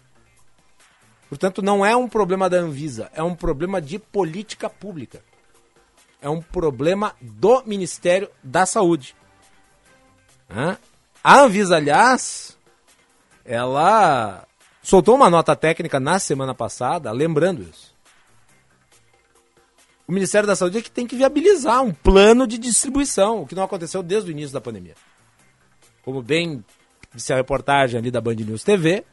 [1.29, 5.23] Portanto, não é um problema da Anvisa, é um problema de política pública.
[6.21, 9.15] É um problema do Ministério da Saúde.
[11.23, 12.59] A Anvisa, aliás,
[13.45, 14.47] ela
[14.83, 17.90] soltou uma nota técnica na semana passada, lembrando isso.
[20.11, 23.55] O Ministério da Saúde é que tem que viabilizar um plano de distribuição, o que
[23.55, 24.97] não aconteceu desde o início da pandemia.
[26.03, 26.65] Como bem
[27.15, 29.05] disse a reportagem ali da Band News TV,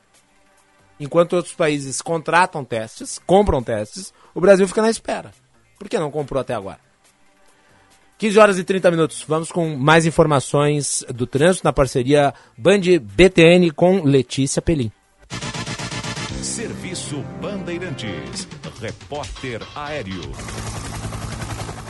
[1.00, 5.32] enquanto outros países contratam testes, compram testes, o Brasil fica na espera.
[5.78, 6.80] Por que não comprou até agora?
[8.18, 9.24] 15 horas e 30 minutos.
[9.28, 14.92] Vamos com mais informações do trânsito na parceria Band BTN com Letícia Pelim.
[16.42, 18.57] Serviço Bandeirantes.
[18.80, 20.22] Repórter Aéreo.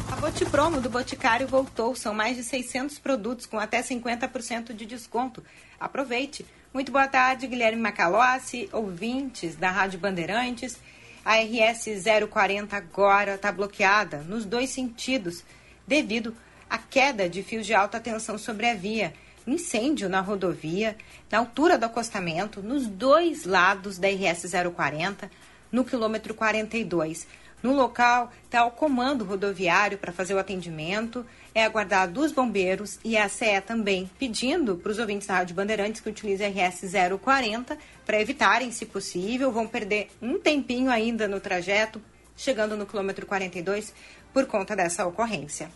[0.09, 1.93] A Botipromo do Boticário voltou.
[1.95, 5.43] São mais de 600 produtos com até 50% de desconto.
[5.77, 6.45] Aproveite.
[6.73, 10.77] Muito boa tarde, Guilherme Macalossi, ouvintes da Rádio Bandeirantes.
[11.25, 11.89] A RS
[12.29, 15.43] 040 agora está bloqueada nos dois sentidos
[15.85, 16.33] devido
[16.69, 19.13] à queda de fios de alta tensão sobre a via,
[19.45, 20.95] incêndio na rodovia,
[21.29, 25.29] na altura do acostamento, nos dois lados da RS 040,
[25.71, 27.27] no quilômetro 42.
[27.61, 31.25] No local está o comando rodoviário para fazer o atendimento,
[31.55, 35.99] é aguardado dos bombeiros e a CE também pedindo para os ouvintes da Rádio Bandeirantes
[35.99, 36.81] que utilizem RS
[37.19, 41.99] 040 para evitarem, se possível, vão perder um tempinho ainda no trajeto,
[42.35, 43.91] chegando no quilômetro 42,
[44.31, 45.71] por conta dessa ocorrência.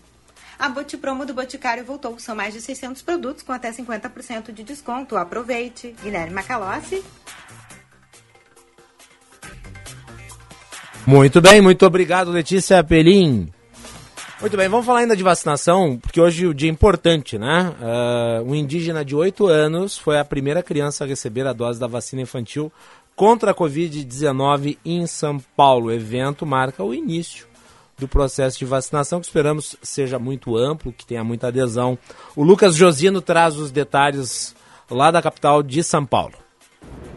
[0.60, 2.20] A Botipromo do Boticário voltou.
[2.20, 5.18] São mais de 600 produtos com até 50% de desconto.
[5.18, 5.96] Aproveite.
[6.04, 7.04] Guilherme Macalossi.
[11.06, 13.50] Muito bem, muito obrigado, Letícia Pelim.
[14.40, 17.74] Muito bem, vamos falar ainda de vacinação, porque hoje é um dia importante, né?
[17.80, 21.88] Uh, um indígena de 8 anos foi a primeira criança a receber a dose da
[21.88, 22.72] vacina infantil
[23.16, 25.88] contra a Covid-19 em São Paulo.
[25.88, 27.48] O evento marca o início
[27.98, 31.98] do processo de vacinação, que esperamos seja muito amplo, que tenha muita adesão.
[32.36, 34.56] O Lucas Josino traz os detalhes
[34.90, 36.34] lá da capital de São Paulo.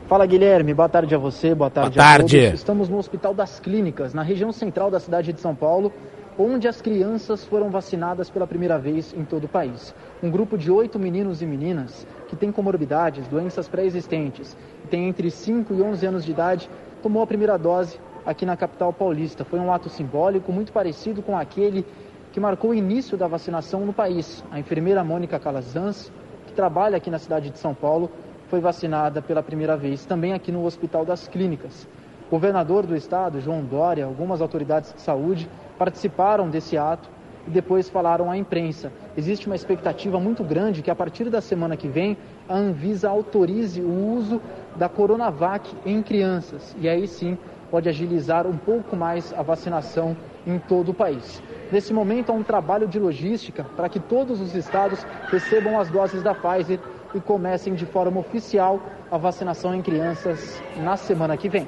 [0.07, 2.37] Fala Guilherme, boa tarde a você, boa tarde, boa tarde.
[2.37, 2.61] a todos.
[2.61, 5.91] Estamos no Hospital das Clínicas, na região central da cidade de São Paulo,
[6.39, 9.95] onde as crianças foram vacinadas pela primeira vez em todo o país.
[10.23, 14.55] Um grupo de oito meninos e meninas que têm comorbidades, doenças pré-existentes,
[14.85, 16.69] e têm entre 5 e 11 anos de idade,
[17.03, 19.43] tomou a primeira dose aqui na capital paulista.
[19.43, 21.83] Foi um ato simbólico muito parecido com aquele
[22.31, 24.45] que marcou o início da vacinação no país.
[24.51, 26.13] A enfermeira Mônica Calazans,
[26.47, 28.11] que trabalha aqui na cidade de São Paulo,
[28.55, 31.89] foi vacinada pela primeira vez também aqui no Hospital das Clínicas.
[32.29, 37.11] O governador do estado, João Dória, algumas autoridades de saúde participaram desse ato
[37.49, 38.93] e depois falaram à imprensa.
[39.17, 42.17] Existe uma expectativa muito grande que a partir da semana que vem
[42.49, 44.41] a Anvisa autorize o uso
[44.77, 46.77] da Coronavac em crianças.
[46.79, 47.37] E aí sim
[47.73, 50.17] pode agilizar um pouco mais a vacinação
[50.47, 51.43] em todo o país.
[51.73, 56.23] Nesse momento, há um trabalho de logística para que todos os estados recebam as doses
[56.23, 56.79] da Pfizer
[57.15, 58.81] e comecem de forma oficial
[59.11, 61.67] a vacinação em crianças na semana que vem.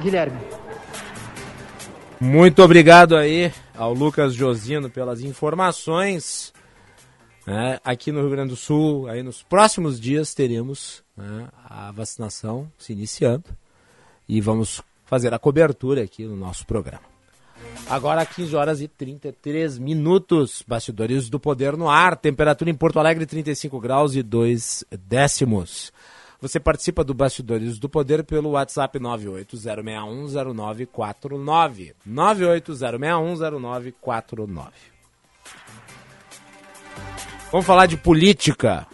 [0.00, 0.38] Guilherme.
[2.20, 6.52] Muito obrigado aí ao Lucas Josino pelas informações.
[7.46, 12.70] É, aqui no Rio Grande do Sul, aí nos próximos dias teremos né, a vacinação
[12.78, 13.44] se iniciando
[14.28, 17.17] e vamos fazer a cobertura aqui no nosso programa.
[17.86, 23.24] Agora 15 horas e 33 minutos, bastidores do poder no ar, temperatura em Porto Alegre
[23.24, 25.92] 35 graus e 2 décimos.
[26.40, 31.94] Você participa do Bastidores do Poder pelo WhatsApp 980610949.
[32.06, 34.70] 980610949.
[37.50, 38.86] Vamos falar de política.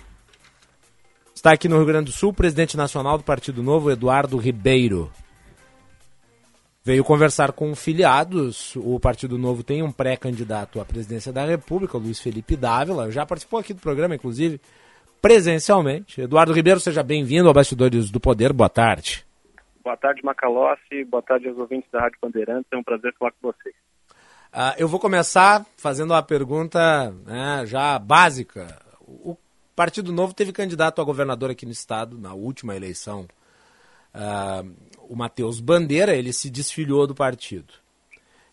[1.34, 5.12] Está aqui no Rio Grande do Sul o presidente nacional do Partido Novo, Eduardo Ribeiro
[6.84, 8.76] veio conversar com filiados.
[8.76, 13.58] O Partido Novo tem um pré-candidato à presidência da República, Luiz Felipe Dávila, já participou
[13.58, 14.60] aqui do programa, inclusive,
[15.22, 16.20] presencialmente.
[16.20, 19.24] Eduardo Ribeiro, seja bem-vindo ao Bastidores do Poder, boa tarde.
[19.82, 23.50] Boa tarde, Macalossi, boa tarde aos ouvintes da Rádio Bandeirantes, é um prazer falar com
[23.50, 23.74] vocês.
[24.52, 28.80] Uh, eu vou começar fazendo uma pergunta né, já básica.
[29.00, 29.36] O
[29.74, 33.26] Partido Novo teve candidato a governador aqui no estado na última eleição.
[34.14, 34.72] Uh,
[35.08, 37.74] o Matheus Bandeira, ele se desfiliou do partido.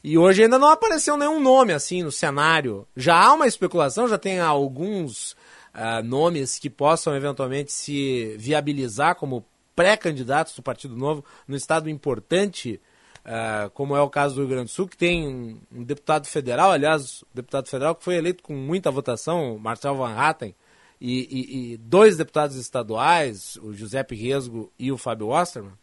[0.04, 2.88] E hoje ainda não apareceu nenhum nome assim no cenário.
[2.96, 5.34] Já há uma especulação, já tem alguns
[5.76, 9.46] uh, nomes que possam eventualmente se viabilizar como
[9.76, 12.82] pré-candidatos do Partido Novo no estado importante,
[13.26, 15.28] uh, como é o caso do Rio Grande do Sul, que tem
[15.72, 20.56] um, deputado federal, aliás, deputado federal que foi eleito com muita votação, Marcel Van Hatten,
[21.00, 25.74] e, e, e dois deputados estaduais, o Giuseppe Resgo e o Fábio Osterman?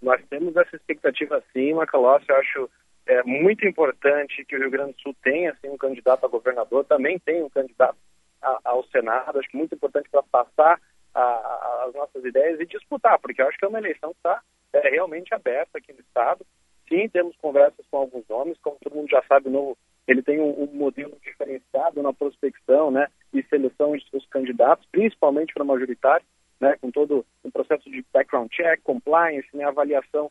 [0.00, 2.70] Nós temos essa expectativa sim, Macalossi, eu acho
[3.06, 6.84] é muito importante que o Rio Grande do Sul tenha assim, um candidato a governador,
[6.84, 7.96] também tem um candidato
[8.42, 10.78] a, ao Senado, acho que muito importante para passar
[11.14, 14.18] a, a, as nossas ideias e disputar, porque eu acho que é uma eleição que
[14.18, 14.42] está
[14.74, 16.46] é, realmente aberta aqui no Estado.
[16.86, 20.40] Sim, temos conversas com alguns nomes, como todo mundo já sabe, o novo ele tem
[20.40, 26.24] um, um, modelo diferenciado na prospecção né, e seleção de seus candidatos, principalmente para majoritário,
[26.60, 30.30] né, com todo o processo de background check, compliance, né, avaliação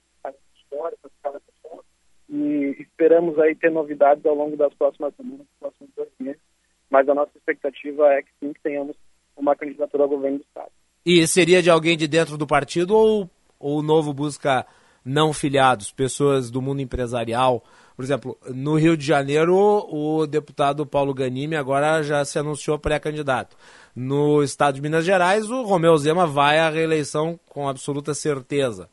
[0.55, 1.83] histórica de cada pessoa.
[2.29, 6.41] E esperamos aí ter novidades ao longo das próximas semanas, dos próximos dois meses.
[6.89, 8.95] Mas a nossa expectativa é que sim, que tenhamos
[9.35, 10.71] uma candidatura ao governo do Estado.
[11.05, 13.29] E seria de alguém de dentro do partido ou,
[13.59, 14.65] ou o novo busca
[15.05, 17.63] não filiados, pessoas do mundo empresarial?
[17.97, 23.57] Por exemplo, no Rio de Janeiro, o deputado Paulo Ganimi agora já se anunciou pré-candidato.
[23.95, 28.87] No estado de Minas Gerais, o Romeu Zema vai à reeleição com absoluta certeza.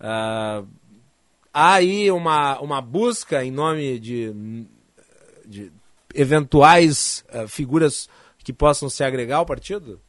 [0.00, 0.66] Uh,
[1.52, 4.32] há aí uma, uma busca em nome de,
[5.44, 5.70] de
[6.14, 8.08] eventuais uh, figuras
[8.42, 10.00] que possam se agregar ao partido?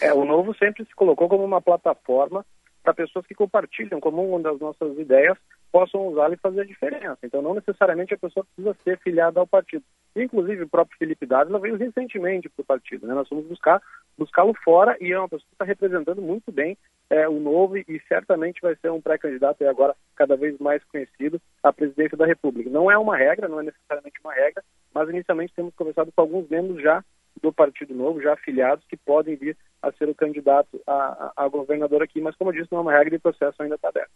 [0.00, 2.46] É, o Novo sempre se colocou como uma plataforma
[2.82, 5.36] para pessoas que compartilham como uma das nossas ideias
[5.74, 7.18] possam usá-lo e fazer a diferença.
[7.24, 9.82] Então, não necessariamente a pessoa precisa ser filiada ao partido.
[10.14, 13.08] Inclusive, o próprio Felipe Dávila veio recentemente para o partido.
[13.08, 13.12] Né?
[13.12, 13.82] Nós vamos buscar
[14.16, 16.78] buscá-lo fora e é uma pessoa que está representando muito bem
[17.10, 21.40] é, o novo e certamente vai ser um pré-candidato e agora cada vez mais conhecido
[21.60, 22.70] à presidência da República.
[22.70, 24.62] Não é uma regra, não é necessariamente uma regra,
[24.94, 27.04] mas inicialmente temos conversado com alguns membros já
[27.42, 30.92] do Partido Novo, já afiliados, que podem vir a ser o candidato a,
[31.36, 33.62] a, a governador aqui, mas como eu disse, não é uma regra e o processo
[33.62, 34.10] ainda está aberto.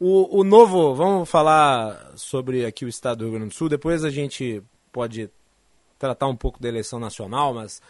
[0.00, 4.04] O, o novo, vamos falar sobre aqui o estado do Rio Grande do Sul, depois
[4.04, 5.30] a gente pode
[5.98, 7.80] tratar um pouco da eleição nacional, mas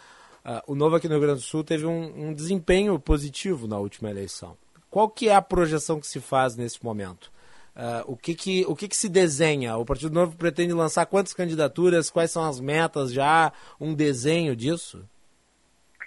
[0.45, 3.79] uh, o novo aqui no Rio Grande do Sul teve um, um, desempenho positivo na
[3.79, 4.55] última eleição.
[4.91, 7.31] Qual que é a projeção que se faz nesse momento?
[7.75, 9.75] Uh, o que que, o que que se desenha?
[9.77, 12.11] O Partido Novo pretende lançar quantas candidaturas?
[12.11, 13.11] Quais são as metas?
[13.11, 13.51] Já
[13.81, 15.07] um desenho disso?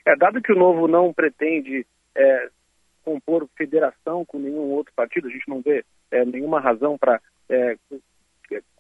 [0.05, 1.85] É, dado que o Novo não pretende
[2.15, 2.49] é,
[3.05, 7.77] compor federação com nenhum outro partido, a gente não vê é, nenhuma razão para é,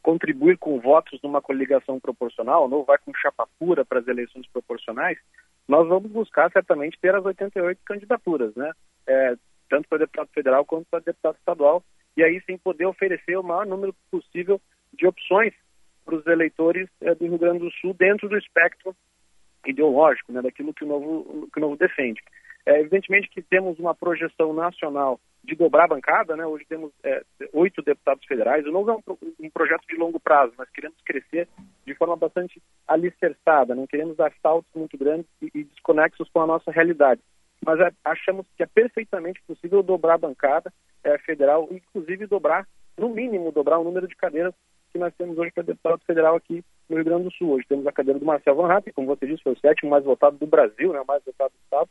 [0.00, 4.46] contribuir com votos numa coligação proporcional, o Novo vai com chapa pura para as eleições
[4.48, 5.18] proporcionais,
[5.66, 8.72] nós vamos buscar certamente ter as 88 candidaturas, né?
[9.06, 9.34] É,
[9.68, 11.82] tanto para deputado federal quanto para deputado estadual,
[12.16, 14.60] e aí sim poder oferecer o maior número possível
[14.92, 15.52] de opções
[16.04, 18.94] para os eleitores é, do Rio Grande do Sul dentro do espectro
[19.66, 22.22] ideológico, né, daquilo que o Novo, que o Novo defende.
[22.64, 26.44] É, evidentemente que temos uma projeção nacional de dobrar a bancada, né?
[26.44, 27.22] hoje temos é,
[27.52, 28.66] oito deputados federais.
[28.66, 31.48] O Novo é um, um, projeto de longo prazo, nós queremos crescer
[31.86, 36.46] de forma bastante alicerçada, não queremos dar saltos muito grandes e, e desconexos com a
[36.46, 37.20] nossa realidade.
[37.64, 40.72] Mas é, achamos que é perfeitamente possível dobrar a bancada
[41.02, 42.66] é, federal, inclusive dobrar,
[42.96, 44.54] no mínimo, dobrar o número de cadeiras
[44.92, 47.50] que nós temos hoje para deputado federal aqui no Rio Grande do Sul.
[47.50, 50.04] Hoje temos a cadeira do Marcel Van Hatten, como você disse, foi o sétimo mais
[50.04, 51.90] votado do Brasil, né, o mais votado do Estado,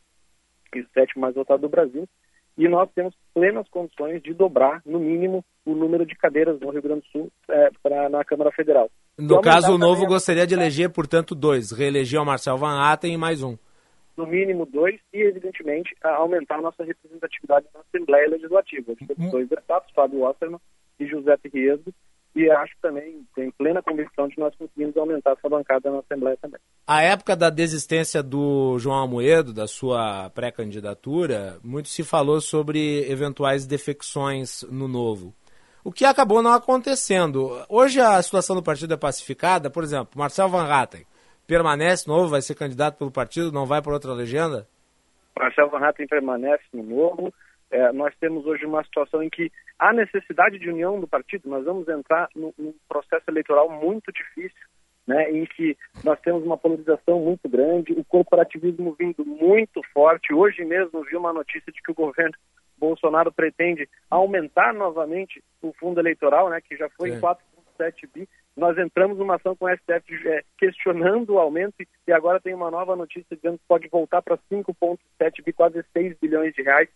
[0.74, 2.08] e o sétimo mais votado do Brasil.
[2.58, 6.82] E nós temos plenas condições de dobrar, no mínimo, o número de cadeiras no Rio
[6.82, 8.90] Grande do Sul é, pra, na Câmara Federal.
[9.18, 11.70] No caso, o Novo gostaria de eleger, portanto, dois.
[11.70, 13.56] Reeleger o Marcel Van Hatten e mais um
[14.16, 18.94] no mínimo dois, e, evidentemente, aumentar a nossa representatividade na Assembleia Legislativa.
[18.96, 20.60] Temos dois deputados, Fábio Wasserman
[20.98, 21.92] e José Riesgo,
[22.34, 26.36] e acho que também tem plena convicção de nós conseguimos aumentar essa bancada na Assembleia
[26.40, 26.60] também.
[26.86, 33.66] A época da desistência do João Amoedo, da sua pré-candidatura, muito se falou sobre eventuais
[33.66, 35.34] defecções no novo.
[35.82, 37.50] O que acabou não acontecendo.
[37.68, 41.06] Hoje a situação do partido é pacificada, por exemplo, Marcel Van Hatten
[41.46, 44.66] permanece novo, vai ser candidato pelo partido, não vai por outra legenda?
[45.38, 47.32] Marcelo Van Hatten permanece no novo.
[47.70, 51.48] É, nós temos hoje uma situação em que há necessidade de união do partido.
[51.48, 54.66] Nós vamos entrar num, num processo eleitoral muito difícil,
[55.06, 60.32] né, em que nós temos uma polarização muito grande, o corporativismo vindo muito forte.
[60.32, 62.34] Hoje mesmo vi uma notícia de que o governo
[62.78, 68.28] Bolsonaro pretende aumentar novamente o fundo eleitoral, né, que já foi em 4,7 bi.
[68.56, 71.74] Nós entramos numa ação com o STF é, questionando o aumento
[72.06, 76.16] e agora tem uma nova notícia dizendo que pode voltar para 5,7 bi, quase 6
[76.18, 76.88] bilhões de reais.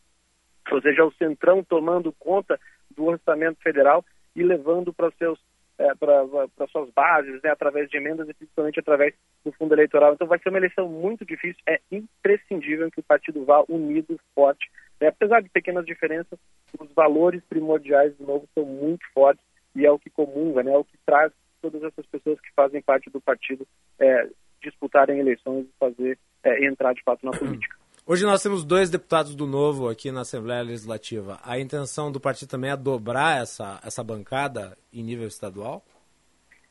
[0.71, 2.59] Ou seja, o Centrão tomando conta
[2.97, 4.05] do orçamento federal
[4.35, 5.39] e levando para seus
[5.81, 10.13] é, para suas bases, né, através de emendas e principalmente através do fundo eleitoral.
[10.13, 14.71] Então vai ser uma eleição muito difícil, é imprescindível que o partido vá unido, forte.
[15.01, 15.09] Né?
[15.09, 16.39] Apesar de pequenas diferenças,
[16.79, 19.43] os valores primordiais do novo são muito fortes
[19.75, 22.83] e é o que comunga, né, é o que traz todas essas pessoas que fazem
[22.83, 23.67] parte do partido
[23.99, 24.29] é,
[24.63, 27.77] disputarem eleições e fazer é, entrar de fato na política.
[28.07, 31.39] Hoje nós temos dois deputados do Novo aqui na Assembleia Legislativa.
[31.45, 35.85] A intenção do partido também é dobrar essa, essa bancada em nível estadual?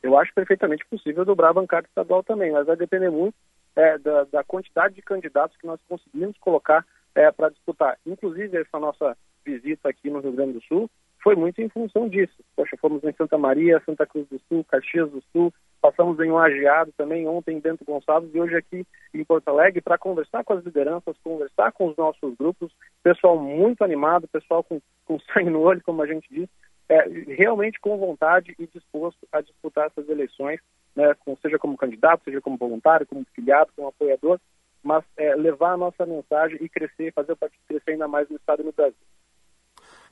[0.02, 3.34] Eu acho perfeitamente possível dobrar a bancada estadual também, mas vai depender muito
[3.76, 6.84] é, da, da, quantidade de candidatos que nós conseguimos colocar
[7.14, 7.98] é, para disputar.
[8.04, 10.90] Inclusive, essa nossa visita aqui no Rio Grande do Sul
[11.22, 12.34] foi muito em função disso.
[12.56, 16.92] Poxa, fomos em Santa Maria, Santa Cruz do Sul, Caxias do Sul, Passamos em Lajeado
[16.92, 20.62] também, ontem em Bento Gonçalves e hoje aqui em Porto Alegre para conversar com as
[20.62, 22.70] lideranças, conversar com os nossos grupos,
[23.02, 26.48] pessoal muito animado, pessoal com, com sangue no olho, como a gente diz,
[26.86, 30.60] é, realmente com vontade e disposto a disputar essas eleições,
[30.94, 34.38] né, com, seja como candidato, seja como voluntário, como filiado, como apoiador,
[34.82, 38.36] mas é, levar a nossa mensagem e crescer, fazer o partido crescer ainda mais no
[38.36, 38.98] Estado e no Brasil.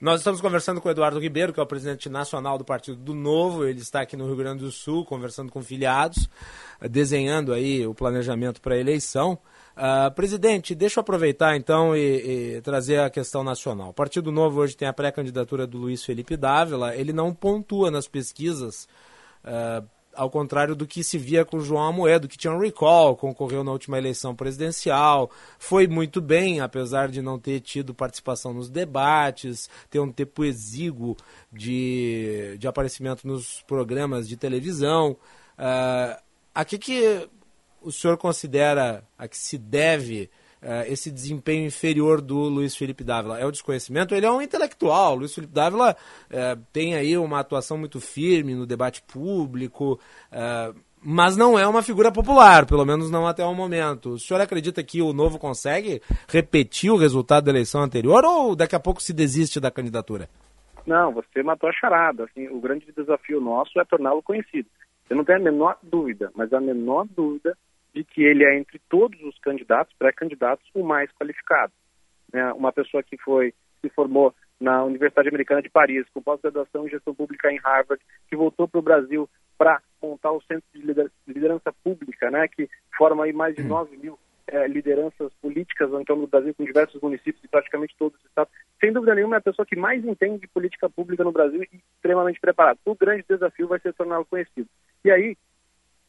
[0.01, 3.15] Nós estamos conversando com o Eduardo Ribeiro, que é o presidente nacional do Partido do
[3.15, 3.65] Novo.
[3.65, 6.31] Ele está aqui no Rio Grande do Sul, conversando com filiados,
[6.89, 9.37] desenhando aí o planejamento para a eleição.
[9.77, 13.89] Uh, presidente, deixa eu aproveitar então e, e, trazer a questão nacional.
[13.89, 16.95] O Partido Novo hoje tem a pré-candidatura do Luiz Felipe Dávila.
[16.95, 18.87] Ele não pontua nas pesquisas
[19.45, 19.85] uh,
[20.19, 23.71] ao contrário do que se via com João Amoedo, que tinha um recall, concorreu na
[23.71, 25.31] última eleição presidencial,
[25.61, 31.17] foi muito bem, apesar de não ter tido participação nos debates, ter um tempo exíguo
[31.53, 35.13] de, de aparecimento nos programas de televisão.
[35.57, 36.21] Uh,
[36.53, 37.29] a que, que
[37.81, 40.29] o senhor considera a que se deve
[40.87, 43.39] esse desempenho inferior do Luiz Felipe Dávila?
[43.39, 44.15] É o desconhecimento?
[44.15, 45.15] Ele é um intelectual.
[45.15, 45.97] Luiz Felipe Dávila
[46.31, 50.01] uh, tem aí uma atuação muito firme no debate público,
[50.33, 54.11] uh, mas não é uma figura popular, pelo menos não até o momento.
[54.11, 58.75] O senhor acredita que o Novo consegue repetir o resultado da eleição anterior ou daqui
[58.75, 60.29] a pouco se desiste da candidatura?
[60.87, 62.25] Não, você matou a charada.
[62.25, 64.69] Assim, o grande desafio nosso é torná-lo conhecido.
[65.09, 67.57] Eu não tenho a menor dúvida, mas a menor dúvida
[67.99, 71.73] de que ele é, entre todos os candidatos, pré-candidatos, o mais qualificado.
[72.33, 72.53] Né?
[72.53, 77.13] Uma pessoa que foi, se formou na Universidade Americana de Paris, com pós-graduação em gestão
[77.13, 80.81] pública em Harvard, que voltou para o Brasil para montar o Centro de
[81.27, 84.01] Liderança Pública, né, que forma aí mais de 9 hum.
[84.01, 88.27] mil é, lideranças políticas em torno do Brasil, com diversos municípios e praticamente todos os
[88.27, 88.53] estados.
[88.81, 91.83] Sem dúvida nenhuma, é a pessoa que mais entende de política pública no Brasil e
[91.97, 92.79] extremamente preparada.
[92.85, 94.69] O grande desafio vai ser torná-lo conhecido.
[95.05, 95.37] E aí,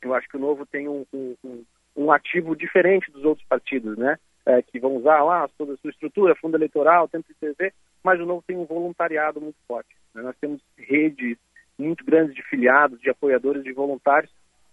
[0.03, 1.63] eu acho que o Novo tem um, um, um
[2.11, 4.17] ativo diferente dos outros partidos, né?
[4.45, 7.73] É, que vão usar lá toda a sua estrutura, fundo eleitoral, tempo de TV,
[8.03, 9.95] mas o Novo tem um voluntariado muito forte.
[10.15, 10.21] Né?
[10.21, 11.37] Nós temos redes
[11.77, 14.31] muito grandes de filiados, de apoiadores, de voluntários,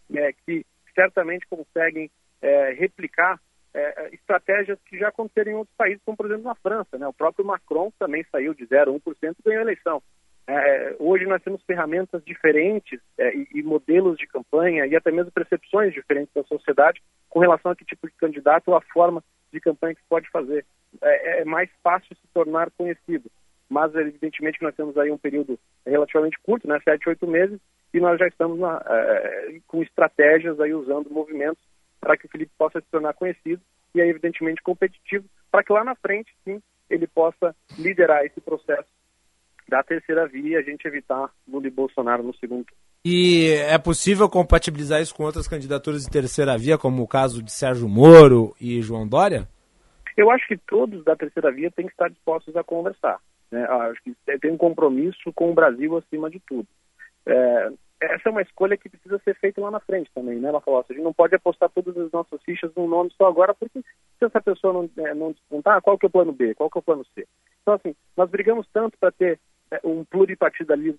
[0.08, 3.38] né, que certamente conseguem é, replicar
[3.74, 6.96] é, estratégias que já aconteceram em outros países, como por exemplo na França.
[6.96, 7.06] Né?
[7.06, 10.02] O próprio Macron também saiu de 0 a 1% e ganhou a eleição.
[10.48, 15.32] É, hoje nós temos ferramentas diferentes é, e, e, modelos de campanha e até mesmo
[15.32, 19.60] percepções diferentes da sociedade com relação a que tipo de candidato ou a forma de
[19.60, 20.64] campanha que se pode fazer.
[21.02, 23.28] É, é mais fácil se tornar conhecido,
[23.68, 27.58] mas evidentemente que nós temos aí um período relativamente curto, né, sete, oito meses,
[27.92, 31.62] e nós já estamos na, é, com estratégias aí usando movimentos
[32.00, 33.60] para que o Felipe possa se tornar conhecido
[33.94, 38.95] e aí evidentemente competitivo, para que lá na frente, sim, ele possa liderar esse processo
[39.68, 42.66] da terceira via e a gente evitar Lula e Bolsonaro no segundo
[43.04, 47.52] E é possível compatibilizar isso com outras candidaturas de terceira via, como o caso de
[47.52, 49.48] Sérgio Moro e João Dória?
[50.16, 53.20] Eu acho que todos da terceira via têm que estar dispostos a conversar.
[53.50, 53.64] Né?
[53.64, 56.66] Acho que tem um compromisso com o Brasil acima de tudo.
[57.26, 57.70] É,
[58.00, 60.92] essa é uma escolha que precisa ser feita lá na frente também, né, Lafalossa?
[60.92, 64.24] A gente não pode apostar todas as nossas fichas num nome só agora, porque se
[64.24, 66.80] essa pessoa não, é, não despontar, qual que é o plano B, qual que é
[66.80, 67.26] o plano C?
[67.62, 69.38] Então, assim, nós brigamos tanto para ter é,
[69.82, 70.98] um pluripartidarismo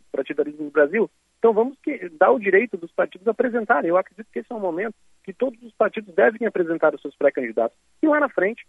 [0.60, 3.90] no Brasil, então vamos que, dar o direito dos partidos apresentarem.
[3.90, 7.16] Eu acredito que esse é um momento que todos os partidos devem apresentar os seus
[7.16, 7.78] pré-candidatos.
[8.02, 8.66] E lá na frente,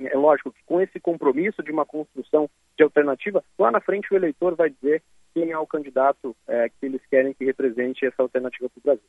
[0.00, 4.16] é lógico que com esse compromisso de uma construção de alternativa, lá na frente o
[4.16, 5.02] eleitor vai dizer
[5.32, 9.08] quem é o candidato é, que eles querem que represente essa alternativa para o Brasil.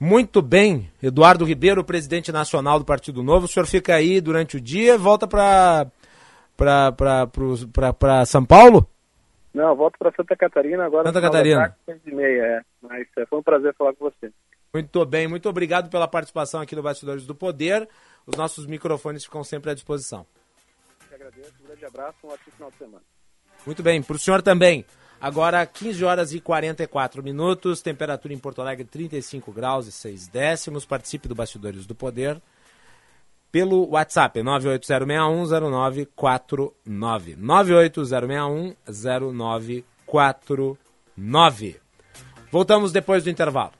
[0.00, 3.46] Muito bem, Eduardo Ribeiro, presidente nacional do Partido Novo.
[3.46, 5.90] O senhor fica aí durante o dia, volta para
[8.24, 8.88] São Paulo?
[9.54, 11.08] Não, volto para Santa Catarina agora.
[11.08, 11.76] Santa Catarina.
[11.86, 12.60] Tarde, e meia, é.
[12.82, 14.32] Mas é, foi um prazer falar com você.
[14.72, 17.88] Muito bem, muito obrigado pela participação aqui no Bastidores do Poder.
[18.26, 20.26] Os nossos microfones ficam sempre à disposição.
[21.10, 23.02] Eu agradeço, um grande abraço, um ótimo final de semana.
[23.64, 24.84] Muito bem, para o senhor também.
[25.20, 30.84] Agora, 15 horas e 44 minutos, temperatura em Porto Alegre 35 graus e 6 décimos.
[30.84, 32.40] Participe do Bastidores do Poder
[33.50, 37.36] pelo WhatsApp 980610949.
[40.06, 41.76] 980610949.
[42.50, 43.72] Voltamos depois do intervalo.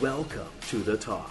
[0.00, 1.30] Welcome to the top.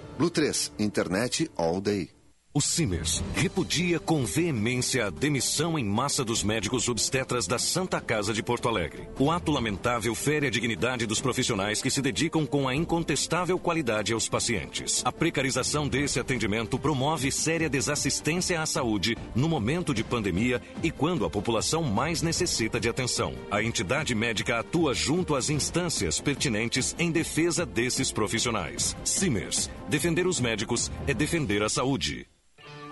[0.17, 2.20] Blue 3, internet all day.
[2.53, 8.33] O Simers repudia com veemência a demissão em massa dos médicos obstetras da Santa Casa
[8.33, 9.07] de Porto Alegre.
[9.17, 14.11] O ato lamentável fere a dignidade dos profissionais que se dedicam com a incontestável qualidade
[14.11, 15.01] aos pacientes.
[15.05, 21.23] A precarização desse atendimento promove séria desassistência à saúde no momento de pandemia e quando
[21.23, 23.33] a população mais necessita de atenção.
[23.49, 28.93] A entidade médica atua junto às instâncias pertinentes em defesa desses profissionais.
[29.05, 32.27] Simers, defender os médicos é defender a saúde.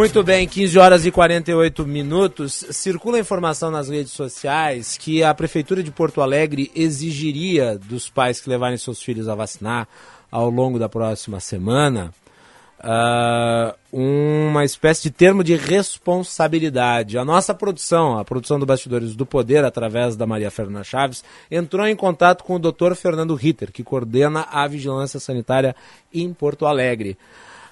[0.00, 2.64] Muito bem, 15 horas e 48 minutos.
[2.70, 8.48] Circula informação nas redes sociais que a Prefeitura de Porto Alegre exigiria dos pais que
[8.48, 9.86] levarem seus filhos a vacinar
[10.30, 12.14] ao longo da próxima semana
[12.80, 17.18] uh, uma espécie de termo de responsabilidade.
[17.18, 21.86] A nossa produção, a produção do Bastidores do Poder, através da Maria Fernanda Chaves, entrou
[21.86, 22.94] em contato com o Dr.
[22.94, 25.76] Fernando Ritter, que coordena a vigilância sanitária
[26.10, 27.18] em Porto Alegre.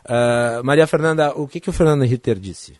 [0.08, 2.78] Uh, Maria Fernanda, o que, que o Fernando Ritter disse?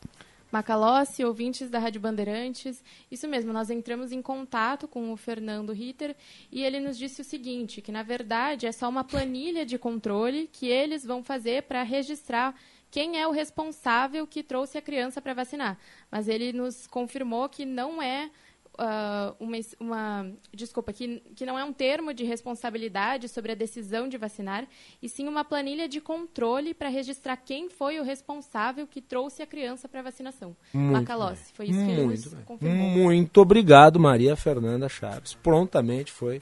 [0.50, 2.82] Macalossi, ouvintes da Rádio Bandeirantes.
[3.10, 6.16] Isso mesmo, nós entramos em contato com o Fernando Ritter
[6.50, 10.48] e ele nos disse o seguinte, que na verdade é só uma planilha de controle
[10.50, 12.54] que eles vão fazer para registrar
[12.90, 15.76] quem é o responsável que trouxe a criança para vacinar.
[16.10, 18.30] Mas ele nos confirmou que não é
[18.78, 24.08] uh, uma, uma, desculpa, que, que não é um termo de responsabilidade sobre a decisão
[24.08, 24.66] de vacinar,
[25.02, 29.46] e sim uma planilha de controle para registrar quem foi o responsável que trouxe a
[29.46, 30.56] criança para vacinação.
[30.72, 32.88] Muito Macalossi, foi isso que ele confirmou.
[32.88, 35.34] Muito obrigado, Maria Fernanda Chaves.
[35.34, 36.40] Prontamente foi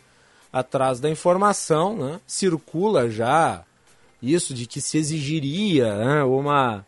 [0.53, 2.21] atrás da informação, né?
[2.27, 3.65] Circula já
[4.23, 6.85] isso de que se exigiria né, uma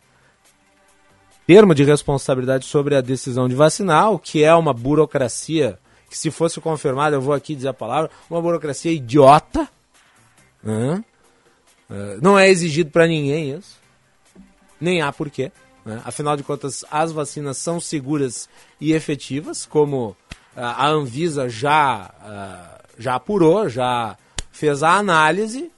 [1.49, 6.29] termo de responsabilidade sobre a decisão de vacinar, o que é uma burocracia que, se
[6.29, 9.67] fosse confirmada, eu vou aqui dizer a palavra, uma burocracia idiota.
[10.61, 11.03] Né?
[11.89, 13.79] É, não é exigido para ninguém isso.
[14.79, 15.51] Nem há porquê.
[15.83, 15.99] Né?
[16.05, 18.47] Afinal de contas, as vacinas são seguras
[18.79, 20.15] e efetivas, como
[20.55, 24.15] a Anvisa já, já apurou, já
[24.51, 25.71] fez a análise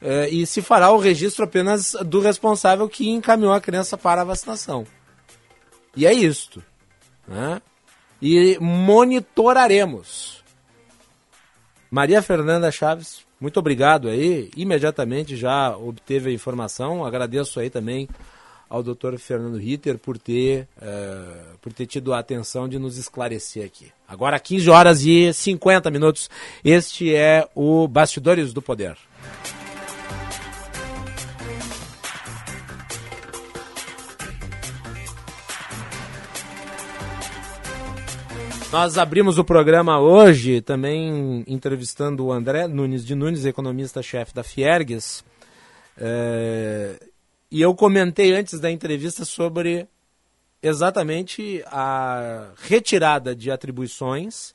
[0.00, 4.24] é, e se fará o registro apenas do responsável que encaminhou a criança para a
[4.24, 4.86] vacinação.
[5.96, 6.62] E é isto.
[7.26, 7.60] Né?
[8.20, 10.44] E monitoraremos.
[11.90, 14.50] Maria Fernanda Chaves, muito obrigado aí.
[14.56, 17.04] Imediatamente já obteve a informação.
[17.04, 18.08] Agradeço aí também
[18.68, 23.64] ao doutor Fernando Ritter por ter, uh, por ter tido a atenção de nos esclarecer
[23.64, 23.92] aqui.
[24.08, 26.28] Agora 15 horas e 50 minutos.
[26.64, 28.96] Este é o Bastidores do Poder.
[38.72, 45.24] Nós abrimos o programa hoje também entrevistando o André Nunes de Nunes, economista-chefe da Fiergues.
[45.96, 46.98] É,
[47.50, 49.86] e eu comentei antes da entrevista sobre
[50.60, 54.52] exatamente a retirada de atribuições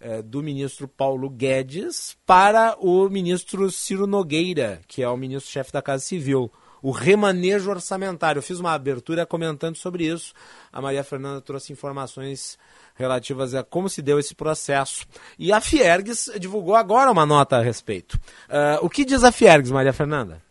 [0.00, 5.82] é, do ministro Paulo Guedes para o ministro Ciro Nogueira, que é o ministro-chefe da
[5.82, 6.50] Casa Civil
[6.82, 8.40] o remanejo orçamentário.
[8.40, 10.34] Eu fiz uma abertura comentando sobre isso.
[10.72, 12.58] A Maria Fernanda trouxe informações
[12.94, 15.06] relativas a como se deu esse processo.
[15.38, 18.14] E a Fiergues divulgou agora uma nota a respeito.
[18.48, 20.42] Uh, o que diz a Fiergues, Maria Fernanda?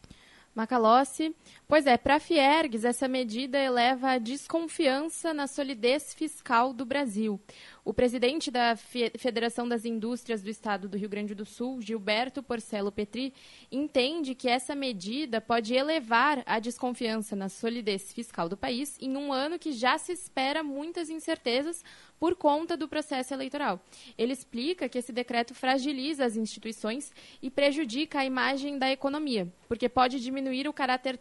[0.53, 1.34] Macalossi.
[1.68, 7.39] Pois é, para a Fiergues, essa medida eleva a desconfiança na solidez fiscal do Brasil.
[7.85, 12.91] O presidente da Federação das Indústrias do Estado do Rio Grande do Sul, Gilberto Porcelo
[12.91, 13.34] Petri,
[13.72, 19.31] entende que essa medida pode elevar a desconfiança na solidez fiscal do país em um
[19.31, 21.81] ano que já se espera muitas incertezas
[22.22, 23.84] por conta do processo eleitoral.
[24.15, 27.11] Ele explica que esse decreto fragiliza as instituições
[27.41, 31.19] e prejudica a imagem da economia, porque pode diminuir o caráter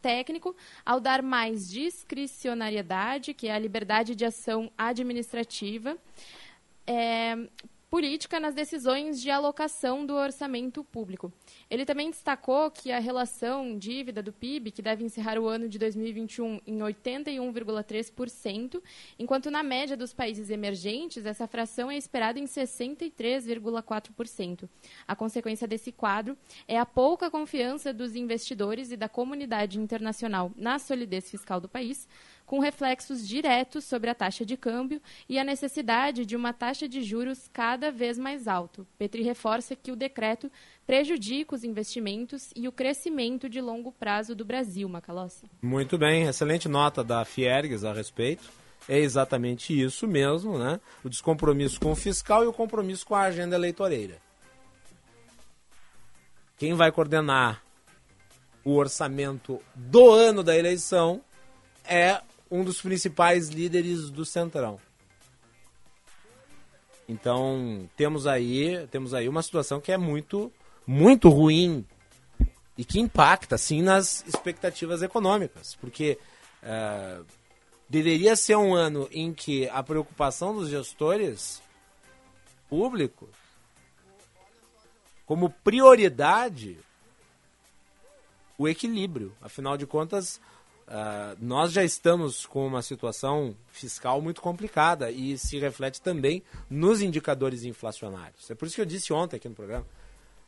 [0.00, 0.54] técnico
[0.84, 5.98] ao dar mais discricionariedade, que é a liberdade de ação administrativa,
[6.86, 7.36] é,
[7.90, 11.32] política nas decisões de alocação do orçamento público.
[11.70, 15.78] Ele também destacou que a relação dívida do PIB, que deve encerrar o ano de
[15.78, 18.82] 2021 em 81,3%,
[19.18, 24.68] enquanto na média dos países emergentes essa fração é esperada em 63,4%.
[25.06, 26.36] A consequência desse quadro
[26.66, 32.08] é a pouca confiança dos investidores e da comunidade internacional na solidez fiscal do país,
[32.46, 37.02] com reflexos diretos sobre a taxa de câmbio e a necessidade de uma taxa de
[37.02, 38.86] juros cada vez mais alta.
[38.96, 40.50] Petri reforça que o decreto
[40.86, 45.50] prejudica os investimentos e o crescimento de longo prazo do Brasil, Macalossi.
[45.60, 48.48] Muito bem, excelente nota da Fiergues a respeito.
[48.88, 50.80] É exatamente isso mesmo, né?
[51.02, 54.18] O descompromisso com o fiscal e o compromisso com a agenda eleitoreira.
[56.56, 57.62] Quem vai coordenar
[58.64, 61.20] o orçamento do ano da eleição
[61.84, 62.20] é
[62.50, 64.78] um dos principais líderes do Centrão.
[67.08, 70.52] Então, temos aí, temos aí uma situação que é muito,
[70.86, 71.84] muito ruim
[72.76, 76.18] e que impacta, sim, nas expectativas econômicas, porque
[76.62, 77.24] uh,
[77.88, 81.62] deveria ser um ano em que a preocupação dos gestores
[82.68, 83.28] públicos,
[85.24, 86.76] como prioridade,
[88.58, 89.32] o equilíbrio.
[89.40, 90.40] Afinal de contas,
[90.86, 97.02] Uh, nós já estamos com uma situação fiscal muito complicada e se reflete também nos
[97.02, 98.48] indicadores inflacionários.
[98.48, 99.86] É por isso que eu disse ontem aqui no programa.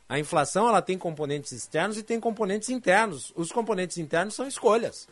[0.07, 3.33] A inflação ela tem componentes externos e tem componentes internos.
[3.35, 5.07] Os componentes internos são escolhas.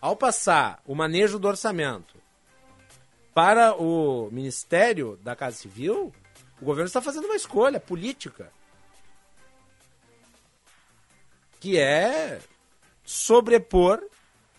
[0.00, 2.16] Ao passar o manejo do orçamento
[3.34, 6.12] para o Ministério da Casa Civil,
[6.60, 8.50] o governo está fazendo uma escolha política.
[11.60, 12.40] Que é
[13.08, 14.06] sobrepor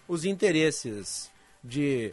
[0.07, 1.29] os interesses
[1.63, 2.11] de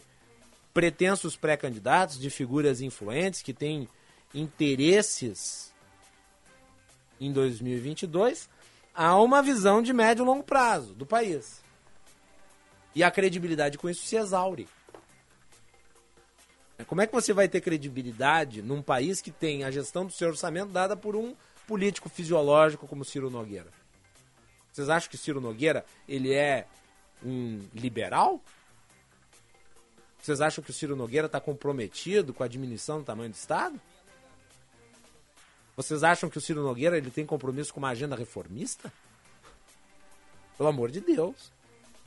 [0.75, 3.89] pretensos pré-candidatos, de figuras influentes que têm
[4.35, 5.73] interesses
[7.19, 8.51] em 2022
[8.95, 11.63] a uma visão de médio e longo prazo do país.
[12.95, 14.69] E a credibilidade com isso se exaure.
[16.87, 20.29] Como é que você vai ter credibilidade num país que tem a gestão do seu
[20.29, 21.35] orçamento dada por um
[21.67, 23.86] político fisiológico como Ciro Nogueira?
[24.77, 26.67] Vocês acham que Ciro Nogueira ele é
[27.25, 28.43] um liberal?
[30.21, 33.81] Vocês acham que o Ciro Nogueira está comprometido com a diminuição do tamanho do Estado?
[35.75, 38.93] Vocês acham que o Ciro Nogueira ele tem compromisso com uma agenda reformista?
[40.59, 41.51] Pelo amor de Deus.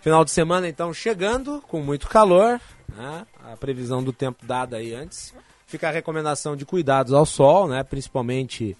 [0.00, 2.60] Final de semana então chegando, com muito calor,
[2.96, 3.26] né?
[3.44, 5.34] A previsão do tempo dada aí antes.
[5.66, 7.82] Fica a recomendação de cuidados ao sol, né?
[7.82, 8.76] Principalmente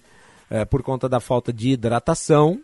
[0.49, 2.61] é, por conta da falta de hidratação.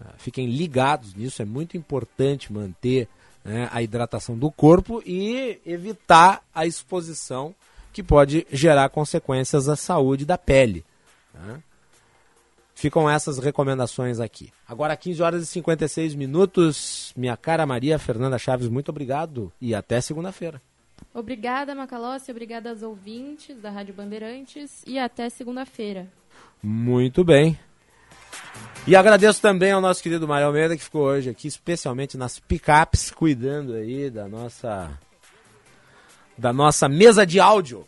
[0.00, 3.08] É, fiquem ligados nisso, é muito importante manter
[3.44, 7.54] né, a hidratação do corpo e evitar a exposição
[7.92, 10.84] que pode gerar consequências à saúde da pele.
[11.34, 11.62] Né?
[12.74, 14.52] Ficam essas recomendações aqui.
[14.66, 17.12] Agora, 15 horas e 56 minutos.
[17.16, 20.62] Minha cara Maria Fernanda Chaves, muito obrigado e até segunda-feira.
[21.12, 22.30] Obrigada, Macalossi.
[22.30, 26.08] Obrigada aos ouvintes da Rádio Bandeirantes e até segunda-feira.
[26.62, 27.58] Muito bem.
[28.86, 33.10] E agradeço também ao nosso querido Mário Almeida, que ficou hoje aqui, especialmente nas picapes,
[33.10, 34.98] cuidando aí da nossa
[36.40, 37.86] da nossa mesa de áudio.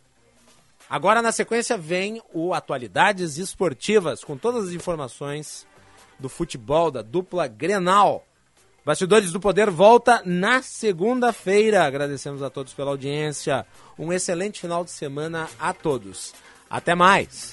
[0.89, 5.67] Agora, na sequência, vem o Atualidades Esportivas, com todas as informações
[6.19, 8.27] do futebol, da dupla Grenal.
[8.85, 11.85] Bastidores do Poder volta na segunda-feira.
[11.85, 13.65] Agradecemos a todos pela audiência.
[13.99, 16.35] Um excelente final de semana a todos.
[16.69, 17.53] Até mais.